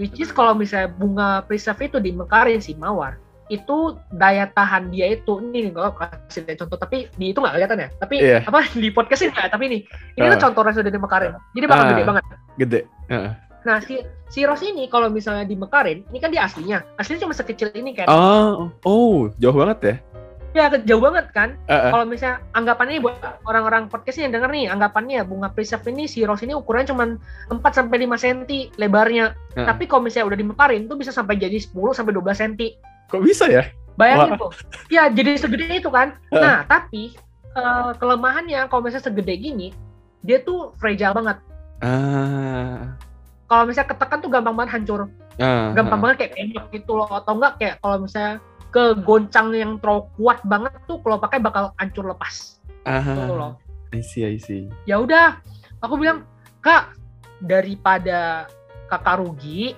which 0.00 0.16
is 0.18 0.32
kalau 0.32 0.56
misalnya 0.56 0.90
bunga 0.96 1.44
preserve 1.44 1.78
itu 1.84 2.02
dimekarin 2.02 2.58
si 2.58 2.72
mawar 2.74 3.20
itu 3.48 3.96
daya 4.12 4.44
tahan 4.52 4.92
dia 4.92 5.16
itu 5.16 5.40
ini 5.40 5.68
nih 5.68 5.72
kalau 5.72 5.96
kasih 5.96 6.44
contoh 6.52 6.76
tapi 6.76 7.08
di 7.16 7.32
itu 7.32 7.40
nggak 7.40 7.56
kelihatan 7.56 7.78
ya 7.80 7.88
tapi 7.96 8.16
yeah. 8.20 8.44
apa 8.44 8.68
di 8.76 8.92
podcast 8.92 9.24
ini 9.24 9.32
nggak 9.32 9.48
tapi 9.48 9.64
ini 9.72 9.78
ini 10.20 10.24
uh. 10.28 10.36
tuh 10.36 10.40
contohnya 10.48 10.72
sudah 10.76 10.92
dimekarin 10.92 11.32
jadi 11.56 11.66
bakal 11.70 11.84
uh. 11.84 11.90
gede 11.92 12.02
banget 12.04 12.24
gede 12.60 12.80
uh. 13.08 13.32
Nah 13.68 13.84
si 13.84 14.00
si 14.32 14.48
Ros 14.48 14.64
ini 14.64 14.88
kalau 14.88 15.12
misalnya 15.12 15.44
dimekarin 15.44 16.08
ini 16.08 16.18
kan 16.18 16.32
dia 16.32 16.48
aslinya 16.48 16.80
aslinya 16.96 17.28
cuma 17.28 17.36
sekecil 17.36 17.68
ini 17.76 17.92
kan 17.92 18.08
oh 18.08 18.72
oh 18.88 19.28
jauh 19.36 19.52
banget 19.52 19.78
ya 19.84 19.96
Ya 20.56 20.72
jauh 20.72 21.02
banget 21.04 21.28
kan. 21.36 21.60
Uh, 21.68 21.76
uh. 21.76 21.90
Kalau 21.92 22.04
misalnya 22.08 22.40
anggapannya 22.56 23.04
buat 23.04 23.20
orang-orang 23.44 23.92
podcast 23.92 24.16
yang 24.16 24.32
denger 24.32 24.48
nih, 24.48 24.66
anggapannya 24.72 25.20
bunga 25.28 25.52
preserve 25.52 25.84
ini 25.92 26.08
si 26.08 26.24
rose 26.24 26.40
ini 26.42 26.56
ukurannya 26.56 26.88
cuma 26.88 27.04
4 27.52 27.60
sampai 27.68 28.08
5 28.08 28.16
cm 28.16 28.40
lebarnya. 28.80 29.36
Uh. 29.54 29.68
Tapi 29.68 29.84
kalau 29.84 30.08
misalnya 30.08 30.32
udah 30.32 30.38
dimekarin 30.40 30.88
tuh 30.88 30.96
bisa 30.96 31.12
sampai 31.12 31.36
jadi 31.36 31.60
10 31.60 31.76
sampai 31.92 32.12
12 32.16 32.40
cm. 32.40 32.54
Kok 33.12 33.22
bisa 33.22 33.44
ya? 33.46 33.68
Bayangin 34.00 34.40
tuh. 34.40 34.50
Ya 34.88 35.12
jadi 35.12 35.36
segede 35.36 35.68
itu 35.68 35.92
kan. 35.92 36.16
Uh. 36.32 36.40
Nah, 36.40 36.56
tapi 36.64 37.12
uh, 37.52 37.92
kelemahannya 38.00 38.72
kalau 38.72 38.88
misalnya 38.88 39.04
segede 39.04 39.36
gini, 39.36 39.76
dia 40.24 40.40
tuh 40.40 40.72
fragile 40.80 41.12
banget. 41.12 41.36
Uh. 41.84 42.88
Kalau 43.48 43.64
misalnya 43.64 43.88
ketekan 43.96 44.18
tuh 44.20 44.30
gampang 44.30 44.54
banget 44.54 44.70
hancur. 44.76 45.08
Uh, 45.40 45.72
gampang 45.72 45.98
uh. 45.98 46.02
banget 46.04 46.16
kayak 46.20 46.32
penyok 46.36 46.66
gitu 46.74 46.92
loh 47.00 47.08
atau 47.08 47.32
enggak 47.40 47.52
kayak 47.56 47.74
kalau 47.80 47.96
misalnya 48.04 48.34
ke 48.68 48.84
goncang 49.00 49.48
yang 49.56 49.80
terlalu 49.80 50.04
kuat 50.20 50.38
banget 50.44 50.72
tuh 50.84 51.00
kalau 51.00 51.16
pakai 51.16 51.38
bakal 51.40 51.72
hancur 51.80 52.04
lepas. 52.04 52.60
Aha. 52.84 53.16
Gitu 53.16 53.32
loh. 53.32 53.52
I 53.96 54.04
see, 54.04 54.28
I 54.28 54.36
see. 54.36 54.68
Ya 54.84 55.00
udah, 55.00 55.40
aku 55.80 55.96
bilang, 55.96 56.28
"Kak, 56.60 56.92
daripada 57.40 58.44
kakak 58.92 59.24
rugi, 59.24 59.72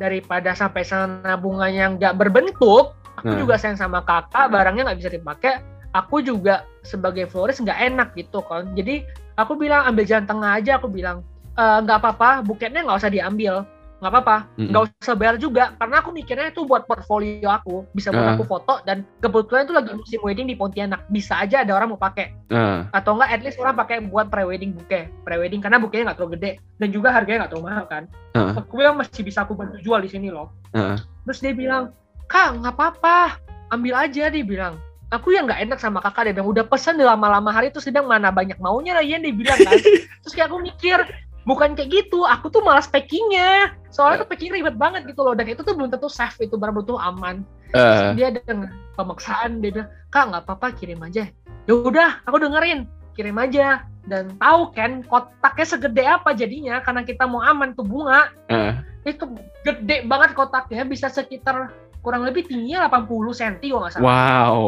daripada 0.00 0.56
sampai 0.56 0.80
sana 0.80 1.36
bunganya 1.36 1.92
nggak 1.92 2.16
berbentuk, 2.16 2.96
aku 3.20 3.36
nah. 3.36 3.40
juga 3.40 3.60
sayang 3.60 3.76
sama 3.76 4.00
kakak, 4.00 4.48
barangnya 4.48 4.88
nggak 4.88 5.00
bisa 5.04 5.10
dipakai, 5.12 5.60
aku 5.92 6.24
juga 6.24 6.64
sebagai 6.80 7.28
florist 7.28 7.60
nggak 7.60 7.80
enak 7.92 8.08
gitu 8.16 8.40
kan. 8.48 8.72
Jadi 8.72 9.04
aku 9.36 9.60
bilang 9.60 9.84
ambil 9.84 10.08
jalan 10.08 10.24
tengah 10.24 10.56
aja, 10.56 10.80
aku 10.80 10.88
bilang 10.88 11.20
nggak 11.56 11.98
e, 11.98 12.00
apa-apa, 12.00 12.30
buketnya 12.46 12.86
nggak 12.86 13.00
usah 13.00 13.12
diambil. 13.12 13.66
Nggak 14.00 14.16
apa-apa 14.16 14.36
nggak 14.56 14.82
mm-hmm. 14.88 15.04
usah 15.04 15.14
bayar 15.14 15.36
juga. 15.36 15.64
Karena 15.76 16.00
aku 16.00 16.10
mikirnya 16.16 16.48
itu 16.48 16.64
buat 16.64 16.88
portfolio 16.88 17.52
aku. 17.52 17.84
Bisa 17.92 18.08
buat 18.08 18.32
uh. 18.32 18.34
aku 18.34 18.48
foto 18.48 18.80
dan 18.88 19.04
kebetulan 19.20 19.68
itu 19.68 19.74
lagi 19.76 19.90
musim 19.92 20.20
wedding 20.24 20.48
di 20.48 20.56
Pontianak. 20.56 21.04
Bisa 21.12 21.36
aja 21.36 21.60
ada 21.60 21.76
orang 21.76 21.92
mau 21.92 22.00
pakai. 22.00 22.32
Uh. 22.48 22.82
atau 22.96 23.14
enggak 23.14 23.30
at 23.30 23.40
least 23.44 23.60
orang 23.60 23.76
pakai 23.76 24.00
buat 24.08 24.26
pre-wedding 24.32 24.74
bouquet 24.74 25.06
pre-wedding 25.22 25.60
karena 25.60 25.78
bukenya 25.78 26.10
nggak 26.10 26.18
terlalu 26.18 26.34
gede. 26.40 26.50
Dan 26.80 26.88
juga 26.96 27.12
harganya 27.12 27.44
nggak 27.44 27.50
terlalu 27.52 27.68
mahal 27.68 27.84
kan. 27.92 28.02
Uh. 28.32 28.56
aku 28.56 28.72
bilang 28.80 28.96
masih 28.96 29.20
bisa 29.20 29.44
aku 29.44 29.52
bantu 29.52 29.76
jual 29.84 30.00
di 30.00 30.08
sini 30.08 30.32
loh. 30.32 30.48
Uh. 30.72 30.96
terus 31.28 31.44
dia 31.44 31.52
bilang 31.52 31.92
kak 32.32 32.56
nggak 32.56 32.72
apa-apa. 32.72 33.36
Ambil 33.68 34.00
aja 34.00 34.32
dia 34.32 34.44
bilang. 34.44 34.80
Aku 35.10 35.34
yang 35.34 35.44
nggak 35.44 35.60
enak 35.66 35.78
sama 35.82 36.00
kakak 36.00 36.32
dia 36.32 36.34
bilang. 36.40 36.48
Udah 36.48 36.64
pesan 36.64 36.96
di 36.96 37.04
lama-lama 37.04 37.52
hari 37.52 37.68
itu 37.68 37.84
sedang 37.84 38.08
mana 38.08 38.32
banyak 38.32 38.56
maunya 38.64 38.96
lah 38.96 39.04
dia 39.04 39.20
bilang 39.20 39.60
kan. 39.60 39.76
Terus 40.24 40.32
kayak 40.32 40.48
aku 40.48 40.64
mikir 40.64 41.04
bukan 41.50 41.74
kayak 41.74 41.90
gitu 41.90 42.22
aku 42.22 42.46
tuh 42.46 42.62
malas 42.62 42.86
packingnya. 42.86 43.74
Soalnya 43.90 44.22
tuh 44.22 44.30
packing 44.30 44.54
ribet 44.54 44.78
banget 44.78 45.02
gitu 45.10 45.26
loh. 45.26 45.34
Dan 45.34 45.50
itu 45.50 45.66
tuh 45.66 45.74
belum 45.74 45.90
tentu 45.90 46.06
safe 46.06 46.38
itu 46.46 46.54
barang 46.54 46.78
betul 46.78 47.02
aman. 47.02 47.42
Uh. 47.70 48.18
dia 48.18 48.34
dengan 48.34 48.66
pemaksaan 48.98 49.62
dia 49.62 49.70
bilang 49.70 49.90
kak 50.10 50.30
nggak 50.30 50.42
apa-apa 50.46 50.66
kirim 50.78 51.02
aja. 51.02 51.26
Ya 51.66 51.74
udah 51.74 52.22
aku 52.22 52.38
dengerin. 52.38 52.86
Kirim 53.18 53.34
aja. 53.42 53.82
Dan 54.06 54.38
tahu 54.38 54.70
kan 54.70 55.02
kotaknya 55.10 55.66
segede 55.66 56.04
apa 56.06 56.30
jadinya 56.38 56.78
karena 56.86 57.02
kita 57.02 57.26
mau 57.26 57.42
aman 57.42 57.74
tuh 57.74 57.82
bunga. 57.82 58.30
Uh. 58.46 58.78
itu 59.00 59.24
gede 59.64 60.04
banget 60.04 60.36
kotaknya 60.36 60.84
bisa 60.84 61.08
sekitar 61.08 61.72
kurang 62.04 62.20
lebih 62.24 62.44
tingginya 62.44 62.84
80 62.88 63.10
cm 63.32 63.54
kalau 63.64 63.80
nggak 63.82 63.92
salah. 63.96 64.04
Wow. 64.06 64.60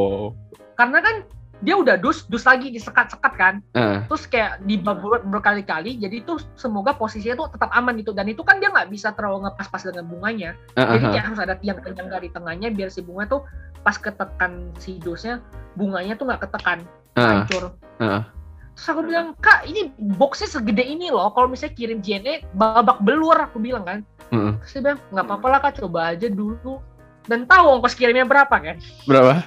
Karena 0.76 0.99
kan 1.05 1.16
dia 1.63 1.79
udah 1.79 1.95
dus 1.95 2.27
dus 2.27 2.43
lagi 2.43 2.75
disekat-sekat 2.75 3.33
kan 3.39 3.55
uh. 3.79 4.03
terus 4.11 4.27
kayak 4.27 4.59
dibaburat 4.67 5.23
berkali-kali 5.23 5.95
jadi 5.97 6.21
itu 6.21 6.37
semoga 6.59 6.93
posisinya 6.99 7.47
tuh 7.47 7.49
tetap 7.55 7.71
aman 7.71 7.95
gitu 8.03 8.11
dan 8.11 8.27
itu 8.27 8.43
kan 8.43 8.59
dia 8.59 8.69
nggak 8.75 8.91
bisa 8.91 9.15
terlalu 9.15 9.47
ngepas-pas 9.47 9.83
dengan 9.87 10.05
bunganya 10.11 10.51
uh, 10.75 10.83
-huh. 10.83 10.99
jadi 10.99 11.07
kayak 11.15 11.25
harus 11.31 11.41
ada 11.41 11.55
tiang 11.63 11.79
penyangga 11.79 12.19
di 12.19 12.31
tengahnya 12.35 12.69
biar 12.75 12.91
si 12.91 13.01
bunga 13.01 13.25
tuh 13.31 13.41
pas 13.87 13.95
ketekan 13.95 14.75
si 14.83 14.99
dusnya 14.99 15.39
bunganya 15.79 16.19
tuh 16.19 16.27
nggak 16.27 16.51
ketekan 16.51 16.83
uh. 17.15 17.47
hancur 17.47 17.65
uh. 18.03 18.27
terus 18.75 18.87
aku 18.91 19.01
bilang 19.07 19.39
kak 19.39 19.63
ini 19.63 19.95
boxnya 20.19 20.51
segede 20.51 20.83
ini 20.83 21.15
loh 21.15 21.31
kalau 21.31 21.47
misalnya 21.47 21.79
kirim 21.79 22.03
JNE 22.03 22.43
babak 22.59 22.99
belur 23.07 23.39
aku 23.39 23.63
bilang 23.63 23.87
kan 23.87 23.99
uh. 24.35 24.59
terus 24.67 24.71
dia 24.75 24.83
bilang 24.83 24.99
nggak 25.15 25.27
apa-apa 25.31 25.47
lah 25.47 25.61
kak 25.63 25.79
coba 25.79 26.11
aja 26.11 26.27
dulu 26.27 26.83
dan 27.31 27.47
tahu 27.47 27.79
ongkos 27.79 27.95
kirimnya 27.95 28.27
berapa 28.27 28.51
kan 28.51 28.77
berapa 29.07 29.47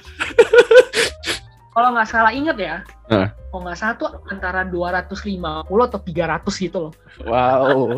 kalau 1.76 1.92
nggak 1.92 2.08
salah 2.08 2.32
inget 2.32 2.56
ya, 2.56 2.80
uh. 3.12 3.28
kalau 3.52 3.68
nggak 3.68 3.76
salah 3.76 3.94
tuh 4.00 4.08
antara 4.32 4.64
250 4.64 5.68
atau 5.68 6.00
300 6.00 6.64
gitu 6.64 6.78
loh. 6.88 6.92
Wow. 7.28 7.92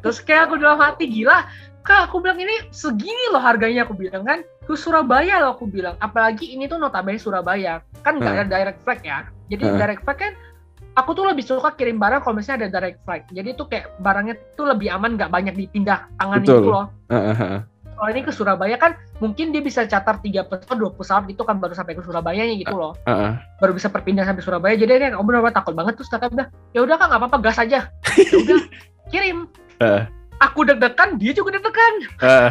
Terus 0.00 0.24
kayak 0.24 0.48
aku 0.48 0.54
dalam 0.56 0.80
hati 0.80 1.04
gila, 1.12 1.44
kak 1.84 2.08
aku 2.08 2.22
bilang 2.22 2.38
ini 2.38 2.70
segini 2.70 3.28
loh 3.34 3.42
harganya 3.42 3.82
aku 3.82 3.92
bilang 3.98 4.22
kan 4.22 4.46
ke 4.62 4.74
Surabaya 4.78 5.42
loh 5.42 5.58
aku 5.58 5.66
bilang 5.66 5.98
apalagi 5.98 6.54
ini 6.54 6.70
tuh 6.70 6.78
notabene 6.78 7.18
Surabaya 7.18 7.82
kan 8.06 8.22
nggak 8.22 8.32
uh. 8.32 8.36
ada 8.38 8.46
direct 8.46 8.80
flight 8.86 9.02
ya 9.02 9.26
jadi 9.50 9.62
uh. 9.66 9.76
direct 9.76 10.02
flight 10.06 10.20
kan 10.22 10.32
aku 10.94 11.10
tuh 11.18 11.26
lebih 11.26 11.42
suka 11.42 11.74
kirim 11.74 11.98
barang 11.98 12.22
kalau 12.22 12.38
misalnya 12.38 12.70
ada 12.70 12.78
direct 12.78 13.02
flight 13.02 13.26
jadi 13.34 13.58
tuh 13.58 13.66
kayak 13.66 13.90
barangnya 13.98 14.38
tuh 14.54 14.70
lebih 14.70 14.94
aman 14.94 15.18
nggak 15.18 15.30
banyak 15.34 15.54
dipindah 15.58 16.06
tangan 16.22 16.40
itu 16.46 16.70
loh 16.70 16.86
uh, 17.10 17.16
uh, 17.34 17.58
kalau 18.02 18.18
ini 18.18 18.26
ke 18.26 18.34
Surabaya 18.34 18.74
kan 18.82 18.98
mungkin 19.22 19.54
dia 19.54 19.62
bisa 19.62 19.86
catar 19.86 20.18
tiga 20.18 20.42
pesawat 20.42 20.74
dua 20.74 20.90
pesawat 20.90 21.30
gitu 21.30 21.46
kan 21.46 21.62
baru 21.62 21.70
sampai 21.70 21.94
ke 21.94 22.02
Surabaya 22.02 22.42
gitu 22.50 22.74
loh 22.74 22.98
uh, 23.06 23.10
uh. 23.14 23.32
baru 23.62 23.78
bisa 23.78 23.86
perpindah 23.86 24.26
sampai 24.26 24.42
Surabaya 24.42 24.74
jadi 24.74 24.98
dia 24.98 25.14
oh 25.14 25.22
benar 25.22 25.46
takut 25.54 25.70
banget 25.78 25.94
terus 25.94 26.10
kakak 26.10 26.34
bilang 26.34 26.50
ya 26.74 26.82
udah 26.82 26.98
kan 26.98 27.14
nggak 27.14 27.22
apa-apa 27.22 27.38
gas 27.38 27.62
aja 27.62 27.86
ya 28.18 28.34
udah 28.42 28.58
kirim 29.14 29.46
uh. 29.78 30.02
aku 30.42 30.66
deg-degan 30.66 31.14
dia 31.22 31.30
juga 31.30 31.54
deg-degan 31.54 31.94
uh. 32.26 32.50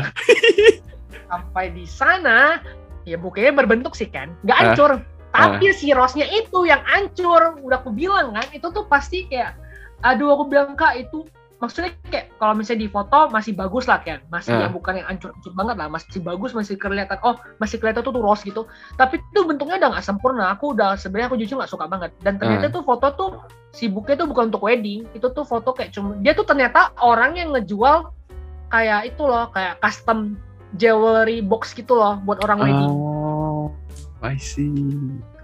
sampai 1.35 1.75
di 1.75 1.83
sana 1.83 2.63
ya 3.03 3.19
bukanya 3.19 3.51
berbentuk 3.51 3.91
sih 3.91 4.07
kan 4.07 4.31
nggak 4.47 4.55
hancur 4.55 5.03
uh. 5.03 5.03
tapi 5.35 5.67
uh. 5.67 5.75
si 5.75 5.91
rosnya 5.91 6.31
itu 6.31 6.63
yang 6.63 6.79
hancur 6.87 7.59
udah 7.59 7.83
aku 7.83 7.91
bilang 7.91 8.39
kan 8.39 8.47
itu 8.55 8.71
tuh 8.71 8.87
pasti 8.87 9.27
kayak 9.27 9.59
aduh 9.99 10.31
aku 10.31 10.47
bilang 10.47 10.79
kak 10.79 10.95
itu 10.95 11.27
maksudnya 11.61 11.93
kayak 12.09 12.33
kalau 12.41 12.57
misalnya 12.57 12.83
di 12.83 12.89
foto 12.89 13.29
masih 13.29 13.53
bagus 13.53 13.85
lah 13.85 14.01
kan 14.01 14.17
masih 14.33 14.57
uh. 14.57 14.65
yang 14.65 14.73
bukan 14.73 14.97
yang 14.97 15.07
ancur-ancur 15.07 15.53
banget 15.53 15.75
lah. 15.77 15.87
Masih 15.93 16.19
bagus 16.19 16.51
masih 16.57 16.75
kelihatan 16.75 17.21
oh 17.21 17.37
masih 17.61 17.77
kelihatan 17.77 18.01
tuh 18.01 18.11
tuh 18.11 18.23
rose 18.25 18.41
gitu. 18.41 18.65
Tapi 18.97 19.21
itu 19.21 19.39
bentuknya 19.45 19.77
udah 19.77 19.89
nggak 19.95 20.05
sempurna. 20.05 20.57
Aku 20.57 20.73
udah 20.73 20.97
sebenarnya 20.97 21.29
aku 21.29 21.37
jujur 21.37 21.61
nggak 21.61 21.71
suka 21.71 21.85
banget. 21.85 22.11
Dan 22.25 22.41
ternyata 22.41 22.67
uh. 22.67 22.71
tuh 22.73 22.83
foto 22.83 23.07
tuh 23.13 23.29
si 23.71 23.85
buknya 23.87 24.25
tuh 24.25 24.27
bukan 24.27 24.49
untuk 24.49 24.65
wedding. 24.65 25.05
Itu 25.13 25.29
tuh 25.31 25.45
foto 25.45 25.71
kayak 25.71 25.93
cuma 25.93 26.17
dia 26.19 26.33
tuh 26.33 26.43
ternyata 26.49 26.91
orang 26.97 27.37
yang 27.37 27.53
ngejual 27.53 28.09
kayak 28.73 29.13
itu 29.13 29.21
loh 29.21 29.53
kayak 29.53 29.77
custom 29.85 30.35
jewelry 30.81 31.45
box 31.45 31.77
gitu 31.77 31.93
loh 31.93 32.17
buat 32.25 32.41
orang 32.41 32.57
wedding. 32.57 32.89
Oh 32.89 33.69
I 34.25 34.37
see. 34.41 34.73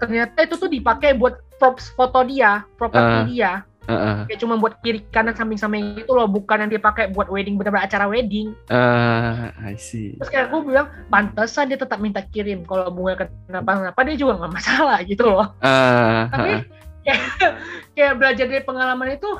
Ternyata 0.02 0.46
itu 0.46 0.54
tuh 0.58 0.70
dipakai 0.70 1.14
buat 1.14 1.38
props 1.58 1.90
foto 1.94 2.22
dia 2.26 2.62
properti 2.78 3.14
uh. 3.18 3.26
dia 3.26 3.52
Uh-uh. 3.88 4.28
Kayak 4.28 4.40
cuma 4.44 4.60
buat 4.60 4.76
kiri 4.84 5.00
kanan 5.08 5.32
samping 5.32 5.56
samping 5.56 5.96
itu 5.96 6.12
loh, 6.12 6.28
bukan 6.28 6.68
yang 6.68 6.70
dipakai 6.70 7.08
buat 7.08 7.32
wedding 7.32 7.56
benar-benar 7.56 7.88
acara 7.88 8.04
wedding. 8.04 8.52
Uh, 8.68 9.48
I 9.64 9.80
see. 9.80 10.12
Terus 10.20 10.28
kayak 10.28 10.52
aku 10.52 10.68
bilang, 10.68 10.92
pantesan 11.08 11.72
dia 11.72 11.80
tetap 11.80 11.96
minta 11.96 12.20
kirim. 12.20 12.68
Kalau 12.68 12.92
bunga 12.92 13.24
kenapa-kenapa 13.48 14.00
dia 14.04 14.16
juga 14.20 14.44
nggak 14.44 14.52
masalah 14.52 15.00
gitu 15.08 15.24
loh. 15.24 15.56
Uh, 15.64 16.28
Tapi 16.28 16.50
uh. 16.52 16.62
Kayak, 17.08 17.22
kayak 17.96 18.12
belajar 18.20 18.44
dari 18.44 18.62
pengalaman 18.68 19.16
itu, 19.16 19.30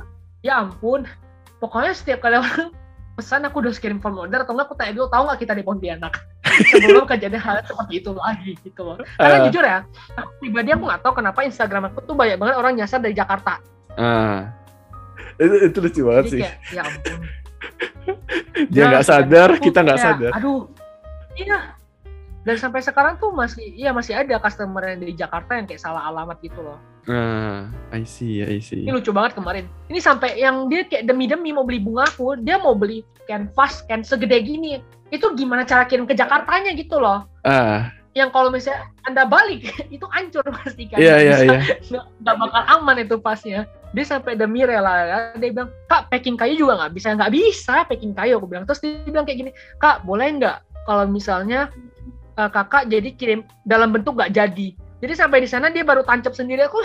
ya 0.40 0.64
ampun. 0.64 1.05
Pokoknya 1.61 1.92
setiap 1.92 2.24
kali 2.24 2.40
orang 2.40 2.72
pesan 3.18 3.42
aku 3.51 3.59
udah 3.59 3.74
kirim 3.74 3.99
form 3.99 4.14
order 4.22 4.46
atau 4.46 4.55
enggak 4.55 4.70
aku 4.70 4.78
tanya 4.78 4.94
dulu 4.94 5.11
tahu 5.11 5.22
nggak 5.26 5.40
kita 5.42 5.53
di 5.59 5.66
Pontianak 5.66 6.14
sebelum 6.70 7.03
kejadian 7.03 7.42
hal 7.42 7.59
seperti 7.66 7.99
itu 7.99 8.14
lagi 8.14 8.55
gitu 8.62 8.80
loh 8.86 8.96
karena 9.18 9.36
uh. 9.42 9.44
jujur 9.51 9.64
ya 9.66 9.78
aku 10.14 10.30
pribadi 10.38 10.70
aku 10.70 10.86
nggak 10.86 11.03
tahu 11.03 11.12
kenapa 11.18 11.42
Instagram 11.42 11.90
aku 11.90 11.99
tuh 12.07 12.14
banyak 12.14 12.38
banget 12.38 12.55
orang 12.55 12.78
nyasar 12.78 13.03
dari 13.03 13.18
Jakarta 13.18 13.59
uh. 13.99 14.46
itu, 15.42 15.55
itu 15.68 15.78
lucu 15.82 16.01
banget 16.07 16.24
Jadi 16.24 16.32
sih 16.32 16.40
kayak, 16.42 16.57
ya 16.72 16.82
ampun 16.86 17.18
dia 18.72 18.82
nggak 18.88 19.05
nah, 19.05 19.11
sadar 19.11 19.51
kita 19.61 19.78
nggak 19.84 20.01
sadar 20.01 20.32
aduh 20.32 20.70
iya 21.36 21.74
dan 22.46 22.57
sampai 22.57 22.80
sekarang 22.80 23.20
tuh 23.20 23.34
masih 23.34 23.66
iya 23.76 23.92
masih 23.92 24.16
ada 24.16 24.40
customer 24.40 24.80
yang 24.94 24.99
dari 25.03 25.14
Jakarta 25.18 25.59
yang 25.59 25.66
kayak 25.68 25.82
salah 25.82 26.09
alamat 26.09 26.40
gitu 26.40 26.62
loh 26.64 26.80
Ah, 27.09 27.72
I 27.88 28.05
see, 28.05 28.44
I 28.44 28.61
see. 28.61 28.84
Ini 28.84 28.92
lucu 28.92 29.16
banget 29.16 29.32
kemarin. 29.32 29.64
Ini 29.88 29.96
sampai 29.96 30.36
yang 30.36 30.68
dia 30.68 30.84
kayak 30.84 31.09
demi-demi 31.09 31.57
mau 31.57 31.64
beli 31.64 31.80
bunga 31.80 32.05
aku, 32.05 32.36
dia 32.36 32.61
mau 32.61 32.76
beli 32.76 33.01
canvas 33.24 33.80
kan 33.88 34.05
segede 34.05 34.36
gini. 34.44 34.84
Itu 35.09 35.32
gimana 35.32 35.64
cara 35.64 35.88
kirim 35.88 36.05
ke 36.05 36.12
Jakartanya 36.12 36.76
gitu 36.76 37.01
loh. 37.01 37.24
Ah. 37.49 37.88
Yang 38.12 38.28
kalau 38.36 38.53
misalnya 38.53 38.92
Anda 39.09 39.24
balik, 39.24 39.72
itu 39.94 40.05
hancur 40.12 40.44
pasti 40.53 40.84
kan. 40.84 41.01
Iya, 41.01 41.16
iya, 41.16 41.36
iya. 41.49 41.61
Nggak 42.20 42.36
bakal 42.44 42.62
aman 42.76 42.96
itu 43.01 43.16
pasnya. 43.16 43.64
Dia 43.97 44.05
sampai 44.05 44.36
demi 44.36 44.64
rela 44.64 44.95
ya. 45.05 45.18
Dia 45.36 45.49
bilang, 45.53 45.70
Kak, 45.89 46.12
packing 46.12 46.36
kayu 46.36 46.61
juga 46.61 46.76
nggak 46.84 46.93
bisa. 46.93 47.16
Nggak 47.16 47.32
bisa 47.32 47.74
packing 47.89 48.12
kayu. 48.12 48.36
Aku 48.36 48.47
bilang. 48.47 48.68
Terus 48.68 48.80
dia 48.84 49.01
bilang 49.09 49.24
kayak 49.24 49.39
gini, 49.47 49.51
Kak, 49.80 50.05
boleh 50.05 50.28
nggak 50.36 50.57
kalau 50.89 51.05
misalnya 51.05 51.68
uh, 52.39 52.49
kakak 52.49 52.86
jadi 52.86 53.11
kirim 53.18 53.41
dalam 53.66 53.91
bentuk 53.91 54.14
nggak 54.14 54.32
jadi 54.32 54.72
jadi 55.03 55.12
sampai 55.12 55.43
di 55.43 55.49
sana 55.51 55.68
dia 55.68 55.82
baru 55.82 56.07
tancap 56.07 56.32
sendiri 56.32 56.64
aku 56.64 56.80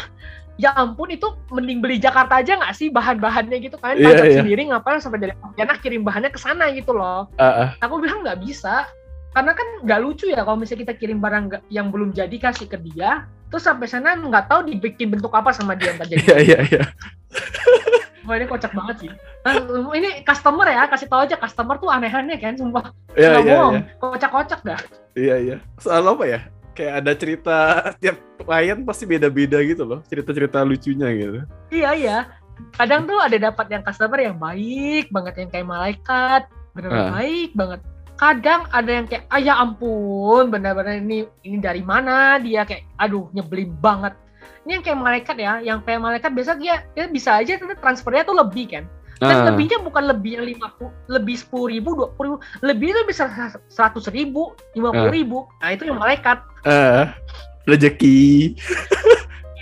ya 0.58 0.74
ampun 0.78 1.10
itu 1.10 1.30
mending 1.50 1.82
beli 1.82 1.98
Jakarta 1.98 2.42
aja 2.42 2.58
nggak 2.58 2.74
sih 2.78 2.90
bahan-bahannya 2.90 3.58
gitu 3.62 3.78
kan 3.78 3.98
yeah, 3.98 4.12
tancap 4.12 4.26
yeah. 4.28 4.38
sendiri 4.42 4.62
ngapain 4.70 5.00
sampai 5.02 5.20
dari 5.24 5.34
Pontianak 5.38 5.82
kirim 5.82 6.06
bahannya 6.06 6.30
ke 6.30 6.38
sana 6.38 6.70
gitu 6.78 6.94
loh. 6.94 7.26
Uh, 7.42 7.46
uh. 7.66 7.70
Aku 7.82 7.98
bilang 7.98 8.22
nggak 8.22 8.38
bisa 8.46 8.86
karena 9.34 9.52
kan 9.58 9.68
nggak 9.84 10.00
lucu 10.06 10.26
ya 10.30 10.46
kalau 10.46 10.58
misalnya 10.62 10.90
kita 10.90 10.94
kirim 10.98 11.20
barang 11.20 11.66
yang 11.74 11.90
belum 11.90 12.14
jadi 12.14 12.34
kasih 12.38 12.70
ke 12.70 12.78
dia 12.80 13.26
terus 13.50 13.66
sampai 13.66 13.86
sana 13.86 14.18
nggak 14.18 14.50
tahu 14.50 14.66
dibikin 14.66 15.14
bentuk 15.14 15.34
apa 15.34 15.54
sama 15.54 15.78
dia 15.78 15.94
ntar 15.94 16.10
jadi. 16.10 16.22
Iya 16.30 16.38
iya 16.42 16.60
iya. 16.70 16.84
Wah 18.24 18.40
ini 18.40 18.48
kocak 18.48 18.72
banget 18.72 18.96
sih. 19.04 19.12
Nah, 19.44 19.52
ini 20.00 20.24
customer 20.24 20.64
ya, 20.72 20.88
kasih 20.88 21.12
tau 21.12 21.28
aja 21.28 21.36
customer 21.36 21.76
tuh 21.76 21.92
aneh-aneh 21.92 22.40
kan, 22.40 22.56
sumpah. 22.56 22.96
Iya 23.20 23.44
iya. 23.44 23.56
iya. 23.68 23.82
Kocak-kocak 24.00 24.64
dah. 24.64 24.80
Iya 25.12 25.36
iya. 25.44 25.58
Soal 25.76 26.08
apa 26.08 26.24
ya? 26.24 26.40
kayak 26.74 26.94
ada 27.06 27.12
cerita 27.14 27.58
tiap 28.02 28.18
klien 28.42 28.82
pasti 28.84 29.06
beda-beda 29.06 29.62
gitu 29.62 29.86
loh 29.86 30.00
cerita-cerita 30.10 30.66
lucunya 30.66 31.08
gitu 31.14 31.42
iya 31.70 31.90
iya 31.94 32.18
kadang 32.78 33.06
tuh 33.06 33.18
ada 33.22 33.38
dapat 33.38 33.66
yang 33.70 33.84
customer 33.86 34.20
yang 34.20 34.38
baik 34.38 35.10
banget 35.14 35.34
yang 35.46 35.50
kayak 35.54 35.70
malaikat 35.70 36.44
benar-benar 36.74 37.08
uh. 37.08 37.14
baik 37.22 37.52
banget 37.54 37.82
kadang 38.20 38.66
ada 38.72 38.92
yang 38.92 39.06
kayak 39.10 39.26
ah 39.30 39.40
ya 39.42 39.54
ampun 39.58 40.50
benar-benar 40.54 41.02
ini 41.02 41.28
ini 41.46 41.58
dari 41.60 41.82
mana 41.82 42.38
dia? 42.40 42.64
Kayak 42.64 42.88
aduh 43.02 43.30
nyebelin 43.34 43.74
banget. 43.80 44.14
Ini 44.64 44.80
yang 44.80 44.84
kayak 44.84 45.00
malaikat 45.00 45.36
ya 45.40 45.54
yang 45.60 45.80
kayak 45.84 46.02
malaikat 46.02 46.32
biasa 46.32 46.56
dia, 46.56 46.84
dia 46.96 47.06
bisa 47.12 47.36
aja 47.40 47.60
transfernya 47.82 48.24
tuh 48.24 48.38
lebih 48.38 48.66
kan. 48.72 48.86
Dan 49.22 49.46
uh. 49.46 49.46
lebihnya 49.54 49.80
bukan 49.80 50.10
lebih 50.10 50.42
yang 50.42 50.46
lima 50.50 50.68
lebih 51.08 51.38
sepuluh 51.38 51.72
ribu 51.72 51.96
dua 51.96 52.10
puluh 52.18 52.36
ribu 52.36 52.38
lebih 52.66 52.92
itu 52.92 53.02
bisa 53.08 53.30
seratus 53.72 54.10
ribu 54.10 54.52
lima 54.74 54.90
puluh 54.92 55.12
uh. 55.12 55.16
ribu 55.16 55.38
nah 55.62 55.70
itu 55.72 55.88
yang 55.88 56.02
malaikat. 56.02 56.42
Uh, 56.66 57.08
rezeki 57.68 58.56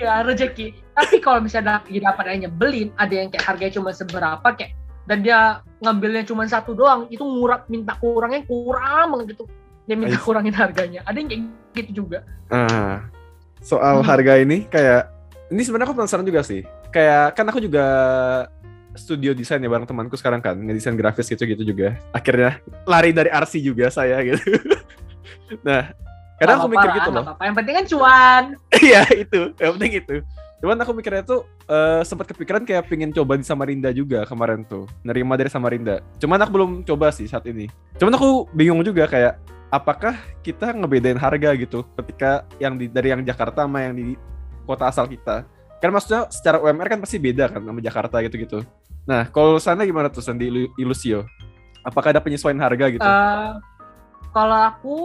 ya 0.01 0.25
rezeki 0.25 0.73
tapi 0.97 1.21
kalau 1.21 1.39
misalnya 1.45 1.79
dapat 1.79 2.01
dapat 2.01 2.23
yang 2.33 2.41
nyebelin 2.49 2.89
ada 2.97 3.13
yang 3.13 3.29
kayak 3.29 3.45
harganya 3.45 3.73
cuma 3.77 3.93
seberapa 3.93 4.47
kayak 4.57 4.73
dan 5.05 5.25
dia 5.25 5.65
ngambilnya 5.81 6.23
cuma 6.27 6.45
satu 6.45 6.77
doang 6.77 7.09
itu 7.09 7.21
ngurang 7.25 7.65
minta 7.67 7.97
kurangnya 7.97 8.45
kurang 8.45 9.17
banget 9.17 9.37
gitu. 9.37 9.45
Dia 9.89 9.95
minta 9.97 10.17
kurangin 10.21 10.53
harganya. 10.53 11.01
Ada 11.09 11.17
yang 11.25 11.29
kayak 11.73 11.85
gitu 11.89 12.05
juga. 12.05 12.21
Uh, 12.53 13.01
soal 13.61 14.01
hmm. 14.01 14.07
harga 14.07 14.33
ini 14.41 14.69
kayak 14.69 15.09
ini 15.49 15.61
sebenarnya 15.65 15.89
aku 15.89 15.97
penasaran 15.97 16.25
juga 16.25 16.41
sih. 16.45 16.61
Kayak 16.93 17.33
kan 17.33 17.45
aku 17.49 17.59
juga 17.63 17.85
studio 18.93 19.31
desain 19.31 19.63
ya 19.63 19.71
bareng 19.71 19.87
temanku 19.87 20.19
sekarang 20.19 20.43
kan 20.43 20.59
ngedesain 20.59 20.93
grafis 20.93 21.27
gitu 21.31 21.43
gitu 21.49 21.63
juga. 21.65 21.97
Akhirnya 22.13 22.61
lari 22.85 23.15
dari 23.15 23.31
RC 23.31 23.61
juga 23.61 23.89
saya 23.89 24.21
gitu. 24.21 24.41
Nah 25.67 25.91
kadang 26.39 26.63
aku 26.63 26.71
mikir 26.71 26.89
gitu 26.95 27.11
loh. 27.11 27.27
apa 27.27 27.43
yang 27.43 27.55
penting 27.59 27.75
kan 27.75 27.85
cuan. 27.91 28.43
Iya 28.87 29.03
itu. 29.19 29.51
Yang 29.59 29.71
penting 29.75 29.93
itu 29.99 30.15
cuman 30.61 30.77
aku 30.77 30.91
mikirnya 30.93 31.25
tuh 31.25 31.43
uh, 31.67 32.05
sempat 32.05 32.29
kepikiran 32.29 32.63
kayak 32.63 32.85
pingin 32.85 33.09
coba 33.09 33.35
di 33.35 33.43
Samarinda 33.43 33.89
juga 33.89 34.23
kemarin 34.29 34.61
tuh 34.63 34.85
nerima 35.01 35.33
dari 35.33 35.49
Samarinda 35.49 36.05
cuman 36.21 36.37
aku 36.37 36.51
belum 36.53 36.71
coba 36.85 37.09
sih 37.09 37.25
saat 37.25 37.43
ini 37.49 37.65
cuman 37.97 38.13
aku 38.13 38.45
bingung 38.53 38.79
juga 38.85 39.09
kayak 39.09 39.41
apakah 39.73 40.13
kita 40.45 40.69
ngebedain 40.77 41.17
harga 41.17 41.49
gitu 41.57 41.81
ketika 41.97 42.45
yang 42.61 42.77
di, 42.77 42.85
dari 42.85 43.09
yang 43.09 43.25
Jakarta 43.25 43.65
sama 43.65 43.83
yang 43.83 43.97
di 43.97 44.13
kota 44.69 44.85
asal 44.87 45.09
kita 45.09 45.43
kan 45.81 45.89
maksudnya 45.89 46.29
secara 46.29 46.61
UMR 46.61 46.87
kan 46.93 46.99
pasti 47.01 47.17
beda 47.17 47.49
kan 47.49 47.65
sama 47.65 47.81
Jakarta 47.81 48.21
gitu-gitu. 48.21 48.61
Nah, 49.09 49.25
kalau 49.33 49.57
sana 49.57 49.81
gimana 49.81 50.13
tuh 50.13 50.21
Sandi 50.21 50.45
Ilusio? 50.77 51.25
Apakah 51.81 52.13
ada 52.13 52.21
penyesuaian 52.21 52.61
harga 52.61 52.85
gitu? 52.93 53.01
Uh, 53.01 53.57
kalau 54.29 54.59
aku 54.61 54.97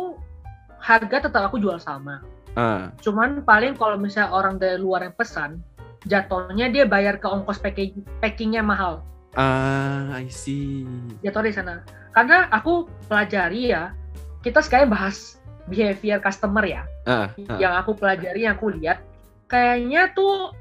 harga 0.76 1.32
tetap 1.32 1.48
aku 1.48 1.56
jual 1.56 1.80
sama. 1.80 2.20
Uh. 2.56 2.88
Cuman 3.04 3.44
paling 3.44 3.76
kalau 3.76 4.00
misalnya 4.00 4.32
orang 4.32 4.56
dari 4.56 4.80
luar 4.80 5.04
yang 5.04 5.12
pesan, 5.12 5.60
jatuhnya 6.08 6.72
dia 6.72 6.88
bayar 6.88 7.20
ke 7.20 7.28
ongkos 7.28 7.60
packing 7.60 8.00
packingnya 8.24 8.64
mahal. 8.64 9.04
Ah, 9.36 10.16
uh, 10.16 10.24
I 10.24 10.32
see. 10.32 10.88
Jatuh 11.20 11.44
di 11.44 11.52
sana. 11.52 11.84
Karena 12.16 12.48
aku 12.48 12.88
pelajari 13.12 13.76
ya, 13.76 13.92
kita 14.40 14.64
sekarang 14.64 14.88
bahas 14.88 15.36
behavior 15.68 16.16
customer 16.24 16.64
ya. 16.64 16.82
Uh, 17.04 17.28
uh. 17.28 17.60
Yang 17.60 17.74
aku 17.84 17.90
pelajari, 18.00 18.48
yang 18.48 18.56
aku 18.56 18.72
lihat, 18.72 19.04
kayaknya 19.52 20.08
tuh 20.16 20.56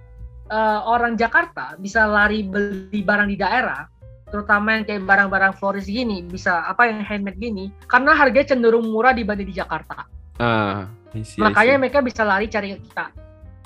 uh, 0.52 0.80
orang 0.84 1.16
Jakarta 1.16 1.80
bisa 1.80 2.04
lari 2.04 2.44
beli 2.44 3.00
barang 3.00 3.32
di 3.32 3.38
daerah, 3.40 3.88
terutama 4.28 4.76
yang 4.76 4.84
kayak 4.84 5.08
barang-barang 5.08 5.54
floris 5.56 5.88
gini, 5.88 6.26
bisa 6.28 6.68
apa 6.68 6.92
yang 6.92 7.00
handmade 7.00 7.40
gini, 7.40 7.72
karena 7.88 8.12
harganya 8.12 8.52
cenderung 8.52 8.92
murah 8.92 9.16
dibanding 9.16 9.48
di 9.48 9.56
Jakarta. 9.56 10.04
Uh, 10.36 10.84
see, 11.24 11.40
Makanya 11.40 11.80
mereka 11.80 12.04
bisa 12.04 12.26
lari 12.26 12.50
cari 12.50 12.76
ke 12.76 12.80
kita. 12.84 13.06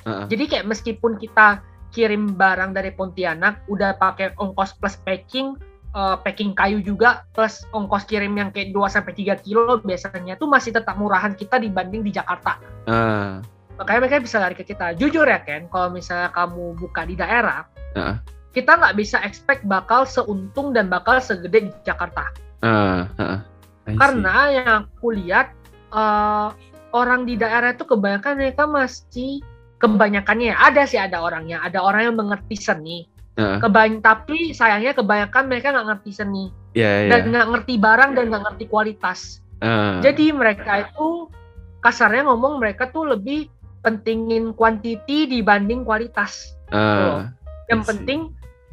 Uh. 0.06 0.26
Jadi 0.30 0.44
kayak 0.46 0.66
meskipun 0.70 1.18
kita 1.18 1.64
kirim 1.90 2.38
barang 2.38 2.78
dari 2.78 2.94
Pontianak, 2.94 3.66
udah 3.66 3.98
pakai 3.98 4.38
ongkos 4.38 4.78
plus 4.78 5.02
packing, 5.02 5.58
uh, 5.98 6.20
packing 6.22 6.54
kayu 6.54 6.84
juga 6.84 7.26
plus 7.34 7.66
ongkos 7.74 8.06
kirim 8.06 8.38
yang 8.38 8.54
kayak 8.54 8.76
2 8.76 8.86
sampai 8.94 9.18
3 9.18 9.42
kilo 9.42 9.82
biasanya 9.82 10.38
tuh 10.38 10.46
masih 10.46 10.76
tetap 10.76 10.94
murahan 11.02 11.34
kita 11.34 11.58
dibanding 11.58 12.06
di 12.06 12.14
Jakarta. 12.14 12.62
Uh 12.86 13.42
makanya 13.80 14.00
mereka 14.04 14.20
bisa 14.20 14.38
lari 14.44 14.56
ke 14.60 14.68
kita 14.68 14.92
jujur 15.00 15.24
ya 15.24 15.40
Ken 15.40 15.72
kalau 15.72 15.88
misalnya 15.96 16.28
kamu 16.36 16.76
buka 16.76 17.08
di 17.08 17.16
daerah 17.16 17.64
uh. 17.96 18.20
kita 18.52 18.76
nggak 18.76 19.00
bisa 19.00 19.24
expect 19.24 19.64
bakal 19.64 20.04
seuntung 20.04 20.76
dan 20.76 20.92
bakal 20.92 21.24
segede 21.24 21.72
di 21.72 21.74
Jakarta 21.88 22.28
uh, 22.60 23.08
uh. 23.16 23.40
karena 23.88 24.36
yang 24.52 24.68
aku 24.84 25.16
lihat 25.16 25.56
uh, 25.96 26.52
orang 26.96 27.26
di 27.26 27.40
daerah 27.40 27.74
itu 27.74 27.86
kebanyakan 27.86 28.34
mereka 28.38 28.64
masih 28.66 29.44
kebanyakannya 29.80 30.54
ada 30.54 30.84
sih 30.84 31.00
ada 31.00 31.24
orangnya 31.24 31.64
ada 31.64 31.80
orang 31.80 32.12
yang 32.12 32.16
mengerti 32.20 32.56
seni 32.60 33.08
uh. 33.40 33.58
Kebany 33.64 34.04
tapi 34.04 34.52
sayangnya 34.52 34.98
kebanyakan 34.98 35.48
mereka 35.48 35.72
nggak 35.72 35.88
ngerti 35.96 36.12
seni 36.12 36.52
yeah, 36.76 37.08
yeah. 37.08 37.12
dan 37.12 37.32
nggak 37.32 37.48
ngerti 37.56 37.74
barang 37.80 38.12
dan 38.18 38.24
nggak 38.34 38.44
ngerti 38.50 38.66
kualitas 38.68 39.40
uh. 39.64 40.04
jadi 40.04 40.36
mereka 40.36 40.90
itu 40.90 41.32
kasarnya 41.80 42.28
ngomong 42.28 42.60
mereka 42.60 42.92
tuh 42.92 43.08
lebih 43.08 43.48
pentingin 43.82 44.52
quantity 44.56 45.28
dibanding 45.28 45.88
kualitas. 45.88 46.56
Uh, 46.70 47.32
Yang 47.72 47.82
penting 47.96 48.20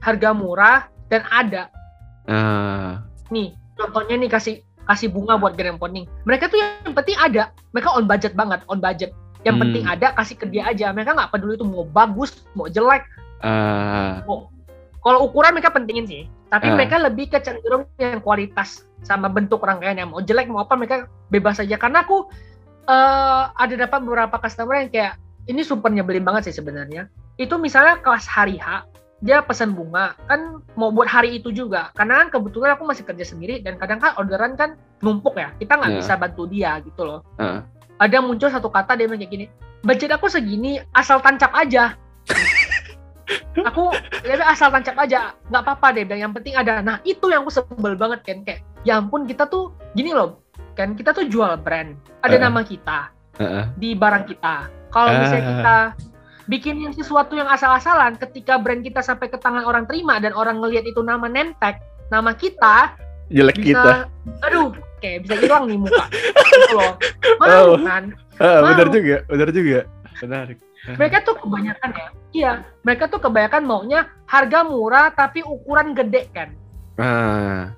harga 0.03 0.31
murah 0.35 0.91
dan 1.09 1.23
ada. 1.31 1.71
Uh. 2.27 2.99
Nih, 3.31 3.55
contohnya 3.79 4.19
nih 4.19 4.31
kasih 4.31 4.57
kasih 4.87 5.11
bunga 5.11 5.37
buat 5.37 5.59
grand 5.59 5.79
opening. 5.79 6.07
Mereka 6.25 6.51
tuh 6.51 6.59
yang 6.59 6.95
penting 6.95 7.19
ada. 7.19 7.51
Mereka 7.75 7.89
on 7.93 8.07
budget 8.07 8.33
banget, 8.39 8.63
on 8.71 8.79
budget. 8.79 9.11
Yang 9.43 9.55
hmm. 9.59 9.63
penting 9.63 9.85
ada, 9.87 10.07
kasih 10.15 10.37
ke 10.39 10.47
dia 10.51 10.63
aja. 10.67 10.91
Mereka 10.95 11.15
nggak 11.15 11.31
peduli 11.35 11.59
itu 11.59 11.67
mau 11.67 11.87
bagus, 11.87 12.47
mau 12.55 12.67
jelek. 12.71 13.07
Uh. 13.43 14.23
Mau, 14.27 14.51
kalau 15.03 15.31
ukuran 15.31 15.55
mereka 15.55 15.75
pentingin 15.75 16.07
sih. 16.07 16.23
Tapi 16.51 16.71
uh. 16.71 16.75
mereka 16.79 16.97
lebih 17.03 17.31
ke 17.31 17.39
cenderung 17.43 17.87
yang 17.99 18.23
kualitas 18.23 18.87
sama 19.03 19.31
bentuk 19.31 19.63
rangkaian 19.63 19.99
yang 19.99 20.11
mau 20.11 20.23
jelek 20.23 20.51
mau 20.51 20.63
apa 20.63 20.75
mereka 20.79 21.07
bebas 21.31 21.63
aja. 21.63 21.79
Karena 21.79 22.03
aku 22.07 22.27
uh, 22.91 23.51
ada 23.55 23.75
dapat 23.75 24.03
beberapa 24.03 24.39
customer 24.39 24.83
yang 24.83 24.91
kayak 24.91 25.15
ini 25.47 25.63
super 25.63 25.91
nyebelin 25.91 26.27
banget 26.27 26.51
sih 26.51 26.59
sebenarnya. 26.59 27.07
Itu 27.39 27.61
misalnya 27.61 28.01
kelas 28.01 28.27
hari 28.27 28.59
H, 28.59 28.87
dia 29.25 29.41
pesan 29.41 29.73
bunga 29.73 30.13
kan 30.29 30.61
mau 30.77 30.93
buat 30.93 31.09
hari 31.09 31.41
itu 31.41 31.49
juga 31.49 31.89
karena 31.97 32.25
kan 32.25 32.29
kebetulan 32.37 32.77
aku 32.77 32.85
masih 32.85 33.05
kerja 33.09 33.25
sendiri 33.25 33.65
dan 33.65 33.81
kadang 33.81 33.97
kan 33.97 34.13
orderan 34.21 34.53
kan 34.61 34.77
numpuk 35.01 35.41
ya 35.41 35.57
kita 35.57 35.73
nggak 35.81 35.91
yeah. 35.97 36.01
bisa 36.05 36.13
bantu 36.21 36.43
dia 36.45 36.71
gitu 36.85 37.03
loh 37.09 37.21
uh. 37.41 37.65
ada 37.97 38.19
muncul 38.21 38.53
satu 38.53 38.69
kata 38.69 38.93
dia 38.93 39.09
bilang 39.09 39.25
kayak 39.25 39.33
gini 39.33 39.47
budget 39.81 40.13
aku 40.13 40.29
segini 40.29 40.85
asal 40.93 41.25
tancap 41.25 41.49
aja 41.57 41.97
aku 43.69 43.89
ya 44.29 44.37
asal 44.53 44.69
tancap 44.69 45.01
aja 45.01 45.33
nggak 45.49 45.63
apa-apa 45.65 45.97
deh 45.97 46.05
bilang 46.05 46.29
yang 46.29 46.33
penting 46.37 46.53
ada 46.53 46.85
nah 46.85 47.01
itu 47.09 47.33
yang 47.33 47.41
aku 47.49 47.57
sebel 47.57 47.97
banget 47.97 48.21
kan 48.21 48.45
kayak 48.45 48.61
ya 48.85 49.01
ampun 49.01 49.25
kita 49.25 49.49
tuh 49.49 49.73
gini 49.97 50.13
loh 50.13 50.45
kan 50.77 50.93
kita 50.93 51.17
tuh 51.17 51.25
jual 51.25 51.57
brand 51.57 51.97
ada 52.21 52.37
uh. 52.37 52.43
nama 52.45 52.61
kita 52.61 53.09
uh 53.41 53.43
-uh. 53.43 53.65
di 53.81 53.97
barang 53.97 54.29
kita 54.29 54.69
kalau 54.93 55.09
uh. 55.09 55.19
misalnya 55.25 55.45
kita 55.49 55.77
bikin 56.47 56.79
yang 56.79 56.95
sesuatu 56.95 57.35
yang 57.35 57.51
asal-asalan 57.51 58.15
ketika 58.19 58.59
brand 58.59 58.83
kita 58.87 59.03
sampai 59.03 59.27
ke 59.27 59.39
tangan 59.39 59.67
orang 59.67 59.85
terima 59.91 60.23
dan 60.23 60.31
orang 60.33 60.63
ngelihat 60.63 60.87
itu 60.87 61.03
nama 61.03 61.27
nentek 61.27 61.83
nama 62.11 62.31
kita 62.35 62.95
jelek 63.35 63.59
bisa, 63.59 63.67
kita. 63.67 63.93
Aduh 64.47 64.71
kayak 65.03 65.27
bisa 65.27 65.35
hilang 65.43 65.67
nih 65.67 65.79
muka. 65.79 66.05
Gitu 66.57 66.75
loh 66.79 66.95
mau 67.43 67.75
oh. 67.75 67.79
kan? 67.83 68.15
Uh, 68.39 68.61
benar 68.63 68.89
juga 68.95 69.17
benar 69.27 69.49
juga. 69.51 69.81
Benar. 70.23 70.47
Mereka 70.87 71.27
tuh 71.27 71.35
kebanyakan 71.43 71.91
ya 71.91 72.09
iya 72.31 72.53
mereka 72.87 73.11
tuh 73.11 73.19
kebanyakan 73.19 73.67
maunya 73.67 74.07
harga 74.31 74.63
murah 74.63 75.11
tapi 75.11 75.43
ukuran 75.43 75.93
gede 75.99 76.31
kan? 76.31 76.51
Uh. 76.97 77.69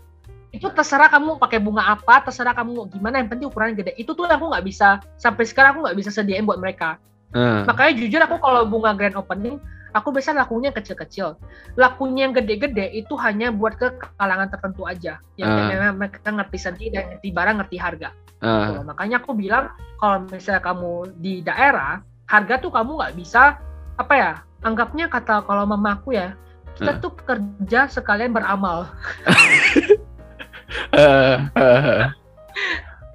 itu 0.48 0.64
terserah 0.72 1.12
kamu 1.12 1.36
pakai 1.36 1.60
bunga 1.60 1.84
apa 1.92 2.24
terserah 2.24 2.56
kamu 2.56 2.88
gimana 2.88 3.20
yang 3.20 3.28
penting 3.28 3.48
ukuran 3.48 3.72
gede. 3.72 3.96
Itu 3.96 4.12
tuh 4.12 4.28
aku 4.28 4.48
nggak 4.52 4.64
bisa 4.64 5.00
sampai 5.16 5.44
sekarang 5.48 5.76
aku 5.76 5.80
nggak 5.88 5.98
bisa 6.00 6.10
sediain 6.12 6.44
buat 6.44 6.56
mereka 6.56 6.96
Hmm. 7.32 7.68
Makanya 7.68 7.92
jujur 8.00 8.20
aku 8.24 8.36
kalau 8.40 8.64
bunga 8.64 8.96
grand 8.96 9.16
opening, 9.16 9.60
aku 9.92 10.12
biasa 10.12 10.32
lakunya 10.32 10.72
kecil-kecil. 10.72 11.36
Lakunya 11.76 12.28
yang 12.28 12.34
gede-gede 12.36 12.88
itu 12.92 13.14
hanya 13.20 13.52
buat 13.52 13.76
ke 13.76 13.92
kalangan 14.16 14.48
tertentu 14.48 14.88
aja. 14.88 15.20
Yang 15.36 15.50
uh. 15.52 15.68
memang 15.68 15.96
mereka 16.00 16.28
ngerti 16.28 16.58
sendiri 16.58 16.88
dan 16.96 17.04
ngerti 17.12 17.28
barang, 17.32 17.56
ngerti 17.60 17.76
harga. 17.76 18.08
Gitu. 18.38 18.80
Makanya 18.86 19.16
aku 19.20 19.34
bilang 19.34 19.74
kalau 19.98 20.24
misalnya 20.30 20.62
kamu 20.62 20.92
di 21.18 21.42
daerah, 21.42 22.00
harga 22.30 22.54
tuh 22.62 22.70
kamu 22.72 22.90
nggak 23.02 23.14
bisa 23.18 23.58
apa 23.98 24.14
ya? 24.14 24.32
Anggapnya 24.62 25.06
kata 25.06 25.46
kalau 25.46 25.64
mamaku 25.68 26.18
ya, 26.18 26.34
kita 26.78 26.96
uh. 26.96 27.00
tuh 27.02 27.12
kerja 27.14 27.90
sekalian 27.90 28.32
beramal. 28.32 28.88
uh, 30.94 31.38
uh, 31.58 32.10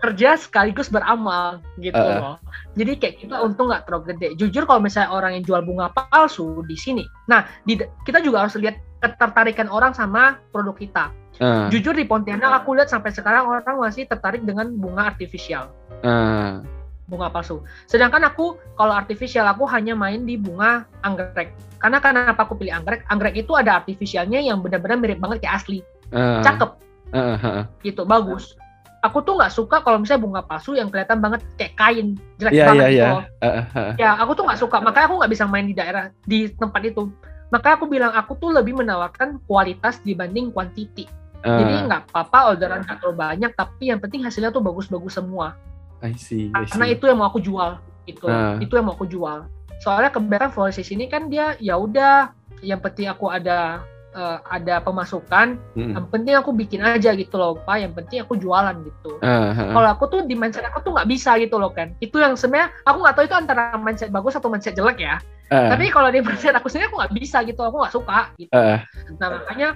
kerja 0.04 0.36
sekaligus 0.36 0.91
beramal 0.91 1.64
gitu 1.80 1.95
uh. 1.95 2.36
loh. 2.36 2.38
Jadi 2.76 2.99
kayak 2.99 3.16
kita 3.24 3.39
untung 3.39 3.72
nggak 3.72 3.88
terlalu 3.88 4.12
gede. 4.12 4.28
Jujur 4.36 4.68
kalau 4.68 4.84
misalnya 4.84 5.16
orang 5.16 5.39
yang 5.39 5.47
jual 5.47 5.64
bunga 5.64 5.88
palsu 5.95 6.60
di 6.68 6.76
sini, 6.76 7.08
nah 7.32 7.47
di, 7.64 7.80
kita 8.04 8.20
juga 8.20 8.43
harus 8.43 8.60
lihat 8.60 8.76
ketertarikan 8.99 9.72
orang 9.72 9.95
sama 9.95 10.43
produk 10.51 10.76
kita. 10.76 11.06
Uh. 11.39 11.72
Jujur 11.72 11.95
di 11.95 12.04
Pontianak 12.04 12.68
aku 12.68 12.76
lihat 12.76 12.91
sampai 12.91 13.16
sekarang 13.16 13.47
orang 13.47 13.80
masih 13.80 14.04
tertarik 14.04 14.43
dengan 14.43 14.76
bunga 14.76 15.16
artifisial. 15.16 15.72
Uh. 16.04 16.60
Bunga 17.08 17.32
palsu. 17.32 17.64
Sedangkan 17.88 18.28
aku 18.28 18.60
kalau 18.76 18.91
artifisial 18.91 19.47
aku 19.47 19.64
hanya 19.72 19.95
main 19.95 20.28
di 20.28 20.36
bunga 20.36 20.84
anggrek. 21.08 21.56
Karena 21.80 21.99
kenapa 22.04 22.43
aku 22.43 22.60
pilih 22.60 22.76
anggrek? 22.76 23.08
Anggrek 23.08 23.39
itu 23.39 23.56
ada 23.56 23.80
artifisialnya 23.80 24.39
yang 24.43 24.60
benar-benar 24.60 24.99
mirip 24.99 25.20
banget 25.24 25.47
kayak 25.47 25.64
asli. 25.64 25.80
Uh. 26.12 26.43
Cakep. 26.43 26.72
Uh, 27.14 27.38
uh, 27.38 27.62
Gitu, 27.86 28.01
bagus 28.10 28.58
aku 29.04 29.20
tuh 29.20 29.36
nggak 29.36 29.51
suka 29.51 29.84
kalau 29.84 29.99
misalnya 29.99 30.24
bunga 30.24 30.41
palsu 30.47 30.80
yang 30.80 30.88
kelihatan 30.88 31.20
banget 31.20 31.43
kayak 31.60 31.76
kain 31.76 32.08
jelek 32.39 32.51
yeah, 32.56 32.68
banget 32.72 32.80
yeah, 32.80 32.89
gitu. 32.89 33.04
Yeah. 33.04 33.43
Uh, 33.43 33.60
uh. 33.60 33.91
Ya 33.99 34.10
aku 34.16 34.32
tuh 34.39 34.43
nggak 34.47 34.60
suka, 34.64 34.78
makanya 34.80 35.06
aku 35.12 35.16
nggak 35.20 35.32
bisa 35.36 35.45
main 35.45 35.66
di 35.68 35.76
daerah 35.76 36.10
di 36.24 36.47
tempat 36.56 36.82
itu. 36.88 37.12
Makanya 37.51 37.76
aku 37.78 37.86
bilang 37.91 38.12
aku 38.16 38.34
tuh 38.39 38.49
lebih 38.56 38.80
menawarkan 38.80 39.43
kualitas 39.45 39.99
dibanding 40.01 40.49
kuantiti. 40.56 41.06
Uh. 41.43 41.60
Jadi 41.60 41.91
nggak 41.91 42.01
apa-apa 42.10 42.56
orderan 42.56 42.88
nggak 42.88 43.04
terlalu 43.04 43.16
banyak, 43.20 43.51
tapi 43.54 43.84
yang 43.91 43.99
penting 43.99 44.24
hasilnya 44.24 44.56
tuh 44.56 44.64
bagus-bagus 44.64 45.20
semua. 45.20 45.60
I 45.99 46.16
see, 46.16 46.49
I 46.56 46.64
see. 46.64 46.80
Karena 46.80 46.88
itu 46.95 47.04
yang 47.12 47.20
mau 47.20 47.28
aku 47.28 47.43
jual, 47.43 47.78
itu 48.08 48.24
uh. 48.24 48.58
itu 48.64 48.72
yang 48.80 48.88
mau 48.88 48.95
aku 48.95 49.06
jual. 49.06 49.45
Soalnya 49.84 50.16
kebanyakan 50.16 50.51
florisis 50.56 50.88
ini 50.95 51.12
kan 51.12 51.28
dia 51.28 51.60
ya 51.60 51.76
udah, 51.76 52.32
yang 52.64 52.80
penting 52.80 53.12
aku 53.12 53.28
ada 53.28 53.84
uh, 54.14 54.39
ada 54.47 54.80
pemasukan, 54.82 55.59
hmm. 55.78 55.93
yang 55.97 56.07
penting 56.09 56.34
aku 56.38 56.53
bikin 56.53 56.82
aja 56.82 57.14
gitu 57.14 57.36
loh, 57.36 57.59
Pak. 57.61 57.78
Yang 57.84 57.93
penting 58.01 58.18
aku 58.24 58.34
jualan 58.39 58.76
gitu. 58.86 59.20
Uh, 59.20 59.51
uh. 59.51 59.74
Kalau 59.74 59.89
aku 59.89 60.03
tuh 60.09 60.20
di 60.26 60.38
mindset 60.38 60.66
aku 60.66 60.82
tuh 60.86 60.91
nggak 60.95 61.09
bisa 61.09 61.36
gitu 61.41 61.57
loh 61.59 61.74
kan. 61.74 61.91
Itu 61.99 62.22
yang 62.22 62.38
sebenarnya 62.38 62.72
aku 62.86 62.97
nggak 63.03 63.16
tahu 63.18 63.26
itu 63.28 63.36
antara 63.36 63.64
mindset 63.78 64.09
bagus 64.14 64.38
atau 64.38 64.49
mindset 64.49 64.78
jelek 64.78 65.01
ya. 65.01 65.18
Uh. 65.51 65.70
Tapi 65.74 65.91
kalau 65.91 66.09
di 66.09 66.22
mindset 66.22 66.55
aku 66.55 66.70
sendiri 66.70 66.89
aku 66.89 66.97
nggak 67.03 67.14
bisa 67.18 67.38
gitu, 67.43 67.61
aku 67.61 67.76
nggak 67.84 67.93
suka 67.93 68.20
gitu. 68.39 68.53
Uh. 68.53 68.80
Nah 69.20 69.28
makanya 69.41 69.70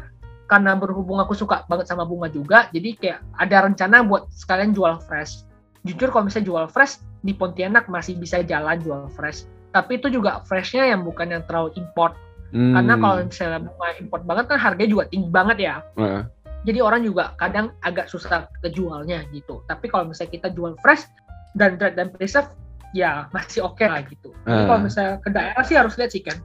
karena 0.48 0.72
berhubung 0.80 1.20
aku 1.20 1.36
suka 1.36 1.68
banget 1.68 1.92
sama 1.92 2.08
bunga 2.08 2.32
juga, 2.32 2.72
jadi 2.72 2.90
kayak 2.96 3.20
ada 3.36 3.68
rencana 3.68 4.00
buat 4.08 4.32
sekalian 4.32 4.72
jual 4.72 4.96
fresh. 5.04 5.44
Jujur 5.84 6.08
kalau 6.08 6.32
misalnya 6.32 6.48
jual 6.48 6.66
fresh 6.72 7.04
di 7.20 7.36
Pontianak 7.36 7.92
masih 7.92 8.16
bisa 8.16 8.40
jalan 8.48 8.80
jual 8.80 9.12
fresh. 9.12 9.44
Tapi 9.76 10.00
itu 10.00 10.08
juga 10.08 10.40
freshnya 10.48 10.88
yang 10.88 11.04
bukan 11.04 11.36
yang 11.36 11.44
terlalu 11.44 11.76
import 11.76 12.16
Hmm. 12.52 12.74
Karena 12.76 12.94
kalau 12.96 13.16
misalnya 13.28 13.60
bunga 13.60 13.90
import 14.00 14.24
banget 14.24 14.46
kan 14.48 14.58
harganya 14.60 14.90
juga 14.92 15.04
tinggi 15.12 15.30
banget 15.32 15.58
ya. 15.60 15.76
Uh. 16.00 16.24
Jadi 16.64 16.80
orang 16.84 17.02
juga 17.04 17.32
kadang 17.40 17.72
agak 17.84 18.12
susah 18.12 18.48
kejualnya 18.64 19.24
gitu. 19.32 19.64
Tapi 19.68 19.88
kalau 19.88 20.12
misalnya 20.12 20.32
kita 20.36 20.48
jual 20.56 20.76
fresh 20.80 21.08
dan 21.56 21.80
dry 21.80 21.96
dan 21.96 22.12
preserve 22.12 22.52
ya 22.96 23.28
masih 23.36 23.64
oke 23.64 23.80
okay 23.80 23.88
lah 23.88 24.02
gitu. 24.08 24.32
Uh. 24.48 24.52
Jadi 24.52 24.64
kalau 24.68 24.82
misalnya 24.84 25.14
ke 25.20 25.30
daerah 25.32 25.64
sih 25.64 25.76
harus 25.76 25.94
lihat 26.00 26.12
sih 26.12 26.24
kan. 26.24 26.38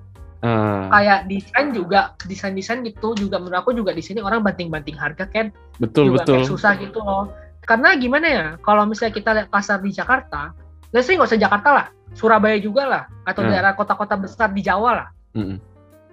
Uh. 0.42 0.90
Kayak 0.90 1.30
desain 1.30 1.66
juga 1.70 2.00
desain-desain 2.26 2.82
gitu 2.82 3.14
juga 3.14 3.38
menurut 3.38 3.62
aku 3.62 3.70
juga 3.74 3.94
di 3.94 4.02
sini 4.02 4.18
orang 4.18 4.42
banting-banting 4.42 4.98
harga 4.98 5.26
kan. 5.30 5.54
Betul 5.78 6.10
juga 6.10 6.26
betul. 6.26 6.34
Kayak 6.42 6.50
susah 6.50 6.72
gitu 6.82 6.98
loh. 7.02 7.30
Karena 7.62 7.94
gimana 7.94 8.26
ya 8.26 8.46
kalau 8.58 8.82
misalnya 8.90 9.14
kita 9.14 9.30
lihat 9.38 9.48
pasar 9.54 9.78
di 9.78 9.94
Jakarta, 9.94 10.50
let's 10.90 11.06
say 11.06 11.14
nggak 11.14 11.30
usah 11.30 11.38
Jakarta 11.38 11.68
lah, 11.70 11.86
Surabaya 12.18 12.58
juga 12.58 12.82
lah, 12.90 13.04
atau 13.22 13.46
uh. 13.46 13.48
daerah 13.48 13.78
kota-kota 13.78 14.18
besar 14.18 14.50
di 14.50 14.66
Jawa 14.66 14.90
lah. 14.98 15.08
Mm 15.38 15.46
-mm 15.46 15.71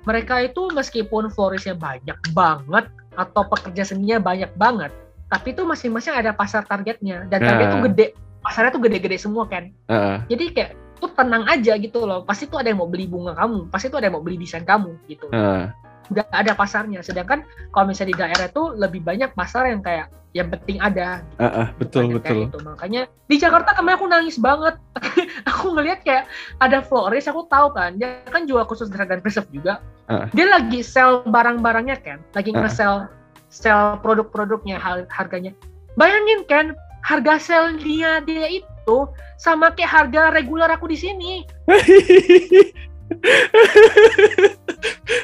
mereka 0.09 0.41
itu 0.41 0.73
meskipun 0.73 1.29
florisnya 1.29 1.77
banyak 1.77 2.17
banget 2.33 2.89
atau 3.13 3.45
pekerja 3.45 3.85
seninya 3.85 4.17
banyak 4.17 4.49
banget, 4.57 4.89
tapi 5.29 5.53
itu 5.53 5.61
masing-masing 5.61 6.17
ada 6.17 6.33
pasar 6.33 6.65
targetnya 6.65 7.29
dan 7.29 7.45
target 7.45 7.67
uh. 7.69 7.73
tuh 7.77 7.81
gede, 7.85 8.05
pasarnya 8.41 8.73
tuh 8.73 8.81
gede-gede 8.81 9.17
semua 9.21 9.45
kan. 9.45 9.69
Uh. 9.85 10.17
Jadi 10.25 10.45
kayak 10.57 10.71
tuh 10.97 11.13
tenang 11.13 11.45
aja 11.45 11.77
gitu 11.77 12.09
loh, 12.09 12.25
pasti 12.25 12.49
tuh 12.49 12.57
ada 12.57 12.73
yang 12.73 12.81
mau 12.81 12.89
beli 12.89 13.05
bunga 13.05 13.37
kamu, 13.37 13.69
pasti 13.69 13.93
tuh 13.93 14.01
ada 14.01 14.09
yang 14.09 14.17
mau 14.17 14.25
beli 14.25 14.41
desain 14.41 14.65
kamu 14.65 14.97
gitu. 15.05 15.29
Uh. 15.29 15.69
Udah 16.09 16.25
ada 16.33 16.57
pasarnya. 16.57 17.05
Sedangkan 17.05 17.45
kalau 17.69 17.93
misalnya 17.93 18.17
di 18.17 18.17
daerah 18.17 18.47
tuh 18.49 18.73
lebih 18.73 19.05
banyak 19.05 19.29
pasar 19.37 19.69
yang 19.69 19.85
kayak 19.85 20.09
yang 20.37 20.53
penting 20.53 20.77
ada. 20.77 21.25
Gitu. 21.25 21.41
Uh, 21.41 21.45
uh, 21.45 21.67
betul 21.81 22.05
betul. 22.13 22.45
Gitu. 22.49 22.59
Makanya 22.61 23.01
di 23.25 23.35
Jakarta 23.41 23.73
kemarin 23.73 23.97
aku 23.97 24.07
nangis 24.09 24.37
banget. 24.37 24.75
aku 25.49 25.73
ngelihat 25.73 26.05
kayak 26.05 26.29
ada 26.61 26.85
florist, 26.85 27.29
aku 27.29 27.49
tahu 27.49 27.73
kan, 27.73 27.97
dia 27.97 28.21
kan 28.29 28.45
jual 28.45 28.61
khusus 28.69 28.89
Dragon 28.93 29.21
Preserve 29.21 29.49
juga. 29.49 29.81
Uh. 30.05 30.29
Dia 30.37 30.45
lagi 30.49 30.85
sell 30.85 31.25
barang-barangnya 31.25 31.97
kan, 32.05 32.21
lagi 32.37 32.53
uh. 32.53 32.61
nge-sell 32.61 33.09
sell 33.49 33.97
produk-produknya 34.05 34.77
harganya. 35.09 35.57
Bayangin 35.97 36.45
kan, 36.45 36.65
harga 37.01 37.41
sell 37.41 37.65
dia 37.81 38.21
dia 38.21 38.45
itu 38.61 38.97
sama 39.41 39.73
kayak 39.73 39.89
harga 39.89 40.29
reguler 40.37 40.69
aku 40.69 40.85
di 40.93 40.97
sini. 40.97 41.33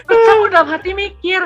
Terus 0.05 0.25
aku 0.33 0.45
dalam 0.49 0.65
hati 0.65 0.97
mikir, 0.97 1.45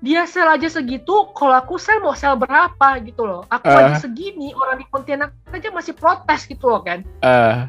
dia 0.00 0.24
sel 0.24 0.48
aja 0.48 0.64
segitu, 0.64 1.28
kalau 1.36 1.60
aku 1.60 1.76
sel 1.76 2.00
mau 2.00 2.16
sel 2.16 2.32
berapa 2.40 2.88
gitu 3.04 3.28
loh. 3.28 3.44
Aku 3.52 3.68
uh. 3.68 3.78
aja 3.84 4.00
segini, 4.00 4.56
orang 4.56 4.80
di 4.80 4.88
Pontianak 4.88 5.36
aja 5.52 5.68
masih 5.68 5.92
protes 5.92 6.48
gitu 6.48 6.72
loh 6.72 6.80
kan. 6.80 7.04
Uh. 7.20 7.68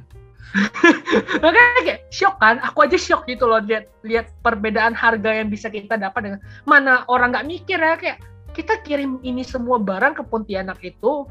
Makanya 1.43 1.83
kayak 1.83 2.01
shock 2.11 2.39
kan, 2.39 2.59
aku 2.63 2.87
aja 2.87 2.95
shock 2.95 3.27
gitu 3.27 3.47
loh 3.47 3.59
lihat 3.63 3.87
lihat 4.03 4.31
perbedaan 4.43 4.95
harga 4.95 5.43
yang 5.43 5.51
bisa 5.51 5.67
kita 5.67 5.95
dapat 5.99 6.21
dengan 6.27 6.39
mana 6.67 7.03
orang 7.07 7.35
nggak 7.35 7.47
mikir 7.47 7.79
ya 7.79 7.95
kayak 7.95 8.19
kita 8.51 8.79
kirim 8.83 9.19
ini 9.23 9.43
semua 9.43 9.79
barang 9.79 10.19
ke 10.19 10.23
Pontianak 10.27 10.79
itu 10.83 11.27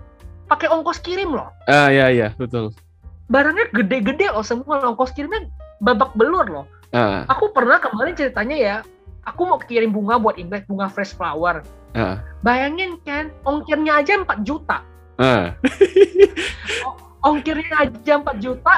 pakai 0.49 0.69
ongkos 0.69 1.01
kirim 1.01 1.33
loh. 1.33 1.49
Ah 1.69 1.87
uh, 1.87 1.89
iya 1.93 2.07
iya 2.13 2.29
betul. 2.37 2.73
Barangnya 3.29 3.69
gede-gede 3.73 4.33
loh 4.33 4.45
semua 4.45 4.85
ongkos 4.85 5.13
kirimnya 5.17 5.49
babak 5.81 6.13
belur 6.17 6.45
loh. 6.49 6.67
Uh. 6.93 7.25
Aku 7.29 7.53
pernah 7.53 7.81
kemarin 7.81 8.17
ceritanya 8.17 8.57
ya 8.57 8.77
aku 9.27 9.43
mau 9.49 9.59
kirim 9.61 9.93
bunga 9.93 10.17
buat 10.21 10.37
Imlek, 10.41 10.65
bunga 10.69 10.89
fresh 10.89 11.13
flower. 11.17 11.65
Uh. 11.97 12.17
Bayangin 12.45 12.97
kan, 13.03 13.35
ongkirnya 13.45 14.01
aja 14.01 14.21
4 14.23 14.47
juta. 14.47 14.83
Uh. 15.21 15.53
ongkirnya 17.29 17.89
aja 17.89 18.13
4 18.21 18.41
juta, 18.41 18.75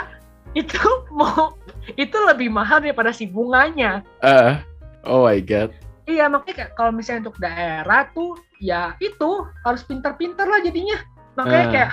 itu 0.53 0.81
mau 1.13 1.57
itu 1.99 2.17
lebih 2.29 2.49
mahal 2.53 2.81
daripada 2.81 3.13
si 3.13 3.27
bunganya. 3.29 4.03
Uh. 4.25 4.59
Oh 5.07 5.27
my 5.27 5.41
god. 5.43 5.71
Iya 6.07 6.27
makanya 6.27 6.75
kalau 6.75 6.91
misalnya 6.91 7.31
untuk 7.31 7.39
daerah 7.39 8.11
tuh 8.11 8.35
ya 8.59 8.99
itu 8.99 9.47
harus 9.63 9.83
pintar-pintar 9.87 10.47
lah 10.51 10.59
jadinya. 10.63 10.99
Makanya 11.39 11.67
uh. 11.67 11.73
kayak 11.73 11.91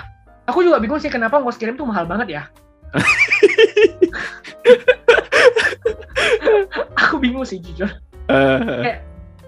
aku 0.50 0.66
juga 0.66 0.82
bingung 0.82 0.98
sih 0.98 1.10
kenapa 1.10 1.38
ongkos 1.38 1.58
kirim 1.58 1.78
tuh 1.78 1.86
mahal 1.86 2.06
banget 2.06 2.42
ya. 2.42 2.42
aku 6.98 7.22
bingung 7.22 7.46
sih 7.46 7.62
jujur. 7.62 7.90
Uh. 8.30 8.58
Kayak 8.86 8.98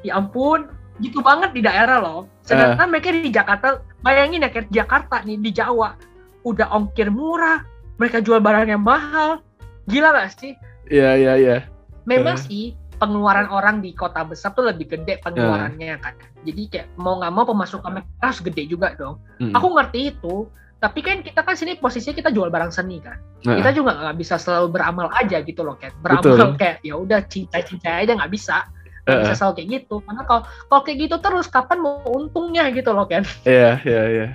ya 0.03 0.19
ampun 0.19 0.67
gitu 1.01 1.25
banget 1.25 1.51
di 1.57 1.61
daerah 1.65 2.03
loh 2.03 2.29
sedangkan 2.45 2.87
uh. 2.87 2.91
mereka 2.91 3.15
di 3.15 3.31
Jakarta 3.31 3.81
bayangin 4.05 4.45
ya 4.45 4.51
kayak 4.51 4.69
Jakarta 4.69 5.23
nih 5.25 5.39
di 5.41 5.51
Jawa 5.55 5.97
udah 6.43 6.69
ongkir 6.75 7.09
murah 7.09 7.65
mereka 7.97 8.19
jual 8.21 8.43
barang 8.43 8.69
yang 8.69 8.83
mahal 8.83 9.41
gila 9.87 10.13
gak 10.13 10.37
sih 10.37 10.53
iya 10.91 11.17
iya 11.17 11.33
iya 11.39 11.59
memang 12.05 12.37
uh. 12.37 12.43
sih 12.43 12.75
pengeluaran 12.99 13.51
orang 13.51 13.83
di 13.83 13.95
kota 13.95 14.23
besar 14.23 14.55
tuh 14.55 14.69
lebih 14.69 14.91
gede 14.91 15.23
pengeluarannya 15.23 15.97
uh. 15.97 16.03
kan 16.03 16.15
jadi 16.43 16.63
kayak 16.69 16.89
mau 16.99 17.23
nggak 17.23 17.33
mau 17.35 17.47
pemasukan 17.47 17.91
mereka 17.95 18.11
harus 18.19 18.41
gede 18.43 18.63
juga 18.67 18.95
dong 18.99 19.23
hmm. 19.39 19.55
aku 19.55 19.67
ngerti 19.79 20.01
itu 20.13 20.51
tapi 20.83 20.99
kan 20.99 21.23
kita 21.23 21.47
kan 21.47 21.55
sini 21.55 21.79
posisinya 21.79 22.19
kita 22.19 22.31
jual 22.35 22.51
barang 22.51 22.75
seni 22.75 22.99
kan. 22.99 23.15
Nah. 23.47 23.55
kita 23.55 23.71
juga 23.71 23.95
nggak 23.95 24.19
bisa 24.19 24.35
selalu 24.35 24.75
beramal 24.75 25.07
aja 25.15 25.39
gitu 25.39 25.63
loh 25.63 25.79
kan 25.79 25.95
beramal 26.03 26.27
Betul. 26.27 26.59
kayak 26.59 26.83
ya 26.83 26.99
udah 26.99 27.23
cinta 27.31 27.63
cinta 27.63 28.03
aja 28.03 28.19
nggak 28.19 28.33
bisa. 28.35 28.67
Nggak 29.07 29.15
uh. 29.15 29.23
bisa 29.23 29.35
selalu 29.39 29.55
kayak 29.63 29.69
gitu. 29.79 29.95
Karena 30.03 30.23
kalau 30.27 30.43
kalau 30.67 30.83
kayak 30.83 30.99
gitu 31.07 31.17
terus 31.23 31.47
kapan 31.47 31.79
mau 31.79 32.03
untungnya 32.11 32.67
gitu 32.75 32.91
loh 32.91 33.07
kan 33.07 33.23
iya 33.47 33.79
iya 33.87 34.03
iya. 34.11 34.27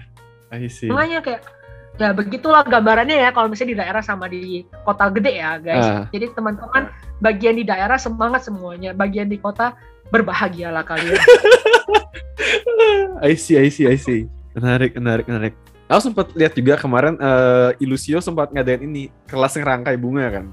Makanya 0.87 1.19
kayak 1.19 1.43
ya 1.99 2.15
begitulah 2.15 2.63
gambarannya 2.63 3.27
ya 3.27 3.35
kalau 3.35 3.51
misalnya 3.51 3.75
di 3.75 3.79
daerah 3.83 3.99
sama 3.99 4.31
di 4.31 4.63
kota 4.87 5.11
gede 5.11 5.43
ya 5.43 5.59
guys. 5.59 5.83
Uh. 5.83 6.07
jadi 6.15 6.31
teman-teman 6.31 6.87
bagian 7.19 7.59
di 7.59 7.67
daerah 7.67 7.99
semangat 7.99 8.47
semuanya. 8.47 8.95
Bagian 8.95 9.27
di 9.27 9.35
kota 9.35 9.75
berbahagialah 10.15 10.87
kalian. 10.87 11.19
I 13.19 13.35
see 13.35 13.59
I 13.59 13.67
see 13.67 13.83
I 13.83 13.99
see. 13.99 14.31
Menarik 14.55 14.95
menarik 14.95 15.27
menarik 15.27 15.66
Aku 15.87 16.11
sempat 16.11 16.27
lihat 16.35 16.51
juga 16.51 16.75
kemarin 16.75 17.15
uh, 17.15 17.71
Ilusio 17.79 18.19
sempat 18.19 18.51
ngadain 18.51 18.83
ini 18.83 19.07
kelas 19.23 19.55
yang 19.55 19.65
rangkai 19.71 19.95
bunga 19.95 20.27
kan. 20.27 20.45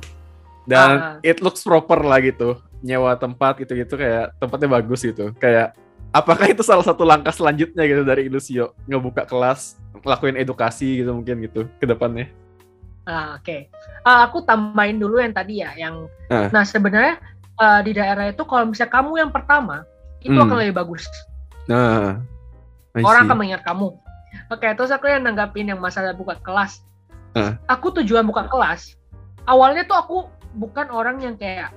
Dan 0.64 0.90
uh. 1.18 1.18
it 1.26 1.42
looks 1.42 1.66
proper 1.66 1.98
lah 2.06 2.22
gitu. 2.22 2.54
Nyewa 2.86 3.18
tempat 3.18 3.58
gitu-gitu 3.58 3.98
kayak 3.98 4.30
tempatnya 4.38 4.68
bagus 4.78 5.02
gitu. 5.02 5.34
Kayak 5.42 5.74
apakah 6.14 6.46
itu 6.46 6.62
salah 6.62 6.86
satu 6.86 7.02
langkah 7.02 7.34
selanjutnya 7.34 7.82
gitu 7.82 8.06
dari 8.06 8.30
Ilusio 8.30 8.78
ngebuka 8.86 9.26
kelas, 9.26 9.74
ngelakuin 10.06 10.38
edukasi 10.38 11.02
gitu 11.02 11.10
mungkin 11.10 11.42
gitu 11.42 11.66
ke 11.82 11.84
depannya. 11.90 12.30
Uh, 13.04 13.36
Oke, 13.36 13.44
okay. 13.44 13.60
uh, 14.08 14.24
aku 14.24 14.40
tambahin 14.48 14.96
dulu 14.96 15.20
yang 15.20 15.36
tadi 15.36 15.60
ya, 15.60 15.76
yang 15.76 16.08
uh. 16.32 16.48
nah 16.48 16.64
sebenarnya 16.64 17.20
uh, 17.60 17.84
di 17.84 17.92
daerah 17.92 18.32
itu 18.32 18.40
kalau 18.48 18.64
misalnya 18.64 18.96
kamu 18.96 19.12
yang 19.20 19.28
pertama 19.28 19.84
itu 20.24 20.32
hmm. 20.32 20.44
akan 20.48 20.56
lebih 20.56 20.72
bagus. 20.80 21.04
Nah, 21.68 22.24
orang 22.96 23.28
akan 23.28 23.36
mengingat 23.36 23.60
kamu 23.60 23.92
Oke, 24.54 24.70
terus 24.78 24.94
aku 24.94 25.10
yang 25.10 25.26
nanggapin 25.26 25.66
yang 25.66 25.82
masalah 25.82 26.14
buka 26.14 26.38
kelas. 26.38 26.86
Uh. 27.34 27.58
Aku 27.66 27.90
tujuan 27.98 28.22
buka 28.22 28.46
kelas. 28.46 28.94
Awalnya 29.50 29.82
tuh 29.90 29.98
aku 29.98 30.16
bukan 30.54 30.86
orang 30.94 31.18
yang 31.18 31.34
kayak 31.34 31.74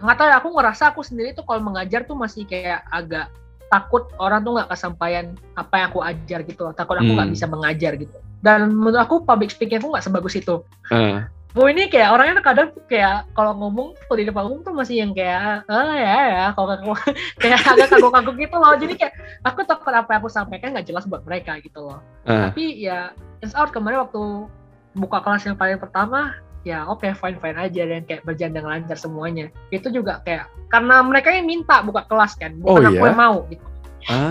nggak 0.00 0.16
tahu 0.16 0.28
ya, 0.28 0.36
aku 0.40 0.48
ngerasa 0.56 0.82
aku 0.92 1.00
sendiri 1.04 1.36
tuh 1.36 1.44
kalau 1.44 1.60
mengajar 1.60 2.08
tuh 2.08 2.16
masih 2.16 2.48
kayak 2.48 2.84
agak 2.88 3.28
takut 3.68 4.08
orang 4.16 4.40
tuh 4.44 4.56
nggak 4.56 4.68
kesampaian 4.72 5.36
apa 5.56 5.74
yang 5.76 5.86
aku 5.92 6.00
ajar 6.00 6.40
gitu 6.48 6.60
loh. 6.64 6.72
Takut 6.72 6.96
aku 6.96 7.12
nggak 7.12 7.28
hmm. 7.28 7.36
bisa 7.36 7.46
mengajar 7.46 7.92
gitu. 8.00 8.16
Dan 8.40 8.72
menurut 8.72 9.00
aku 9.00 9.14
public 9.28 9.52
speaking 9.52 9.76
aku 9.76 9.92
nggak 9.92 10.04
sebagus 10.08 10.40
itu. 10.40 10.64
Uh. 10.88 11.28
Bu 11.56 11.72
ini 11.72 11.88
kayak 11.88 12.12
orangnya 12.12 12.44
kadang 12.44 12.68
kayak 12.84 13.32
kalau 13.32 13.56
ngomong 13.56 13.96
kalau 14.04 14.16
di 14.20 14.28
depan 14.28 14.44
umum 14.44 14.60
tuh 14.60 14.76
masih 14.76 15.00
yang 15.00 15.16
kayak 15.16 15.64
ah 15.72 15.96
ya 15.96 16.16
ya 16.28 16.44
kalau 16.52 16.76
kayak 17.40 17.64
agak 17.64 17.88
kagok-kagok 17.96 18.36
gitu 18.36 18.56
loh 18.60 18.76
jadi 18.76 18.92
kayak 18.92 19.12
aku 19.40 19.64
takut 19.64 19.88
apa 19.96 20.04
yang 20.12 20.20
aku 20.20 20.28
sampaikan 20.28 20.76
nggak 20.76 20.84
jelas 20.84 21.08
buat 21.08 21.24
mereka 21.24 21.56
gitu 21.64 21.80
loh 21.80 22.04
uh. 22.28 22.52
tapi 22.52 22.76
ya 22.76 23.16
it's 23.40 23.56
out 23.56 23.72
kemarin 23.72 24.04
waktu 24.04 24.52
buka 25.00 25.24
kelas 25.24 25.48
yang 25.48 25.56
paling 25.56 25.80
pertama 25.80 26.36
ya 26.60 26.84
oke 26.84 27.00
okay, 27.00 27.16
fine 27.16 27.40
fine 27.40 27.56
aja 27.56 27.82
dan 27.88 28.04
kayak 28.04 28.28
berjalan 28.28 28.52
dengan 28.52 28.70
lancar 28.76 29.00
semuanya 29.00 29.48
itu 29.72 29.88
juga 29.88 30.20
kayak 30.28 30.52
karena 30.68 31.00
mereka 31.08 31.32
yang 31.32 31.48
minta 31.48 31.80
buka 31.80 32.04
kelas 32.04 32.36
kan 32.36 32.52
bukan 32.60 32.84
oh, 32.84 32.88
aku 32.92 33.00
iya? 33.00 33.08
yang 33.08 33.16
mau 33.16 33.36
gitu 33.48 33.66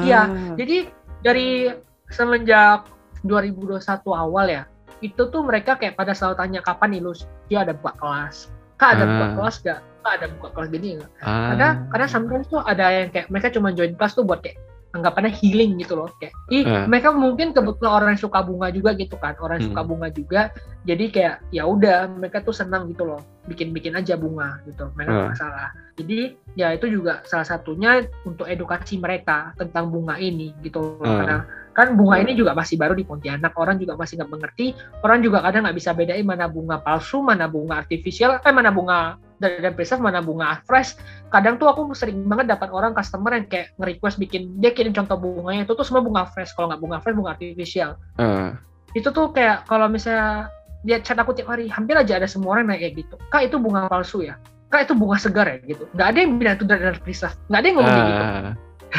iya 0.05 0.21
ah. 0.29 0.53
jadi 0.61 0.77
dari 1.25 1.73
semenjak 2.13 2.85
2021 3.25 3.81
awal 4.13 4.45
ya 4.45 4.69
itu 5.03 5.21
tuh 5.27 5.41
mereka 5.43 5.75
kayak 5.75 5.99
pada 5.99 6.15
selalu 6.15 6.35
tanya 6.39 6.59
kapan 6.63 6.95
nih 6.95 7.01
lu 7.03 7.11
dia 7.51 7.67
ada 7.67 7.73
buka 7.75 7.93
kelas 7.99 8.51
kak 8.79 8.99
ada 8.99 9.03
uh. 9.03 9.07
buka 9.07 9.25
ah. 9.25 9.31
kelas 9.39 9.55
gak 9.63 9.79
kak 10.05 10.13
ada 10.21 10.25
buka 10.39 10.47
kelas 10.55 10.69
gini 10.71 10.89
nggak 10.99 11.11
uh. 11.23 11.47
karena 11.51 11.69
karena 11.91 12.07
sometimes 12.07 12.47
tuh 12.47 12.61
ada 12.63 12.85
yang 12.91 13.09
kayak 13.11 13.27
mereka 13.31 13.47
cuma 13.51 13.71
join 13.75 13.95
kelas 13.95 14.13
tuh 14.15 14.23
buat 14.23 14.43
kayak 14.43 14.59
anggapannya 14.95 15.35
healing 15.35 15.75
gitu 15.75 15.99
loh 15.99 16.07
kayak 16.23 16.31
ih 16.47 16.63
uh. 16.63 16.87
mereka 16.87 17.11
mungkin 17.11 17.51
kebetulan 17.51 17.91
orang 17.91 18.09
yang 18.15 18.21
suka 18.23 18.39
bunga 18.39 18.71
juga 18.71 18.95
gitu 18.95 19.15
kan 19.19 19.35
orang 19.43 19.59
yang 19.59 19.67
hmm. 19.67 19.75
suka 19.75 19.83
bunga 19.83 20.07
juga 20.07 20.41
jadi 20.87 21.05
kayak 21.11 21.35
ya 21.51 21.63
udah 21.67 22.07
mereka 22.15 22.39
tuh 22.39 22.55
senang 22.55 22.87
gitu 22.87 23.03
loh 23.03 23.19
bikin-bikin 23.51 23.99
aja 23.99 24.15
bunga 24.15 24.63
gitu 24.63 24.87
mereka 24.95 25.11
uh. 25.11 25.27
masalah 25.35 25.69
jadi 25.99 26.39
ya 26.55 26.71
itu 26.71 26.87
juga 26.87 27.23
salah 27.27 27.47
satunya 27.47 28.07
untuk 28.23 28.47
edukasi 28.47 28.95
mereka 28.95 29.51
tentang 29.59 29.91
bunga 29.91 30.15
ini 30.15 30.55
gitu 30.63 30.79
loh 30.79 31.03
uh. 31.03 31.15
karena 31.19 31.37
kan 31.75 31.99
bunga 31.99 32.23
ini 32.23 32.39
juga 32.39 32.55
masih 32.55 32.79
baru 32.79 32.95
di 32.95 33.03
Pontianak 33.03 33.51
orang 33.59 33.75
juga 33.75 33.99
masih 33.99 34.15
nggak 34.15 34.31
mengerti. 34.31 34.71
Orang 35.03 35.19
juga 35.19 35.43
kadang 35.43 35.67
nggak 35.67 35.75
bisa 35.75 35.91
bedain 35.91 36.23
mana 36.23 36.47
bunga 36.47 36.79
palsu 36.79 37.19
mana 37.19 37.51
bunga 37.51 37.83
artifisial 37.83 38.39
eh 38.39 38.53
mana 38.55 38.71
bunga 38.71 39.19
dari 39.35 39.59
dan 39.59 39.75
preserve 39.75 39.99
mana 39.99 40.23
bunga 40.23 40.63
fresh. 40.63 40.95
Kadang 41.27 41.59
tuh 41.59 41.67
aku 41.67 41.91
sering 41.91 42.23
banget 42.31 42.55
dapat 42.55 42.71
orang 42.71 42.95
customer 42.95 43.35
yang 43.35 43.45
kayak 43.51 43.75
nge-request 43.75 44.15
bikin 44.23 44.55
dia 44.63 44.71
kirim 44.71 44.95
contoh 44.95 45.19
bunganya 45.19 45.67
itu 45.67 45.75
tuh 45.75 45.83
semua 45.83 45.99
bunga 45.99 46.23
fresh. 46.31 46.55
Kalau 46.55 46.71
nggak 46.71 46.79
bunga 46.79 46.97
fresh 47.03 47.15
bunga 47.19 47.35
artifisial 47.35 47.99
uh. 48.23 48.55
itu 48.95 49.11
tuh 49.11 49.35
kayak 49.35 49.67
kalau 49.67 49.91
misalnya 49.91 50.47
dia 50.87 51.03
chat 51.03 51.19
aku 51.19 51.35
tiap 51.35 51.51
hari 51.51 51.67
hampir 51.67 51.99
aja 51.99 52.15
ada 52.15 52.29
semua 52.31 52.55
orang 52.55 52.71
kayak 52.71 53.03
gitu. 53.03 53.19
Kak 53.27 53.51
itu 53.51 53.59
bunga 53.59 53.91
palsu 53.91 54.23
ya? 54.23 54.39
Kak 54.71 54.87
itu 54.87 54.93
bunga 54.95 55.19
segar 55.19 55.51
ya? 55.51 55.59
Gitu. 55.59 55.83
Nggak 55.91 56.07
ada 56.07 56.19
yang 56.23 56.31
bilang 56.39 56.55
itu 56.55 56.63
dari 56.63 56.99
preserve. 57.03 57.35
Nggak 57.51 57.59
ada 57.59 57.67
yang 57.67 57.75
ngomong 57.75 57.91
uh. 57.91 58.07
gitu 58.07 58.25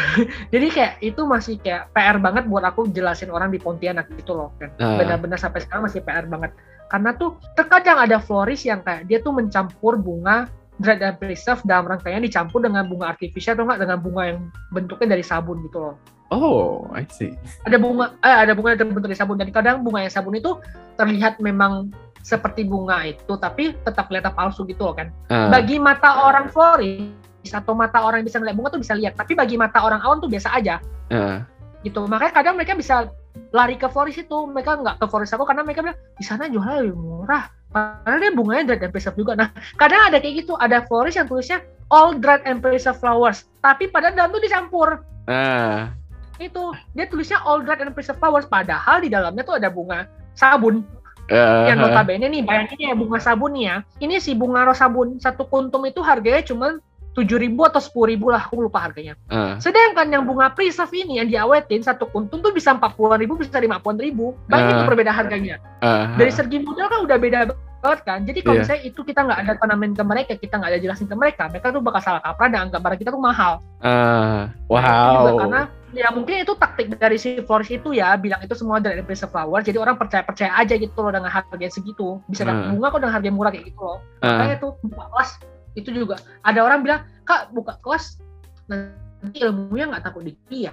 jadi 0.53 0.67
kayak 0.73 0.93
itu 1.03 1.23
masih 1.25 1.55
kayak 1.61 1.91
PR 1.93 2.17
banget 2.21 2.45
buat 2.47 2.65
aku 2.65 2.91
jelasin 2.93 3.33
orang 3.33 3.53
di 3.53 3.59
Pontianak 3.61 4.11
gitu 4.17 4.37
loh 4.37 4.51
kan 4.61 4.71
uh. 4.81 4.99
benar-benar 5.01 5.41
sampai 5.41 5.65
sekarang 5.65 5.89
masih 5.89 6.01
PR 6.05 6.27
banget 6.29 6.53
karena 6.87 7.11
tuh 7.19 7.35
terkadang 7.59 7.99
ada 7.99 8.23
floris 8.23 8.63
yang 8.63 8.81
kayak 8.87 9.11
dia 9.11 9.19
tuh 9.19 9.35
mencampur 9.35 9.99
bunga 9.99 10.47
dried 10.79 11.01
and 11.01 11.17
preserve 11.17 11.61
dalam 11.65 11.89
rangkaian 11.89 12.21
dicampur 12.21 12.61
dengan 12.61 12.85
bunga 12.87 13.17
artifisial 13.17 13.57
atau 13.57 13.65
enggak 13.65 13.81
dengan 13.89 13.99
bunga 14.01 14.23
yang 14.29 14.39
bentuknya 14.73 15.17
dari 15.17 15.25
sabun 15.25 15.65
gitu 15.65 15.79
loh. 15.81 15.97
Oh, 16.29 16.91
I 16.91 17.07
see. 17.07 17.39
Ada 17.65 17.79
bunga, 17.79 18.13
eh, 18.21 18.37
ada 18.45 18.53
bunga 18.53 18.75
yang 18.75 18.81
terbentuk 18.83 19.09
dari 19.09 19.17
sabun 19.17 19.39
dan 19.39 19.49
kadang 19.55 19.87
bunga 19.87 20.05
yang 20.05 20.13
sabun 20.13 20.35
itu 20.37 20.59
terlihat 20.99 21.39
memang 21.39 21.95
seperti 22.27 22.67
bunga 22.67 23.07
itu, 23.07 23.39
tapi 23.39 23.79
tetap 23.87 24.11
kelihatan 24.11 24.35
palsu 24.35 24.67
gitu 24.67 24.91
loh 24.91 24.95
kan. 24.99 25.09
Uh. 25.31 25.49
Bagi 25.55 25.79
mata 25.79 26.27
orang 26.27 26.51
floris 26.51 27.26
atau 27.53 27.77
mata 27.77 28.03
orang 28.03 28.23
yang 28.23 28.29
bisa 28.29 28.39
ngeliat 28.41 28.57
bunga 28.57 28.71
tuh 28.75 28.83
bisa 28.83 28.95
lihat. 28.97 29.15
Tapi 29.15 29.37
bagi 29.37 29.61
mata 29.61 29.85
orang 29.85 30.01
awam 30.03 30.19
tuh 30.19 30.31
biasa 30.31 30.55
aja. 30.57 30.81
Uh. 31.13 31.43
gitu. 31.87 32.03
Makanya 32.11 32.33
kadang 32.35 32.55
mereka 32.59 32.75
bisa 32.75 33.13
lari 33.55 33.79
ke 33.79 33.87
florist 33.87 34.19
itu. 34.19 34.39
Mereka 34.51 34.83
nggak 34.83 34.97
ke 34.99 35.07
florist 35.07 35.37
aku 35.37 35.47
karena 35.47 35.63
mereka 35.63 35.87
bilang 35.87 35.99
di 36.19 36.25
sana 36.27 36.51
jualnya 36.51 36.83
lebih 36.83 36.99
murah. 36.99 37.47
Karena 37.77 38.17
dia 38.19 38.33
bunganya 38.33 38.63
dried 38.73 38.83
and 38.89 38.93
preserved 38.95 39.19
juga. 39.21 39.37
Nah 39.37 39.49
kadang 39.77 40.01
ada 40.11 40.19
kayak 40.19 40.47
gitu. 40.47 40.57
Ada 40.59 40.89
florist 40.89 41.21
yang 41.21 41.29
tulisnya 41.29 41.61
all 41.93 42.17
dried 42.17 42.43
and 42.49 42.59
preserved 42.65 42.99
flowers. 42.99 43.47
Tapi 43.63 43.93
pada 43.93 44.11
dalam 44.11 44.33
tuh 44.35 44.43
dicampur. 44.43 45.03
Uh. 45.27 45.91
itu 46.37 46.69
dia 46.93 47.09
tulisnya 47.09 47.41
all 47.49 47.65
dried 47.65 47.81
and 47.81 47.95
preserved 47.95 48.19
flowers. 48.19 48.45
Padahal 48.49 49.01
di 49.01 49.09
dalamnya 49.09 49.43
tuh 49.47 49.57
ada 49.57 49.69
bunga 49.71 50.11
sabun. 50.37 50.85
Uh, 51.27 51.67
yang 51.67 51.83
notabene 51.83 52.31
nih 52.31 52.47
bayangin 52.47 52.79
ya 52.79 52.95
bunga 52.95 53.19
sabun 53.19 53.59
nih 53.59 53.65
ya. 53.67 53.77
Ini 53.99 54.23
si 54.23 54.39
bunga 54.39 54.63
ros 54.63 54.79
sabun 54.79 55.19
satu 55.19 55.49
kuntum 55.51 55.83
itu 55.83 55.99
harganya 55.99 56.39
cuma 56.47 56.79
tujuh 57.17 57.41
ribu 57.41 57.65
atau 57.65 57.81
sepuluh 57.81 58.13
ribu 58.13 58.29
lah, 58.29 58.45
aku 58.45 58.61
lupa 58.61 58.85
harganya. 58.85 59.17
Uh. 59.33 59.57
Sedangkan 59.57 60.13
yang 60.13 60.29
bunga 60.29 60.53
preserve 60.53 60.93
ini 60.93 61.17
yang 61.17 61.33
diawetin 61.33 61.81
satu 61.81 62.05
kuntum 62.13 62.45
tuh 62.45 62.53
bisa 62.53 62.77
empat 62.77 62.93
puluh 62.93 63.17
ribu, 63.17 63.41
bisa 63.41 63.57
lima 63.57 63.81
puluh 63.81 64.05
ribu. 64.05 64.37
Banyak 64.53 64.69
uh. 64.69 64.73
itu 64.77 64.83
perbedaan 64.85 65.17
harganya. 65.17 65.57
Uh. 65.81 66.13
Dari 66.21 66.29
segi 66.29 66.61
modal 66.61 66.93
kan 66.93 67.01
udah 67.09 67.17
beda 67.17 67.39
banget 67.81 68.01
kan. 68.05 68.19
Jadi 68.29 68.39
kalau 68.45 68.61
yeah. 68.61 68.63
misalnya 68.69 68.83
itu 68.85 69.01
kita 69.01 69.21
nggak 69.25 69.39
ada 69.41 69.53
tanaman 69.57 69.91
ke 69.97 70.05
mereka, 70.05 70.33
kita 70.37 70.55
nggak 70.61 70.71
ada 70.77 70.81
jelasin 70.85 71.09
ke 71.09 71.17
mereka, 71.17 71.43
mereka 71.49 71.67
tuh 71.73 71.81
bakal 71.81 72.01
salah 72.05 72.21
kaprah 72.21 72.49
dan 72.53 72.61
anggap 72.69 72.81
barang 72.85 73.01
kita 73.01 73.11
tuh 73.11 73.23
mahal. 73.23 73.53
Uh. 73.81 74.53
Wow. 74.69 75.13
Juga 75.17 75.33
karena 75.41 75.63
ya 75.97 76.13
mungkin 76.13 76.45
itu 76.45 76.53
taktik 76.61 76.93
dari 77.01 77.17
si 77.17 77.41
florist 77.41 77.73
itu 77.73 77.97
ya 77.97 78.21
bilang 78.21 78.45
itu 78.45 78.53
semua 78.53 78.77
dari 78.77 79.01
preserve 79.01 79.33
flower 79.33 79.65
jadi 79.65 79.81
orang 79.81 79.97
percaya 79.97 80.21
percaya 80.21 80.53
aja 80.53 80.77
gitu 80.77 80.93
loh 81.01 81.09
dengan 81.09 81.33
harga 81.33 81.57
yang 81.57 81.73
segitu 81.73 82.21
bisa 82.29 82.45
dapat 82.45 82.77
bunga 82.77 82.93
kok 82.93 83.01
dengan 83.01 83.15
harga 83.17 83.31
murah 83.33 83.51
kayak 83.55 83.73
gitu 83.73 83.81
loh 83.81 83.99
uh. 84.21 84.29
makanya 84.29 84.57
tuh 84.61 84.73
kelas 84.85 85.31
itu 85.77 85.93
juga. 85.93 86.17
Ada 86.43 86.65
orang 86.65 86.83
bilang 86.83 87.01
kak 87.29 87.53
buka 87.53 87.79
kelas 87.85 88.19
nanti 88.67 89.45
ilmunya 89.45 89.93
nggak 89.93 90.05
takut 90.09 90.25
dikit 90.27 90.73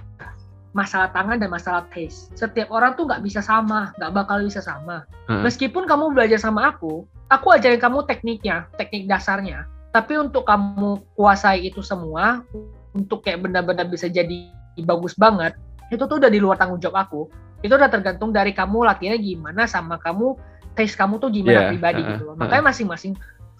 Masalah 0.74 1.14
tangan 1.14 1.38
dan 1.38 1.52
masalah 1.52 1.86
taste. 1.94 2.34
Setiap 2.34 2.72
orang 2.74 2.98
tuh 2.98 3.06
nggak 3.06 3.22
bisa 3.22 3.38
sama 3.44 3.94
nggak 4.00 4.12
bakal 4.16 4.42
bisa 4.42 4.64
sama. 4.64 5.06
Hmm. 5.24 5.40
meskipun 5.40 5.88
kamu 5.88 6.12
belajar 6.12 6.36
sama 6.36 6.68
aku 6.68 7.08
aku 7.32 7.46
ajarin 7.56 7.80
kamu 7.80 8.04
tekniknya 8.08 8.66
teknik 8.80 9.06
dasarnya. 9.06 9.68
Tapi 9.94 10.18
untuk 10.18 10.42
kamu 10.48 11.06
kuasai 11.14 11.70
itu 11.70 11.80
semua 11.84 12.42
untuk 12.90 13.22
kayak 13.22 13.46
benar-benar 13.46 13.86
bisa 13.86 14.10
jadi 14.10 14.50
bagus 14.82 15.14
banget 15.14 15.54
itu 15.92 16.02
tuh 16.02 16.18
udah 16.18 16.32
di 16.32 16.42
luar 16.42 16.58
tanggung 16.58 16.82
jawab 16.82 17.06
aku. 17.06 17.22
Itu 17.62 17.78
udah 17.78 17.88
tergantung 17.88 18.34
dari 18.34 18.50
kamu 18.52 18.84
latihannya 18.84 19.20
gimana 19.22 19.64
sama 19.64 19.96
kamu 20.02 20.34
taste 20.74 20.98
kamu 20.98 21.22
tuh 21.22 21.30
gimana 21.30 21.54
yeah. 21.54 21.70
pribadi 21.70 22.02
uh, 22.02 22.06
gitu 22.14 22.22
loh. 22.26 22.36
makanya 22.36 22.74
masing-masing 22.74 23.14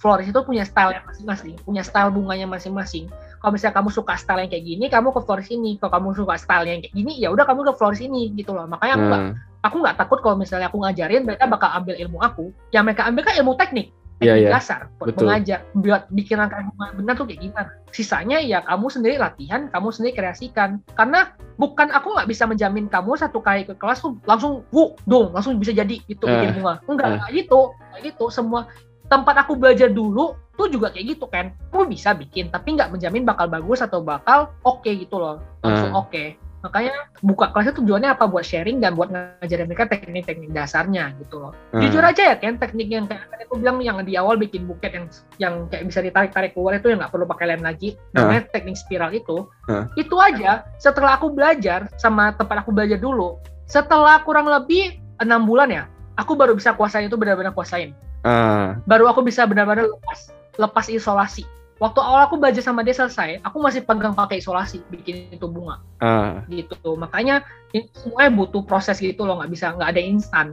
florist 0.04 0.28
itu 0.28 0.40
punya 0.44 0.68
style 0.68 1.00
masing-masing, 1.08 1.56
punya 1.64 1.80
style 1.80 2.12
bunganya 2.12 2.44
masing-masing. 2.44 3.08
Kalau 3.40 3.56
misalnya 3.56 3.80
kamu 3.80 3.88
suka 3.88 4.20
style 4.20 4.44
yang 4.44 4.52
kayak 4.52 4.64
gini, 4.68 4.84
kamu 4.92 5.16
ke 5.16 5.20
florist 5.24 5.48
ini. 5.48 5.80
Kalau 5.80 5.96
kamu 5.96 6.08
suka 6.12 6.36
style 6.36 6.68
yang 6.68 6.84
kayak 6.84 6.92
gini, 6.92 7.16
ya 7.16 7.32
udah 7.32 7.48
kamu 7.48 7.64
ke 7.64 7.72
florist 7.80 8.04
ini 8.04 8.28
gitu 8.36 8.52
loh. 8.52 8.68
Makanya 8.68 9.00
aku 9.00 9.04
nggak 9.08 9.22
hmm. 9.24 9.64
aku 9.64 9.76
nggak 9.80 9.96
takut 9.96 10.18
kalau 10.20 10.36
misalnya 10.36 10.68
aku 10.68 10.76
ngajarin 10.84 11.24
mereka 11.24 11.48
bakal 11.48 11.72
ambil 11.72 11.96
ilmu 11.96 12.20
aku. 12.20 12.52
Yang 12.68 12.84
mereka 12.92 13.02
ambil 13.08 13.22
kan 13.24 13.34
ilmu 13.40 13.52
teknik 13.56 13.88
yeah, 14.22 14.36
yeah. 14.38 14.52
dasar 14.52 14.86
buat 14.98 15.14
Betul. 15.14 15.26
mengajar 15.26 15.58
buat 15.74 16.02
bikin 16.14 16.36
langkah 16.38 16.62
benar 16.94 17.14
tuh 17.18 17.26
kayak 17.26 17.40
gimana 17.42 17.70
sisanya 17.90 18.38
ya 18.40 18.62
kamu 18.62 18.86
sendiri 18.90 19.16
latihan 19.18 19.66
kamu 19.70 19.88
sendiri 19.90 20.12
kreasikan 20.14 20.80
karena 20.94 21.34
bukan 21.58 21.90
aku 21.90 22.14
nggak 22.14 22.28
bisa 22.30 22.44
menjamin 22.46 22.86
kamu 22.86 23.18
satu 23.18 23.42
kali 23.42 23.66
ke 23.66 23.74
kelas 23.74 24.02
tuh 24.02 24.14
langsung 24.28 24.62
wuh 24.70 24.94
dong 25.08 25.34
langsung 25.34 25.58
bisa 25.58 25.74
jadi 25.74 25.98
itu 26.06 26.24
uh, 26.24 26.30
bikin 26.30 26.50
bunga 26.58 26.74
enggak 26.86 27.08
uh. 27.18 27.30
gitu 27.30 27.60
kayak 27.94 28.02
gitu 28.14 28.24
semua 28.30 28.70
tempat 29.08 29.34
aku 29.44 29.58
belajar 29.58 29.92
dulu 29.92 30.36
tuh 30.54 30.70
juga 30.70 30.94
kayak 30.94 31.18
gitu 31.18 31.26
kan 31.26 31.50
kamu 31.74 31.90
bisa 31.90 32.14
bikin 32.14 32.46
tapi 32.48 32.78
nggak 32.78 32.94
menjamin 32.94 33.26
bakal 33.26 33.50
bagus 33.50 33.82
atau 33.82 34.00
bakal 34.00 34.54
oke 34.62 34.86
okay 34.86 35.02
gitu 35.02 35.18
loh 35.18 35.42
langsung 35.66 35.92
uh. 35.92 36.00
oke 36.02 36.10
okay 36.10 36.28
makanya 36.64 36.96
buka 37.20 37.52
kelasnya 37.52 37.76
tujuannya 37.76 38.10
apa 38.16 38.24
buat 38.24 38.40
sharing 38.40 38.80
dan 38.80 38.96
buat 38.96 39.12
ngajarin 39.12 39.68
mereka 39.68 39.84
teknik-teknik 39.84 40.48
dasarnya 40.56 41.12
gitu 41.20 41.36
loh 41.36 41.52
hmm. 41.76 41.84
jujur 41.84 42.00
aja 42.00 42.32
ya 42.32 42.36
kan 42.40 42.56
teknik 42.56 42.88
yang 42.88 43.04
kayak 43.04 43.28
aku 43.44 43.60
bilang 43.60 43.84
yang 43.84 44.00
di 44.00 44.16
awal 44.16 44.40
bikin 44.40 44.64
buket 44.64 44.96
yang 44.96 45.06
yang 45.36 45.54
kayak 45.68 45.92
bisa 45.92 46.00
ditarik-tarik 46.00 46.56
keluar 46.56 46.80
itu 46.80 46.88
yang 46.88 47.04
nggak 47.04 47.12
perlu 47.12 47.28
pakai 47.28 47.52
lem 47.52 47.60
lagi 47.60 48.00
namanya 48.16 48.48
hmm. 48.48 48.52
teknik 48.56 48.80
spiral 48.80 49.12
itu 49.12 49.44
hmm. 49.68 49.92
itu 50.00 50.16
aja 50.16 50.64
setelah 50.80 51.20
aku 51.20 51.28
belajar 51.36 51.84
sama 52.00 52.32
tempat 52.32 52.64
aku 52.64 52.72
belajar 52.72 52.96
dulu 52.96 53.36
setelah 53.68 54.24
kurang 54.24 54.48
lebih 54.48 54.96
enam 55.20 55.44
bulan 55.44 55.68
ya 55.68 55.84
aku 56.16 56.32
baru 56.32 56.56
bisa 56.56 56.72
kuasain 56.72 57.12
itu 57.12 57.20
benar-benar 57.20 57.52
kuasain 57.52 57.92
hmm. 58.24 58.88
baru 58.88 59.12
aku 59.12 59.20
bisa 59.22 59.44
benar-benar 59.44 59.86
lepas 59.86 60.32
lepas 60.58 60.86
isolasi 60.90 61.44
waktu 61.82 62.00
awal 62.00 62.24
aku 62.24 62.38
belajar 62.38 62.62
sama 62.62 62.86
dia 62.86 62.94
selesai, 62.94 63.42
aku 63.42 63.58
masih 63.58 63.82
pegang 63.82 64.14
pakai 64.14 64.38
isolasi 64.38 64.82
bikin 64.88 65.28
itu 65.34 65.46
bunga. 65.50 65.82
Uh. 65.98 66.40
Gitu. 66.46 66.94
Makanya 66.94 67.42
ini 67.74 67.90
semuanya 67.92 68.30
butuh 68.30 68.62
proses 68.62 69.02
gitu 69.02 69.26
loh, 69.26 69.42
nggak 69.42 69.50
bisa 69.50 69.74
nggak 69.74 69.90
ada 69.90 70.02
instan. 70.02 70.46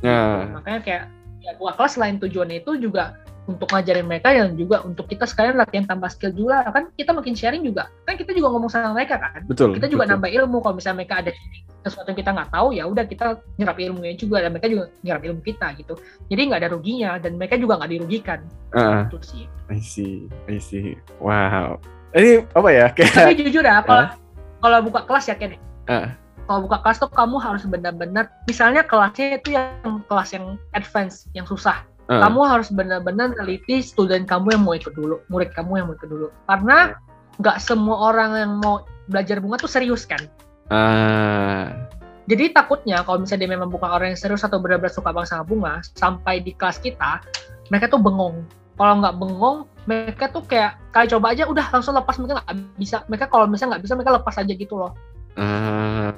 Uh. 0.00 0.42
Gitu. 0.42 0.44
Makanya 0.56 0.80
kayak 0.82 1.04
ya 1.42 1.52
kelas 1.58 1.92
selain 1.98 2.16
tujuannya 2.22 2.62
itu 2.62 2.78
juga 2.78 3.18
untuk 3.50 3.66
ngajarin 3.74 4.06
mereka 4.06 4.30
yang 4.30 4.54
juga 4.54 4.86
untuk 4.86 5.10
kita 5.10 5.26
sekalian 5.26 5.58
latihan 5.58 5.82
tambah 5.82 6.06
skill 6.14 6.30
juga 6.30 6.62
kan 6.70 6.94
kita 6.94 7.10
makin 7.10 7.34
sharing 7.34 7.66
juga. 7.66 7.90
Kan 8.06 8.14
kita 8.14 8.30
juga 8.30 8.54
ngomong 8.54 8.70
sama 8.70 8.94
mereka 8.94 9.18
kan. 9.18 9.42
Betul 9.50 9.74
kita 9.74 9.90
juga 9.90 10.06
betul. 10.06 10.12
nambah 10.14 10.30
ilmu 10.30 10.56
kalau 10.62 10.74
misalnya 10.78 10.98
mereka 11.02 11.14
ada 11.26 11.30
sesuatu 11.82 12.14
yang 12.14 12.18
kita 12.22 12.30
nggak 12.30 12.50
tahu 12.54 12.68
ya 12.70 12.84
udah 12.86 13.04
kita 13.10 13.26
nyerap 13.58 13.76
ilmunya 13.82 14.14
juga 14.14 14.38
dan 14.38 14.54
mereka 14.54 14.68
juga 14.70 14.84
nyerap 15.02 15.22
ilmu 15.26 15.40
kita 15.42 15.66
gitu. 15.74 15.94
Jadi 16.30 16.40
nggak 16.46 16.60
ada 16.62 16.70
ruginya 16.70 17.10
dan 17.18 17.32
mereka 17.34 17.54
juga 17.58 17.82
nggak 17.82 17.90
dirugikan. 17.90 18.40
Uh, 18.70 19.02
itu 19.10 19.18
sih. 19.26 19.44
I 19.66 19.80
see 19.82 20.30
I 20.46 20.62
see. 20.62 20.94
Wow. 21.18 21.82
Ini 22.14 22.46
apa 22.54 22.68
ya? 22.70 22.86
Kayak 22.94 23.14
tapi 23.26 23.34
jujur 23.42 23.66
ya 23.66 23.82
kalau 23.82 24.06
uh. 24.06 24.10
kalau 24.62 24.78
buka 24.86 25.02
kelas 25.02 25.26
ya 25.26 25.34
Ken 25.34 25.58
uh. 25.90 26.14
kalau 26.46 26.70
buka 26.70 26.78
kelas 26.86 27.02
tuh 27.02 27.10
kamu 27.10 27.36
harus 27.42 27.66
benar-benar 27.66 28.30
misalnya 28.46 28.86
kelasnya 28.86 29.42
itu 29.42 29.58
yang 29.58 30.02
kelas 30.06 30.30
yang 30.34 30.58
advance 30.74 31.26
yang 31.34 31.46
susah 31.46 31.82
Uh. 32.10 32.18
Kamu 32.18 32.40
harus 32.42 32.68
benar-benar 32.74 33.34
teliti 33.38 33.78
student 33.78 34.26
kamu 34.26 34.58
yang 34.58 34.62
mau 34.66 34.74
ikut 34.74 34.94
dulu, 34.94 35.22
murid 35.30 35.54
kamu 35.54 35.82
yang 35.82 35.86
mau 35.90 35.94
ikut 35.94 36.10
dulu. 36.10 36.28
Karena 36.50 36.98
nggak 37.38 37.58
uh. 37.58 37.62
semua 37.62 37.96
orang 38.10 38.30
yang 38.34 38.52
mau 38.58 38.82
belajar 39.06 39.38
bunga 39.38 39.62
tuh 39.62 39.70
serius 39.70 40.02
kan. 40.06 40.22
Uh. 40.72 41.70
Jadi 42.30 42.54
takutnya 42.54 43.02
kalau 43.02 43.22
misalnya 43.22 43.44
dia 43.46 43.52
memang 43.58 43.70
bukan 43.70 43.90
orang 43.90 44.14
yang 44.14 44.20
serius 44.20 44.46
atau 44.46 44.62
benar-benar 44.62 44.94
suka 44.94 45.10
banget 45.10 45.34
sama 45.34 45.44
bunga, 45.44 45.82
sampai 45.98 46.38
di 46.38 46.54
kelas 46.54 46.78
kita, 46.78 47.18
mereka 47.68 47.90
tuh 47.90 47.98
bengong. 47.98 48.46
Kalau 48.78 48.94
nggak 49.02 49.16
bengong, 49.18 49.58
mereka 49.84 50.30
tuh 50.30 50.42
kayak 50.46 50.78
kali 50.94 51.10
coba 51.10 51.34
aja 51.34 51.44
udah 51.44 51.66
langsung 51.74 51.92
lepas 51.98 52.16
mereka 52.22 52.40
nggak 52.40 52.56
bisa. 52.78 52.96
Mereka 53.10 53.26
kalau 53.28 53.50
misalnya 53.50 53.76
nggak 53.76 53.84
bisa 53.84 53.94
mereka 53.98 54.12
lepas 54.16 54.34
aja 54.38 54.52
gitu 54.54 54.74
loh. 54.78 54.92
Uh, 55.34 56.14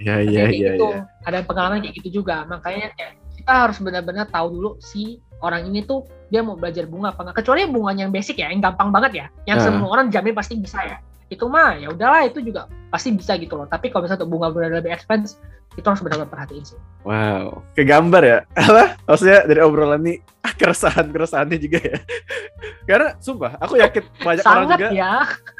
ya 0.00 0.22
ya 0.22 0.48
ya, 0.48 0.78
gitu. 0.78 0.86
ya. 0.86 1.04
Ada 1.28 1.44
pengalaman 1.44 1.82
kayak 1.84 1.94
gitu 1.98 2.22
juga. 2.22 2.46
Makanya 2.48 2.94
kayak 2.94 3.19
kita 3.40 3.52
harus 3.68 3.80
benar-benar 3.80 4.28
tahu 4.28 4.46
dulu 4.52 4.70
si 4.84 5.18
orang 5.40 5.64
ini 5.66 5.80
tuh 5.84 6.04
dia 6.28 6.44
mau 6.44 6.54
belajar 6.54 6.86
bunga 6.86 7.10
apa 7.10 7.26
enggak 7.26 7.42
kecuali 7.42 7.66
bunganya 7.66 8.06
yang 8.06 8.12
basic 8.14 8.38
ya 8.38 8.52
yang 8.52 8.60
gampang 8.62 8.92
banget 8.92 9.12
ya. 9.16 9.26
Yang 9.48 9.58
uh. 9.58 9.64
semua 9.72 9.88
orang 9.98 10.06
jamin 10.12 10.36
pasti 10.36 10.54
bisa 10.60 10.78
ya. 10.84 10.98
Itu 11.32 11.48
mah 11.48 11.80
ya 11.80 11.90
udahlah 11.90 12.28
itu 12.28 12.44
juga 12.44 12.68
pasti 12.92 13.10
bisa 13.16 13.34
gitu 13.40 13.56
loh. 13.56 13.66
Tapi 13.66 13.88
kalau 13.88 14.06
misalnya 14.06 14.22
untuk 14.22 14.30
bunga 14.36 14.48
benar 14.52 14.84
lebih 14.84 14.92
expense 14.94 15.40
itu 15.78 15.86
harus 15.86 16.02
benar-benar 16.02 16.30
perhatiin 16.30 16.64
sih. 16.66 16.78
Wow. 17.06 17.62
Kegambar 17.74 18.22
ya? 18.22 18.38
Apa? 18.66 18.98
Maksudnya 19.06 19.46
dari 19.46 19.60
obrolan 19.62 20.02
ini 20.04 20.14
ah, 20.44 20.52
keresahan 20.54 21.08
keresahannya 21.10 21.58
juga 21.58 21.78
ya. 21.80 21.98
Karena 22.88 23.08
sumpah 23.22 23.56
aku 23.58 23.78
yakin 23.80 24.04
banyak 24.20 24.44
orang 24.44 24.66
juga 24.74 24.88
ya. 24.92 25.12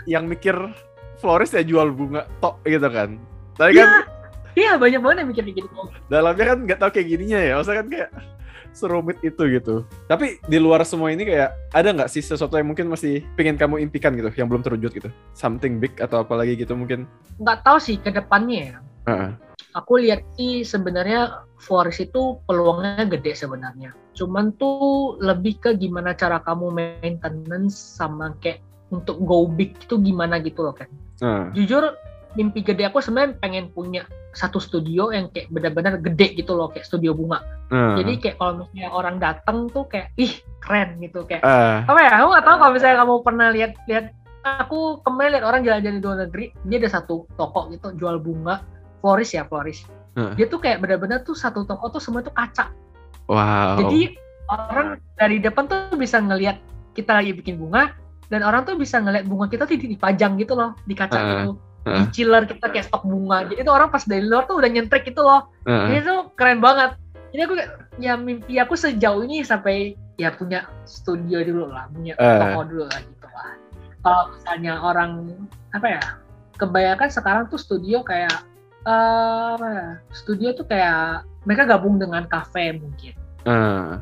yang 0.04 0.26
mikir 0.26 0.54
florist 1.22 1.54
ya 1.54 1.62
jual 1.62 1.94
bunga 1.94 2.26
tok 2.42 2.60
gitu 2.66 2.88
kan. 2.90 3.16
Tapi 3.54 3.78
ya. 3.78 3.86
kan 3.86 4.19
Iya 4.58 4.76
banyak 4.76 5.00
banget 5.00 5.16
yang 5.22 5.28
mikir 5.30 5.44
gitu. 5.54 5.68
Dalamnya 6.10 6.44
kan 6.54 6.58
nggak 6.66 6.78
tahu 6.78 6.90
kayak 6.94 7.08
gininya 7.08 7.38
ya, 7.38 7.52
maksudnya 7.58 7.78
kan 7.80 7.88
kayak 7.90 8.10
serumit 8.70 9.18
itu 9.26 9.42
gitu. 9.50 9.82
Tapi 10.06 10.38
di 10.46 10.58
luar 10.58 10.82
semua 10.86 11.10
ini 11.10 11.26
kayak 11.26 11.50
ada 11.74 11.90
nggak 11.90 12.10
sih 12.10 12.22
sesuatu 12.22 12.54
yang 12.54 12.70
mungkin 12.70 12.90
masih 12.90 13.22
pengen 13.34 13.58
kamu 13.58 13.82
impikan 13.82 14.14
gitu, 14.14 14.30
yang 14.34 14.46
belum 14.50 14.62
terwujud 14.62 14.90
gitu? 14.94 15.10
Something 15.34 15.78
big 15.82 15.94
atau 15.98 16.22
apa 16.22 16.34
lagi 16.38 16.54
gitu 16.58 16.74
mungkin? 16.74 17.06
Nggak 17.42 17.66
tahu 17.66 17.78
sih 17.82 17.96
ke 17.98 18.10
depannya 18.14 18.74
ya. 18.74 18.76
Uh 19.06 19.10
-uh. 19.10 19.32
Aku 19.78 20.02
lihat 20.02 20.26
sih 20.34 20.66
sebenarnya 20.66 21.46
Forest 21.60 22.10
itu 22.10 22.40
peluangnya 22.48 23.06
gede 23.06 23.36
sebenarnya. 23.38 23.94
Cuman 24.16 24.56
tuh 24.58 25.14
lebih 25.22 25.62
ke 25.62 25.70
gimana 25.78 26.16
cara 26.16 26.42
kamu 26.42 26.74
maintenance 26.74 27.78
sama 27.78 28.34
kayak 28.42 28.64
untuk 28.90 29.22
go 29.22 29.46
big 29.46 29.78
itu 29.78 29.94
gimana 30.02 30.42
gitu 30.42 30.66
loh 30.66 30.74
kan. 30.74 30.90
Uh. 31.22 31.46
Jujur 31.54 31.94
mimpi 32.38 32.62
gede 32.62 32.86
aku 32.86 33.02
sebenarnya 33.02 33.38
pengen 33.42 33.70
punya 33.74 34.06
satu 34.30 34.62
studio 34.62 35.10
yang 35.10 35.26
kayak 35.34 35.50
benar-benar 35.50 35.98
gede 35.98 36.38
gitu 36.38 36.54
loh 36.54 36.70
kayak 36.70 36.86
studio 36.86 37.10
bunga. 37.10 37.42
Uh. 37.70 37.98
Jadi 37.98 38.22
kayak 38.22 38.36
kalau 38.38 38.62
misalnya 38.62 38.88
orang 38.94 39.16
datang 39.18 39.66
tuh 39.70 39.86
kayak 39.90 40.14
ih 40.14 40.38
keren 40.62 41.02
gitu 41.02 41.26
kayak 41.26 41.42
uh. 41.42 41.82
apa 41.86 41.98
ya? 41.98 42.10
Aku 42.22 42.26
nggak 42.30 42.46
tahu 42.46 42.56
kalau 42.62 42.72
misalnya 42.74 42.96
kamu 43.02 43.14
pernah 43.26 43.48
lihat 43.50 43.72
lihat 43.90 44.04
aku 44.46 45.02
kemarin 45.04 45.30
lihat 45.36 45.44
orang 45.44 45.60
jalan-jalan 45.66 45.96
di 45.98 46.02
luar 46.02 46.18
negeri 46.24 46.44
dia 46.64 46.78
ada 46.80 46.90
satu 46.96 47.28
toko 47.36 47.68
gitu 47.74 47.92
jual 47.98 48.22
bunga 48.22 48.62
floris 49.02 49.34
ya 49.34 49.42
floris. 49.50 49.82
Uh. 50.14 50.34
Dia 50.38 50.46
tuh 50.46 50.62
kayak 50.62 50.78
benar-benar 50.78 51.26
tuh 51.26 51.34
satu 51.34 51.66
toko 51.66 51.90
tuh 51.90 52.02
semua 52.02 52.22
tuh 52.22 52.34
kaca. 52.34 52.70
Wow. 53.26 53.82
Jadi 53.82 54.14
orang 54.50 54.98
dari 55.18 55.38
depan 55.42 55.66
tuh 55.66 55.94
bisa 55.98 56.22
ngelihat 56.22 56.58
kita 56.94 57.18
lagi 57.18 57.34
bikin 57.34 57.58
bunga 57.58 57.94
dan 58.30 58.46
orang 58.46 58.62
tuh 58.62 58.78
bisa 58.78 59.02
ngeliat 59.02 59.26
bunga 59.26 59.50
kita 59.50 59.66
tuh 59.66 59.78
dipajang 59.78 60.38
gitu 60.38 60.54
loh 60.54 60.74
di 60.86 60.94
kaca 60.94 61.18
uh. 61.18 61.26
gitu 61.26 61.50
uh. 61.86 62.06
chiller 62.12 62.44
kita 62.44 62.66
kayak 62.68 62.86
stok 62.88 63.04
bunga 63.06 63.46
jadi 63.48 63.64
tuh 63.64 63.74
orang 63.74 63.88
pas 63.88 64.04
dari 64.04 64.24
luar 64.24 64.44
tuh 64.44 64.60
udah 64.60 64.70
nyentrik 64.70 65.06
gitu 65.08 65.22
loh 65.22 65.48
uh. 65.68 65.86
ini 65.88 66.02
tuh 66.04 66.32
keren 66.34 66.60
banget 66.60 66.96
ini 67.30 67.46
aku 67.46 67.54
ya 68.02 68.18
mimpi 68.18 68.58
aku 68.58 68.74
sejauh 68.74 69.22
ini 69.24 69.46
sampai 69.46 69.94
ya 70.18 70.34
punya 70.34 70.66
studio 70.84 71.40
dulu 71.40 71.70
lah 71.70 71.86
punya 71.92 72.16
uh. 72.18 72.40
toko 72.42 72.60
dulu 72.68 72.84
lah 72.90 73.00
gitu 73.00 73.28
lah 73.30 73.50
kalau 74.00 74.22
misalnya 74.34 74.72
orang 74.80 75.10
apa 75.72 75.86
ya 75.86 76.02
kebanyakan 76.60 77.08
sekarang 77.08 77.44
tuh 77.48 77.60
studio 77.60 78.04
kayak 78.04 78.44
uh, 78.84 79.96
studio 80.12 80.52
tuh 80.52 80.68
kayak 80.68 81.24
mereka 81.48 81.64
gabung 81.64 81.96
dengan 81.96 82.28
kafe 82.28 82.76
mungkin 82.76 83.14
uh 83.48 83.96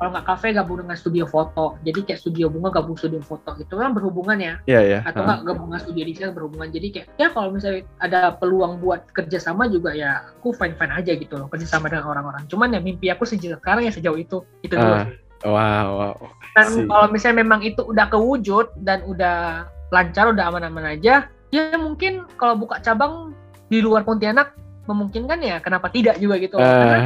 kalau 0.00 0.16
nggak 0.16 0.26
kafe 0.32 0.56
gabung 0.56 0.80
dengan 0.80 0.96
studio 0.96 1.28
foto. 1.28 1.76
Jadi 1.84 2.08
kayak 2.08 2.24
studio 2.24 2.48
bunga 2.48 2.72
gabung 2.72 2.96
studio 2.96 3.20
foto 3.20 3.52
itu 3.60 3.68
kan 3.76 3.92
berhubungan 3.92 4.40
ya. 4.40 4.54
Yeah, 4.64 4.82
yeah. 4.82 5.00
atau 5.04 5.28
nggak 5.28 5.44
gabung 5.44 5.68
dengan 5.68 5.82
studio 5.84 6.02
desain 6.08 6.32
berhubungan. 6.32 6.72
Jadi 6.72 6.86
kayak 6.88 7.06
ya 7.20 7.28
kalau 7.28 7.52
misalnya 7.52 7.84
ada 8.00 8.32
peluang 8.40 8.80
buat 8.80 9.12
kerjasama 9.12 9.68
juga 9.68 9.92
ya 9.92 10.24
aku 10.40 10.56
fine 10.56 10.72
fine 10.80 10.96
aja 10.96 11.12
gitu 11.12 11.36
loh 11.36 11.52
kerjasama 11.52 11.92
dengan 11.92 12.08
orang-orang. 12.08 12.48
Cuman 12.48 12.72
ya 12.72 12.80
mimpi 12.80 13.12
aku 13.12 13.28
sejauh 13.28 13.60
sekarang 13.60 13.84
ya 13.84 13.92
sejauh 13.92 14.16
itu. 14.16 14.40
Itu 14.64 14.74
uh, 14.74 14.80
dulu 14.80 14.96
wow, 15.44 15.88
wow. 15.96 16.16
dan 16.56 16.84
kalau 16.84 17.06
misalnya 17.08 17.40
memang 17.40 17.60
itu 17.64 17.80
udah 17.80 18.12
kewujud 18.12 18.76
dan 18.84 19.00
udah 19.08 19.64
lancar 19.88 20.28
udah 20.28 20.52
aman-aman 20.52 21.00
aja 21.00 21.32
ya 21.50 21.74
mungkin 21.80 22.28
kalau 22.36 22.54
buka 22.60 22.78
cabang 22.84 23.32
di 23.70 23.80
luar 23.82 24.04
Pontianak 24.04 24.54
memungkinkan 24.86 25.38
ya 25.38 25.62
kenapa 25.62 25.86
tidak 25.92 26.18
juga 26.18 26.34
gitu. 26.42 26.58
Uh, 26.58 26.66
karena 26.66 26.98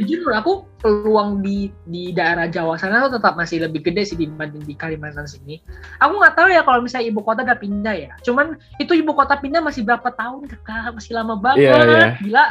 jujur 0.00 0.32
aku 0.32 0.64
peluang 0.80 1.44
di 1.44 1.68
di 1.84 2.16
daerah 2.16 2.48
Jawa 2.48 2.80
sana 2.80 3.04
tuh 3.06 3.20
tetap 3.20 3.36
masih 3.36 3.60
lebih 3.60 3.84
gede 3.84 4.08
sih 4.08 4.16
dibanding 4.16 4.64
di 4.64 4.72
Kalimantan 4.72 5.28
sini. 5.28 5.60
Aku 6.00 6.16
nggak 6.16 6.34
tahu 6.36 6.48
ya 6.48 6.64
kalau 6.64 6.80
misalnya 6.80 7.12
ibu 7.12 7.20
kota 7.20 7.44
udah 7.44 7.58
pindah 7.60 7.94
ya. 7.94 8.12
Cuman 8.24 8.56
itu 8.80 8.96
ibu 8.96 9.12
kota 9.12 9.36
pindah 9.36 9.60
masih 9.60 9.84
berapa 9.84 10.08
tahun 10.16 10.48
kakak 10.48 10.96
masih 10.96 11.12
lama 11.12 11.36
banget. 11.36 11.68
Yeah, 11.68 11.84
yeah. 11.84 12.10
Gila. 12.24 12.46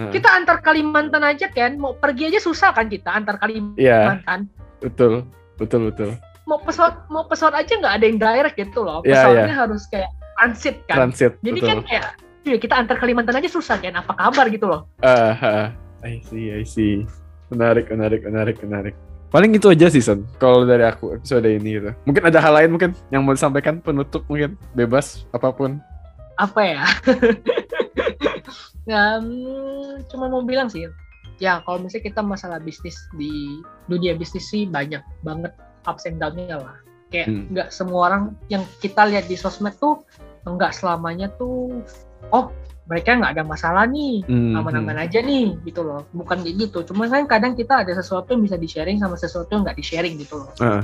Hmm. 0.00 0.10
Kita 0.10 0.28
antar 0.32 0.56
Kalimantan 0.64 1.22
aja 1.22 1.46
kan, 1.52 1.76
mau 1.76 1.92
pergi 1.92 2.32
aja 2.32 2.40
susah 2.40 2.72
kan 2.74 2.90
kita 2.90 3.12
antar 3.12 3.36
Kalimantan. 3.38 4.48
Yeah, 4.48 4.80
betul, 4.82 5.28
betul, 5.60 5.92
betul. 5.92 6.10
Mau 6.48 6.58
pesawat 6.58 7.06
mau 7.12 7.28
pesawat 7.28 7.54
aja 7.54 7.78
nggak 7.78 7.94
ada 8.00 8.04
yang 8.08 8.18
direct 8.18 8.56
gitu 8.58 8.82
loh. 8.82 9.04
Iya, 9.06 9.14
Pesawatnya 9.14 9.38
yeah, 9.38 9.52
yeah. 9.54 9.60
harus 9.62 9.82
kayak 9.86 10.10
transit 10.34 10.76
kan. 10.90 10.96
Transit. 11.06 11.32
Jadi 11.44 11.58
kan 11.62 11.66
betul. 11.66 11.70
kan 11.70 11.78
kayak 11.86 12.04
ya 12.48 12.56
kita 12.58 12.74
antar 12.74 12.96
Kalimantan 12.98 13.38
aja 13.38 13.46
susah 13.46 13.78
kan. 13.78 13.94
Apa 13.94 14.12
kabar 14.18 14.50
gitu 14.50 14.66
loh. 14.66 14.90
Uh, 15.04 15.36
uh 15.38 15.89
I 16.00 16.20
see, 16.24 16.50
I 16.52 16.64
see. 16.64 17.04
Menarik, 17.50 17.90
menarik, 17.90 18.24
menarik, 18.24 18.56
menarik. 18.62 18.94
paling 19.30 19.54
itu 19.54 19.70
aja 19.70 19.86
sih 19.86 20.02
Son 20.02 20.26
kalau 20.42 20.66
dari 20.66 20.82
aku 20.82 21.14
episode 21.14 21.46
ini 21.46 21.78
gitu 21.78 21.94
mungkin 22.02 22.26
ada 22.26 22.42
hal 22.42 22.50
lain 22.50 22.74
mungkin 22.74 22.90
yang 23.14 23.22
mau 23.22 23.30
disampaikan 23.30 23.78
penutup 23.78 24.26
mungkin 24.26 24.58
bebas 24.74 25.22
apa 25.30 25.54
pun 25.54 25.78
apa 26.34 26.60
ya 26.66 26.82
ya 28.90 29.22
hmm, 29.22 30.02
cuma 30.10 30.26
mau 30.26 30.42
bilang 30.42 30.66
sih 30.66 30.90
ya 31.38 31.62
kalau 31.62 31.78
misalnya 31.78 32.10
kita 32.10 32.20
masalah 32.26 32.58
bisnis 32.58 32.98
di 33.14 33.62
dunia 33.86 34.18
bisnis 34.18 34.50
sih 34.50 34.66
banyak 34.66 35.00
banget 35.22 35.54
ups 35.86 36.10
and 36.10 36.18
down-nya 36.18 36.58
lah 36.58 36.76
kayak 37.14 37.30
hmm. 37.30 37.54
nggak 37.54 37.68
hmm. 37.70 37.76
semua 37.78 38.00
orang 38.10 38.22
yang 38.50 38.66
kita 38.82 39.06
lihat 39.06 39.30
di 39.30 39.38
sosmed 39.38 39.78
tuh 39.78 40.02
nggak 40.42 40.74
selamanya 40.74 41.30
tuh 41.38 41.86
oh 42.34 42.50
mereka 42.86 43.16
nggak 43.16 43.32
ada 43.38 43.44
masalah 43.44 43.84
nih 43.86 44.24
hmm, 44.24 44.56
aman-aman 44.56 44.96
hmm. 44.96 45.04
aja 45.04 45.18
nih 45.20 45.58
gitu 45.66 45.84
loh 45.84 46.06
bukan 46.14 46.40
kayak 46.42 46.56
gitu 46.68 46.78
cuma 46.90 47.06
kan 47.06 47.26
kadang 47.28 47.52
kita 47.54 47.84
ada 47.84 47.92
sesuatu 47.92 48.34
yang 48.34 48.42
bisa 48.46 48.56
di 48.56 48.68
sharing 48.70 48.98
sama 48.98 49.14
sesuatu 49.14 49.50
yang 49.52 49.62
nggak 49.66 49.78
di 49.78 49.84
sharing 49.84 50.14
gitu 50.16 50.40
loh 50.42 50.50
uh. 50.64 50.82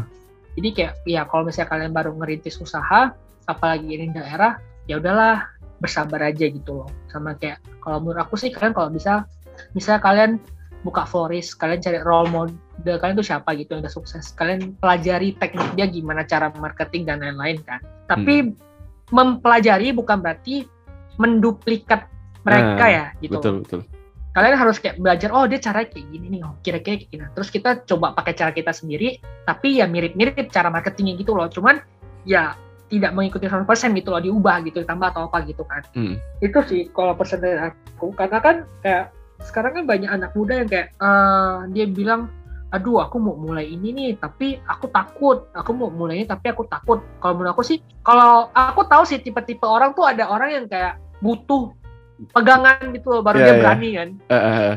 jadi 0.54 0.68
kayak 0.72 0.92
ya 1.08 1.22
kalau 1.26 1.48
misalnya 1.48 1.68
kalian 1.72 1.92
baru 1.92 2.10
ngerintis 2.14 2.60
usaha 2.60 3.14
apalagi 3.46 3.88
ini 3.96 4.12
daerah 4.12 4.58
ya 4.86 4.98
udahlah 4.98 5.46
bersabar 5.82 6.20
aja 6.24 6.46
gitu 6.48 6.84
loh 6.84 6.88
sama 7.10 7.36
kayak 7.36 7.60
kalau 7.82 8.00
menurut 8.00 8.24
aku 8.24 8.38
sih 8.38 8.50
kalian 8.50 8.72
kalau 8.72 8.88
bisa 8.88 9.26
misalnya 9.72 10.00
kalian 10.02 10.30
buka 10.86 11.02
florist 11.02 11.58
kalian 11.58 11.82
cari 11.82 11.98
role 11.98 12.30
model 12.30 12.96
kalian 13.02 13.18
tuh 13.18 13.26
siapa 13.26 13.58
gitu 13.58 13.74
yang 13.74 13.82
udah 13.82 13.92
sukses 13.92 14.30
kalian 14.38 14.78
pelajari 14.78 15.34
teknik 15.34 15.66
dia 15.74 15.86
gimana 15.90 16.22
cara 16.22 16.54
marketing 16.54 17.10
dan 17.10 17.18
lain-lain 17.18 17.58
kan 17.66 17.82
tapi 18.06 18.46
hmm. 18.46 18.54
mempelajari 19.10 19.90
bukan 19.90 20.22
berarti 20.22 20.66
menduplikat 21.16 22.08
mereka 22.46 22.84
nah, 22.84 22.88
ya 22.88 23.04
gitu. 23.18 23.38
Betul 23.38 23.54
betul. 23.66 23.80
Kalian 24.36 24.56
harus 24.60 24.76
kayak 24.76 25.00
belajar 25.00 25.32
oh 25.32 25.48
dia 25.48 25.56
cara 25.56 25.88
kayak 25.88 26.12
gini 26.12 26.26
nih, 26.38 26.40
oh 26.44 26.54
kira-kira 26.60 27.00
kayak 27.00 27.08
gini. 27.08 27.24
Terus 27.32 27.48
kita 27.48 27.70
coba 27.88 28.12
pakai 28.12 28.36
cara 28.36 28.52
kita 28.52 28.70
sendiri, 28.70 29.16
tapi 29.48 29.80
ya 29.80 29.88
mirip-mirip 29.88 30.36
cara 30.52 30.68
marketingnya 30.68 31.16
gitu 31.16 31.32
loh. 31.32 31.48
Cuman 31.48 31.80
ya 32.28 32.52
tidak 32.92 33.16
mengikuti 33.16 33.48
100% 33.48 33.66
gitu 33.96 34.12
loh, 34.12 34.20
diubah 34.20 34.62
gitu, 34.68 34.84
tambah 34.84 35.10
atau 35.10 35.26
apa 35.32 35.40
gitu 35.48 35.64
kan. 35.64 35.82
Hmm. 35.96 36.20
Itu 36.44 36.60
sih 36.68 36.92
kalau 36.92 37.16
persen 37.16 37.40
dari 37.40 37.58
aku. 37.58 38.12
Karena 38.12 38.38
kan 38.38 38.56
kayak 38.84 39.16
sekarang 39.40 39.82
kan 39.82 39.84
banyak 39.88 40.10
anak 40.12 40.30
muda 40.36 40.54
yang 40.60 40.68
kayak 40.68 40.92
uh, 41.00 41.64
dia 41.72 41.88
bilang 41.88 42.28
aduh 42.74 42.98
aku 42.98 43.22
mau 43.22 43.38
mulai 43.38 43.70
ini 43.70 43.94
nih 43.94 44.10
tapi 44.18 44.58
aku 44.66 44.90
takut 44.90 45.46
aku 45.54 45.70
mau 45.70 45.88
mulainya 45.88 46.34
tapi 46.34 46.50
aku 46.50 46.66
takut 46.66 46.98
kalau 47.22 47.38
menurut 47.38 47.54
aku 47.54 47.62
sih 47.62 47.78
kalau 48.02 48.50
aku 48.50 48.82
tahu 48.90 49.06
sih 49.06 49.22
tipe-tipe 49.22 49.62
orang 49.62 49.94
tuh 49.94 50.02
ada 50.02 50.26
orang 50.26 50.50
yang 50.50 50.66
kayak 50.66 50.98
butuh 51.26 51.74
pegangan 52.32 52.80
gitu 52.94 53.06
loh 53.12 53.22
baru 53.22 53.38
yeah, 53.42 53.46
dia 53.46 53.52
yeah. 53.52 53.60
berani 53.60 53.90
kan 53.92 54.08
uh, 54.30 54.36
uh. 54.36 54.72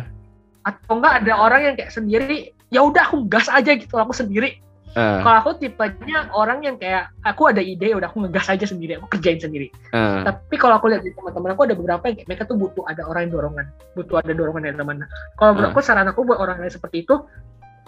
atau 0.68 0.92
enggak 1.00 1.14
ada 1.24 1.34
orang 1.40 1.62
yang 1.72 1.76
kayak 1.78 1.92
sendiri 1.94 2.52
ya 2.68 2.84
udah 2.84 3.08
aku 3.08 3.26
gas 3.32 3.48
aja 3.48 3.72
gitu 3.78 3.96
aku 3.96 4.12
sendiri 4.12 4.60
uh. 4.98 5.24
kalau 5.24 5.38
aku 5.40 5.52
tipenya 5.62 6.28
orang 6.36 6.60
yang 6.66 6.76
kayak 6.76 7.08
aku 7.24 7.48
ada 7.48 7.64
ide 7.64 7.96
udah 7.96 8.12
aku 8.12 8.28
ngegas 8.28 8.52
aja 8.52 8.66
sendiri 8.68 9.00
aku 9.00 9.08
kerjain 9.16 9.40
sendiri 9.40 9.72
uh. 9.96 10.28
tapi 10.28 10.60
kalau 10.60 10.76
aku 10.76 10.92
lihat 10.92 11.06
di 11.06 11.16
teman-teman 11.16 11.56
aku 11.56 11.64
ada 11.64 11.76
beberapa 11.80 12.04
yang 12.12 12.16
kayak 12.20 12.28
mereka 12.28 12.44
tuh 12.44 12.58
butuh 12.60 12.84
ada 12.92 13.02
orang 13.08 13.30
yang 13.30 13.34
dorongan 13.40 13.66
butuh 13.96 14.16
ada 14.20 14.32
dorongan 14.36 14.62
dari 14.68 14.76
mana 14.76 15.06
kalau 15.40 15.56
menurut 15.56 15.72
uh. 15.72 15.74
aku 15.78 15.82
saran 15.86 16.08
aku 16.12 16.28
buat 16.28 16.44
orang 16.44 16.60
yang 16.60 16.74
seperti 16.74 17.08
itu 17.08 17.24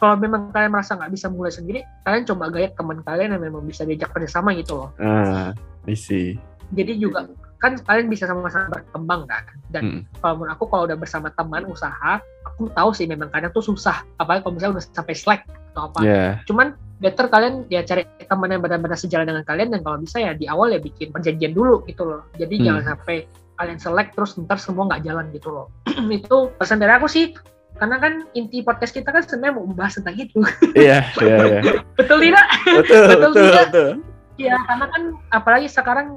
kalau 0.02 0.18
memang 0.18 0.50
kalian 0.50 0.74
merasa 0.74 0.98
nggak 0.98 1.14
bisa 1.14 1.30
mulai 1.30 1.54
sendiri, 1.54 1.86
kalian 2.02 2.26
coba 2.26 2.50
gaya 2.50 2.74
teman 2.74 3.06
kalian 3.06 3.38
yang 3.38 3.44
memang 3.46 3.62
bisa 3.70 3.86
diajak 3.86 4.10
kerjasama 4.10 4.50
gitu 4.58 4.74
loh. 4.74 4.90
Ah, 4.98 5.54
isi. 5.86 6.42
Jadi 6.74 6.98
juga 6.98 7.30
kan 7.62 7.78
kalian 7.86 8.10
bisa 8.10 8.26
sama-sama 8.26 8.74
berkembang 8.74 9.30
kan. 9.30 9.46
Dan 9.70 9.84
hmm. 9.86 10.02
kalau 10.20 10.42
menurut 10.42 10.58
aku 10.58 10.66
kalau 10.68 10.84
udah 10.90 10.98
bersama 10.98 11.30
teman 11.38 11.64
usaha, 11.70 12.18
aku 12.44 12.74
tahu 12.74 12.90
sih 12.92 13.06
memang 13.06 13.30
kadang 13.30 13.54
tuh 13.54 13.62
susah. 13.62 14.02
Apalagi 14.18 14.42
kalau 14.42 14.58
misalnya 14.58 14.82
udah 14.82 14.86
sampai 14.98 15.14
slack 15.14 15.42
atau 15.72 15.94
apa. 15.94 16.00
Yeah. 16.02 16.32
Cuman 16.50 16.74
better 16.98 17.30
kalian 17.30 17.70
ya 17.70 17.86
cari 17.86 18.04
teman 18.26 18.50
yang 18.50 18.66
benar-benar 18.66 18.98
sejalan 18.98 19.30
dengan 19.30 19.46
kalian 19.46 19.70
dan 19.74 19.82
kalau 19.86 19.98
bisa 20.02 20.18
ya 20.18 20.34
di 20.34 20.50
awal 20.50 20.74
ya 20.74 20.82
bikin 20.82 21.14
perjanjian 21.14 21.54
dulu 21.54 21.86
gitu 21.86 22.02
loh. 22.02 22.26
Jadi 22.42 22.60
hmm. 22.60 22.66
jangan 22.66 22.84
sampai 22.98 23.30
kalian 23.62 23.78
select 23.78 24.18
terus 24.18 24.34
ntar 24.42 24.58
semua 24.58 24.90
nggak 24.90 25.06
jalan 25.06 25.30
gitu 25.30 25.54
loh. 25.54 25.70
itu 26.18 26.50
pesan 26.58 26.82
dari 26.82 26.98
aku 26.98 27.06
sih 27.06 27.38
karena 27.78 27.98
kan 27.98 28.14
inti 28.38 28.62
podcast 28.62 28.94
kita 28.94 29.10
kan 29.10 29.26
sebenarnya 29.26 29.58
mau 29.58 29.66
membahas 29.70 29.98
tentang 30.02 30.18
itu. 30.18 30.38
Iya, 30.78 31.02
iya, 31.18 31.38
iya. 31.50 31.62
betul 31.98 32.18
tidak? 32.22 32.46
Betul, 32.66 33.02
betul, 33.10 33.32
betul, 33.34 33.50
betul. 33.54 33.90
Iya, 34.38 34.56
karena 34.66 34.86
kan 34.90 35.04
apalagi 35.34 35.68
sekarang 35.70 36.08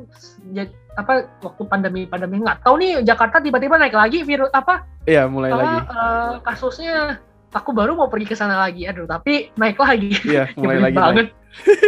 ya, 0.52 0.64
apa 0.94 1.26
waktu 1.42 1.62
pandemi 1.66 2.06
pandemi 2.06 2.42
nggak 2.42 2.62
tahu 2.62 2.78
nih 2.78 3.02
Jakarta 3.02 3.42
tiba-tiba 3.42 3.78
naik 3.78 3.94
lagi 3.94 4.22
virus 4.22 4.50
apa? 4.54 4.86
Iya, 5.04 5.26
mulai 5.28 5.50
apa, 5.52 5.58
lagi. 5.58 5.76
Uh, 5.90 6.32
kasusnya 6.46 6.96
aku 7.54 7.70
baru 7.70 7.94
mau 7.98 8.08
pergi 8.10 8.30
ke 8.30 8.36
sana 8.38 8.58
lagi, 8.58 8.86
aduh 8.86 9.06
tapi 9.06 9.50
naik 9.58 9.78
lagi. 9.78 10.14
Iya, 10.22 10.50
mulai 10.60 10.78
lagi. 10.90 10.96
banget. 10.96 11.28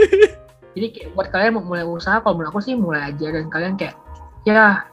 Jadi 0.77 0.87
kayak 0.93 1.09
buat 1.17 1.29
kalian 1.33 1.57
mau 1.57 1.65
mulai 1.65 1.89
usaha, 1.89 2.21
kalau 2.21 2.37
menurut 2.37 2.53
aku 2.53 2.61
sih 2.61 2.77
mulai 2.77 3.09
aja 3.09 3.33
dan 3.33 3.49
kalian 3.49 3.75
kayak 3.81 3.97
ya 4.45 4.85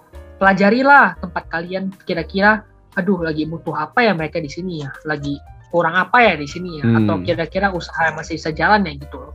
pelajarilah 0.41 1.19
tempat 1.21 1.43
kalian 1.51 1.93
kira-kira 2.03 2.65
aduh 2.93 3.21
lagi 3.25 3.49
butuh 3.49 3.73
apa 3.73 4.05
ya 4.05 4.13
mereka 4.13 4.37
di 4.37 4.49
sini 4.49 4.85
ya 4.85 4.89
lagi 5.05 5.37
kurang 5.73 5.97
apa 5.97 6.21
ya 6.21 6.33
di 6.37 6.45
sini 6.45 6.77
ya 6.77 6.85
hmm. 6.85 6.97
atau 7.05 7.15
kira-kira 7.25 7.73
usaha 7.73 8.13
masih 8.13 8.37
bisa 8.37 8.53
jalan 8.53 8.85
ya 8.85 8.93
gitu 8.93 9.17
loh 9.17 9.33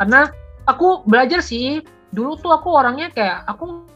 karena 0.00 0.32
aku 0.64 1.04
belajar 1.04 1.44
sih 1.44 1.84
dulu 2.14 2.38
tuh 2.38 2.52
aku 2.54 2.68
orangnya 2.74 3.10
kayak 3.10 3.46
aku 3.50 3.86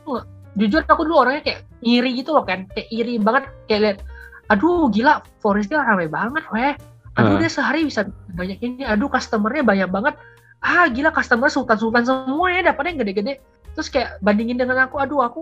jujur 0.58 0.82
aku 0.86 1.06
dulu 1.06 1.22
orangnya 1.22 1.42
kayak 1.46 1.60
iri 1.80 2.10
gitu 2.18 2.34
loh 2.34 2.42
kan 2.42 2.66
kayak 2.74 2.88
iri 2.90 3.16
banget 3.22 3.46
kayak 3.70 3.80
lihat 3.80 3.98
aduh 4.50 4.90
gila 4.90 5.22
Forestnya 5.38 5.86
ramai 5.86 6.10
banget 6.10 6.42
weh. 6.50 6.74
Aduh 7.18 7.38
uh. 7.38 7.38
dia 7.38 7.50
sehari 7.50 7.86
bisa 7.86 8.06
banyak 8.34 8.58
ini 8.60 8.82
aduh 8.82 9.06
customernya 9.06 9.62
banyak 9.62 9.88
banget. 9.88 10.14
Ah 10.60 10.90
gila 10.90 11.14
customer 11.14 11.48
sultan-sultan 11.48 12.04
semua 12.04 12.50
ya 12.50 12.60
dapatnya 12.66 13.06
gede-gede. 13.06 13.38
Terus 13.78 13.88
kayak 13.88 14.18
bandingin 14.20 14.58
dengan 14.58 14.90
aku 14.90 14.98
aduh 14.98 15.22
aku 15.22 15.40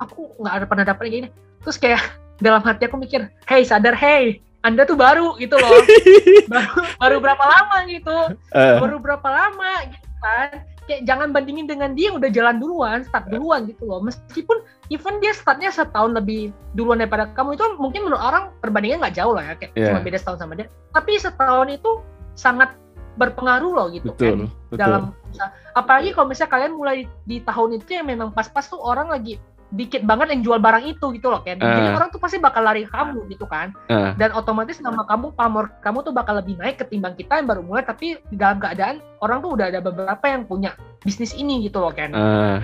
aku 0.00 0.40
nggak 0.40 0.54
ada 0.56 0.64
pernah 0.64 0.84
dapetnya 0.88 1.10
gini. 1.12 1.28
Terus 1.62 1.76
kayak 1.76 2.00
dalam 2.44 2.64
hati 2.64 2.88
aku 2.88 2.96
mikir, 2.96 3.28
hey 3.44 3.60
sadar, 3.60 3.92
hey 3.92 4.40
anda 4.60 4.84
tuh 4.84 4.96
baru 4.96 5.40
gitu 5.40 5.56
loh, 5.56 5.72
baru 6.52 6.84
baru 7.00 7.16
berapa 7.20 7.44
lama 7.48 7.76
gitu, 7.88 8.16
uh. 8.52 8.76
baru 8.76 9.00
berapa 9.00 9.24
lama 9.24 9.72
gitu 9.88 10.08
kan, 10.20 10.52
kayak 10.90 11.06
jangan 11.06 11.30
bandingin 11.30 11.70
dengan 11.70 11.94
dia 11.94 12.10
yang 12.10 12.18
udah 12.18 12.30
jalan 12.34 12.58
duluan, 12.58 13.06
start 13.06 13.30
duluan 13.30 13.70
gitu 13.70 13.86
loh, 13.86 14.02
meskipun 14.02 14.66
even 14.90 15.22
dia 15.22 15.30
startnya 15.30 15.70
setahun 15.70 16.18
lebih 16.18 16.50
duluan 16.74 16.98
daripada 16.98 17.30
kamu 17.38 17.54
itu 17.54 17.62
mungkin 17.78 18.10
menurut 18.10 18.18
orang 18.18 18.50
perbandingan 18.58 19.06
nggak 19.06 19.14
jauh 19.14 19.30
lah 19.30 19.46
ya, 19.46 19.54
kayak 19.54 19.72
yeah. 19.78 19.86
cuma 19.94 20.02
beda 20.02 20.18
setahun 20.18 20.42
sama 20.42 20.58
dia, 20.58 20.66
tapi 20.90 21.14
setahun 21.14 21.68
itu 21.70 21.90
sangat 22.34 22.74
berpengaruh 23.14 23.72
loh 23.74 23.86
gitu 23.94 24.10
betul, 24.10 24.26
kan 24.26 24.38
betul. 24.70 24.78
dalam 24.78 25.02
apalagi 25.78 26.10
kalau 26.14 26.26
misalnya 26.30 26.50
kalian 26.50 26.72
mulai 26.74 26.98
di 27.26 27.38
tahun 27.42 27.78
itu 27.78 27.90
yang 27.94 28.06
memang 28.06 28.30
pas-pas 28.34 28.66
tuh 28.66 28.78
orang 28.78 29.10
lagi 29.10 29.38
dikit 29.70 30.02
banget 30.02 30.34
yang 30.34 30.42
jual 30.42 30.58
barang 30.58 30.84
itu 30.86 31.06
gitu 31.14 31.30
loh 31.30 31.40
kan. 31.46 31.58
Uh. 31.62 31.66
Jadi 31.66 31.88
orang 31.94 32.08
tuh 32.10 32.20
pasti 32.22 32.42
bakal 32.42 32.66
lari 32.66 32.86
ke 32.86 32.90
kamu 32.90 33.26
gitu 33.30 33.46
kan. 33.46 33.70
Uh. 33.86 34.12
Dan 34.18 34.34
otomatis 34.34 34.82
nama 34.82 35.06
kamu, 35.06 35.34
pamor 35.38 35.70
kamu 35.82 35.98
tuh 36.02 36.14
bakal 36.14 36.38
lebih 36.38 36.58
naik 36.58 36.82
ketimbang 36.82 37.14
kita 37.14 37.38
yang 37.38 37.46
baru 37.46 37.62
mulai 37.62 37.86
tapi 37.86 38.18
di 38.30 38.36
dalam 38.36 38.58
keadaan 38.58 38.98
orang 39.22 39.38
tuh 39.42 39.54
udah 39.54 39.66
ada 39.70 39.80
beberapa 39.82 40.24
yang 40.26 40.42
punya 40.46 40.74
bisnis 41.06 41.32
ini 41.32 41.62
gitu 41.66 41.78
loh 41.78 41.94
kan. 41.94 42.10
Uh. 42.10 42.58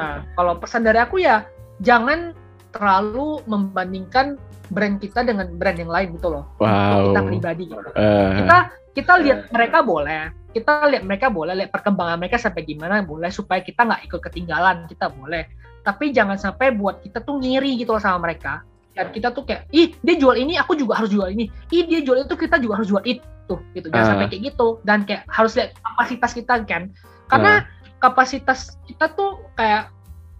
Nah, 0.00 0.24
kalau 0.36 0.56
pesan 0.60 0.84
dari 0.84 1.00
aku 1.00 1.20
ya 1.20 1.44
jangan 1.80 2.36
terlalu 2.70 3.42
membandingkan 3.48 4.38
brand 4.70 4.96
kita 5.02 5.26
dengan 5.26 5.50
brand 5.58 5.78
yang 5.78 5.90
lain 5.90 6.16
gitu 6.16 6.30
loh. 6.30 6.44
Wow. 6.62 7.12
kita 7.12 7.20
pribadi 7.26 7.64
gitu. 7.68 7.90
Uh. 7.94 8.32
Kita 8.40 8.58
kita 8.90 9.12
lihat 9.22 9.40
mereka 9.54 9.82
boleh, 9.82 10.30
kita 10.54 10.86
lihat 10.90 11.04
mereka 11.06 11.26
boleh, 11.30 11.54
lihat 11.54 11.70
perkembangan 11.70 12.16
mereka 12.18 12.38
sampai 12.38 12.62
gimana 12.66 13.02
boleh 13.02 13.30
supaya 13.30 13.62
kita 13.62 13.86
nggak 13.86 14.06
ikut 14.06 14.20
ketinggalan, 14.22 14.86
kita 14.90 15.10
boleh 15.10 15.46
tapi 15.80 16.12
jangan 16.12 16.36
sampai 16.36 16.76
buat 16.76 17.00
kita 17.00 17.24
tuh 17.24 17.40
ngiri 17.40 17.80
gitu 17.80 17.96
loh 17.96 18.02
sama 18.02 18.30
mereka 18.30 18.64
dan 18.92 19.08
kita 19.14 19.32
tuh 19.32 19.46
kayak 19.48 19.64
ih 19.72 19.96
dia 20.04 20.16
jual 20.18 20.36
ini 20.36 20.60
aku 20.60 20.76
juga 20.76 21.00
harus 21.00 21.10
jual 21.12 21.28
ini 21.32 21.48
ih 21.72 21.84
dia 21.88 22.00
jual 22.04 22.20
itu 22.20 22.34
kita 22.36 22.60
juga 22.60 22.82
harus 22.82 22.90
jual 22.90 23.02
itu 23.06 23.54
gitu 23.72 23.86
jangan 23.88 24.04
uh. 24.04 24.10
sampai 24.14 24.26
kayak 24.28 24.42
gitu 24.52 24.66
dan 24.84 25.06
kayak 25.08 25.24
harus 25.30 25.56
lihat 25.56 25.72
kapasitas 25.80 26.30
kita 26.36 26.54
kan 26.68 26.92
karena 27.30 27.64
uh. 27.64 27.98
kapasitas 28.02 28.76
kita 28.84 29.08
tuh 29.16 29.40
kayak 29.56 29.88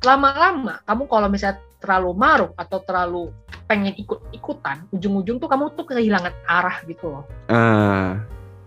lama-lama 0.05 0.81
kamu 0.85 1.03
kalau 1.09 1.29
misalnya 1.29 1.61
terlalu 1.81 2.13
maruk 2.13 2.53
atau 2.61 2.79
terlalu 2.85 3.25
pengen 3.71 3.95
ikut-ikutan 3.95 4.83
ujung-ujung 4.91 5.39
tuh 5.39 5.47
kamu 5.47 5.71
tuh 5.79 5.87
kehilangan 5.87 6.35
arah 6.51 6.83
gitu 6.91 7.07
loh. 7.07 7.25
Uh. 7.47 8.19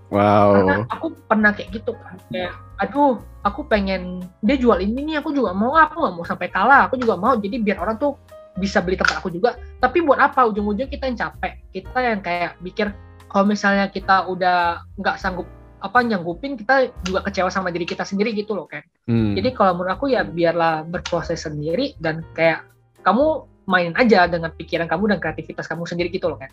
wow. 0.08 0.56
Karena 0.56 0.76
aku 0.88 1.08
pernah 1.28 1.52
kayak 1.52 1.70
gitu 1.76 1.92
kan 2.00 2.16
kayak 2.32 2.56
aduh 2.80 3.20
aku 3.44 3.68
pengen 3.68 4.24
dia 4.40 4.56
jual 4.56 4.80
ini 4.80 5.04
nih 5.12 5.16
aku 5.20 5.36
juga 5.36 5.52
mau 5.52 5.76
aku 5.76 6.00
nggak 6.00 6.16
mau 6.16 6.24
sampai 6.24 6.48
kalah 6.48 6.88
aku 6.88 6.96
juga 6.96 7.20
mau. 7.20 7.36
Jadi 7.36 7.60
biar 7.60 7.84
orang 7.84 8.00
tuh 8.00 8.16
bisa 8.56 8.80
beli 8.80 8.96
tempat 8.96 9.20
aku 9.20 9.28
juga. 9.28 9.60
Tapi 9.84 10.00
buat 10.00 10.24
apa? 10.24 10.48
Ujung-ujung 10.48 10.88
kita 10.88 11.12
yang 11.12 11.20
capek 11.20 11.60
kita 11.76 12.00
yang 12.00 12.24
kayak 12.24 12.56
mikir 12.64 12.96
kalau 13.28 13.50
misalnya 13.50 13.90
kita 13.90 14.30
udah 14.30 14.86
nggak 14.96 15.20
sanggup 15.20 15.50
apa 15.84 16.00
nyanggupin 16.00 16.56
kita 16.56 16.96
juga 17.04 17.28
kecewa 17.28 17.52
sama 17.52 17.68
diri 17.68 17.84
kita 17.84 18.08
sendiri 18.08 18.32
gitu 18.32 18.56
loh 18.56 18.72
kan 18.72 18.88
hmm. 19.12 19.36
jadi 19.36 19.52
kalau 19.52 19.76
menurut 19.76 20.00
aku 20.00 20.16
ya 20.16 20.24
biarlah 20.24 20.88
berproses 20.88 21.44
sendiri 21.44 22.00
dan 22.00 22.24
kayak 22.32 22.64
kamu 23.04 23.44
main 23.70 23.96
aja 23.96 24.28
dengan 24.28 24.52
pikiran 24.54 24.88
kamu 24.88 25.16
dan 25.16 25.20
kreativitas 25.24 25.68
kamu 25.70 25.88
sendiri 25.88 26.12
gitu 26.12 26.28
loh 26.28 26.40
kan 26.40 26.52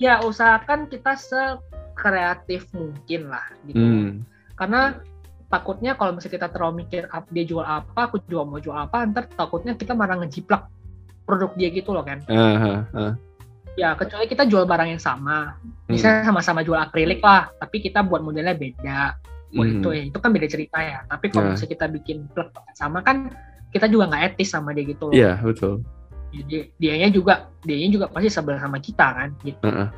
ya 0.00 0.20
usahakan 0.24 0.88
kita 0.88 1.16
se 1.16 1.60
sekreatif 1.94 2.66
mungkin 2.74 3.30
lah 3.30 3.46
gitu. 3.70 3.78
Hmm. 3.78 4.26
Karena 4.58 4.98
takutnya 5.46 5.94
kalau 5.94 6.18
misalnya 6.18 6.42
kita 6.42 6.48
terlalu 6.50 6.82
mikir 6.82 7.06
dia 7.30 7.44
jual 7.46 7.62
apa, 7.62 8.10
aku 8.10 8.18
jual 8.26 8.42
mau 8.42 8.58
jual 8.58 8.74
apa, 8.74 9.06
ntar 9.06 9.30
takutnya 9.30 9.78
kita 9.78 9.94
malah 9.94 10.18
ngejiplak 10.18 10.66
produk 11.22 11.54
dia 11.54 11.70
gitu 11.70 11.94
loh 11.94 12.02
kan. 12.02 12.18
Uh, 12.26 12.34
uh, 12.58 12.78
uh. 12.98 13.12
Ya 13.78 13.94
kecuali 13.94 14.26
kita 14.26 14.50
jual 14.50 14.66
barang 14.66 14.90
yang 14.90 15.02
sama, 15.02 15.54
misalnya 15.86 16.26
hmm. 16.26 16.28
sama-sama 16.34 16.60
jual 16.66 16.78
akrilik 16.78 17.22
lah, 17.22 17.54
tapi 17.62 17.78
kita 17.78 18.02
buat 18.02 18.26
modelnya 18.26 18.58
beda. 18.58 19.14
Hmm. 19.54 19.70
itu 19.70 19.88
ya, 19.94 20.02
itu 20.10 20.18
kan 20.18 20.34
beda 20.34 20.50
cerita 20.50 20.82
ya. 20.82 21.06
Tapi 21.06 21.30
kalau 21.30 21.46
uh. 21.46 21.50
misalnya 21.54 21.72
kita 21.78 21.86
bikin 21.94 22.26
plug 22.34 22.50
sama 22.74 23.06
kan, 23.06 23.30
kita 23.70 23.86
juga 23.86 24.10
nggak 24.10 24.34
etis 24.34 24.50
sama 24.50 24.74
dia 24.74 24.82
gitu 24.82 25.10
loh. 25.10 25.14
Iya 25.14 25.38
yeah, 25.38 25.46
betul. 25.46 25.86
Jadi 26.34 26.74
dianya 26.76 27.08
juga, 27.14 27.46
dianya 27.62 27.88
juga 27.94 28.06
pasti 28.10 28.28
sebelah 28.30 28.58
sama 28.58 28.78
kita 28.82 29.06
kan, 29.14 29.28
gitu. 29.46 29.62
Uh, 29.62 29.86
uh. 29.86 29.88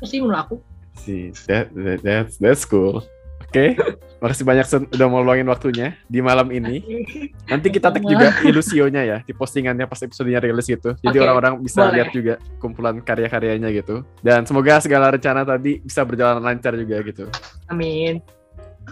Itu 0.00 0.04
sih 0.10 0.18
menurut 0.18 0.40
aku. 0.42 0.56
Si, 0.98 1.32
that, 1.48 1.70
that, 1.72 2.02
that's 2.02 2.36
that's 2.36 2.66
cool. 2.66 3.06
Oke, 3.52 3.76
okay. 3.76 4.00
makasih 4.24 4.48
banyak 4.48 4.64
udah 4.96 5.06
mau 5.12 5.20
luangin 5.20 5.44
waktunya 5.44 5.92
di 6.08 6.24
malam 6.24 6.48
ini. 6.56 6.80
Nanti 7.52 7.68
kita 7.68 7.92
tag 7.92 8.00
juga 8.00 8.32
ilusionya 8.48 9.04
ya 9.04 9.18
di 9.20 9.36
postingannya 9.36 9.84
pas 9.84 10.00
episodenya 10.00 10.40
rilis 10.40 10.64
gitu. 10.72 10.96
Jadi 11.04 11.16
orang-orang 11.20 11.60
okay. 11.60 11.64
bisa 11.68 11.84
Boleh. 11.84 11.92
lihat 12.00 12.08
juga 12.16 12.34
kumpulan 12.56 12.96
karya-karyanya 13.04 13.68
gitu. 13.76 14.08
Dan 14.24 14.48
semoga 14.48 14.80
segala 14.80 15.12
rencana 15.12 15.44
tadi 15.44 15.84
bisa 15.84 16.00
berjalan 16.00 16.40
lancar 16.40 16.72
juga 16.80 16.96
gitu. 17.04 17.28
Amin. 17.68 18.24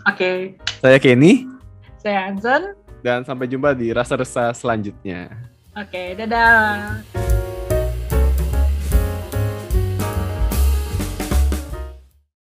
Oke. 0.05 0.13
Okay. 0.13 0.37
Saya 0.85 0.99
Kenny. 1.01 1.49
Saya 1.97 2.29
Hansen. 2.29 2.77
Dan 3.01 3.25
sampai 3.25 3.49
jumpa 3.49 3.73
di 3.73 3.97
rasa 3.97 4.21
rasa 4.21 4.53
selanjutnya. 4.53 5.33
Oke, 5.71 5.87
okay, 5.87 6.09
dadah. 6.19 7.40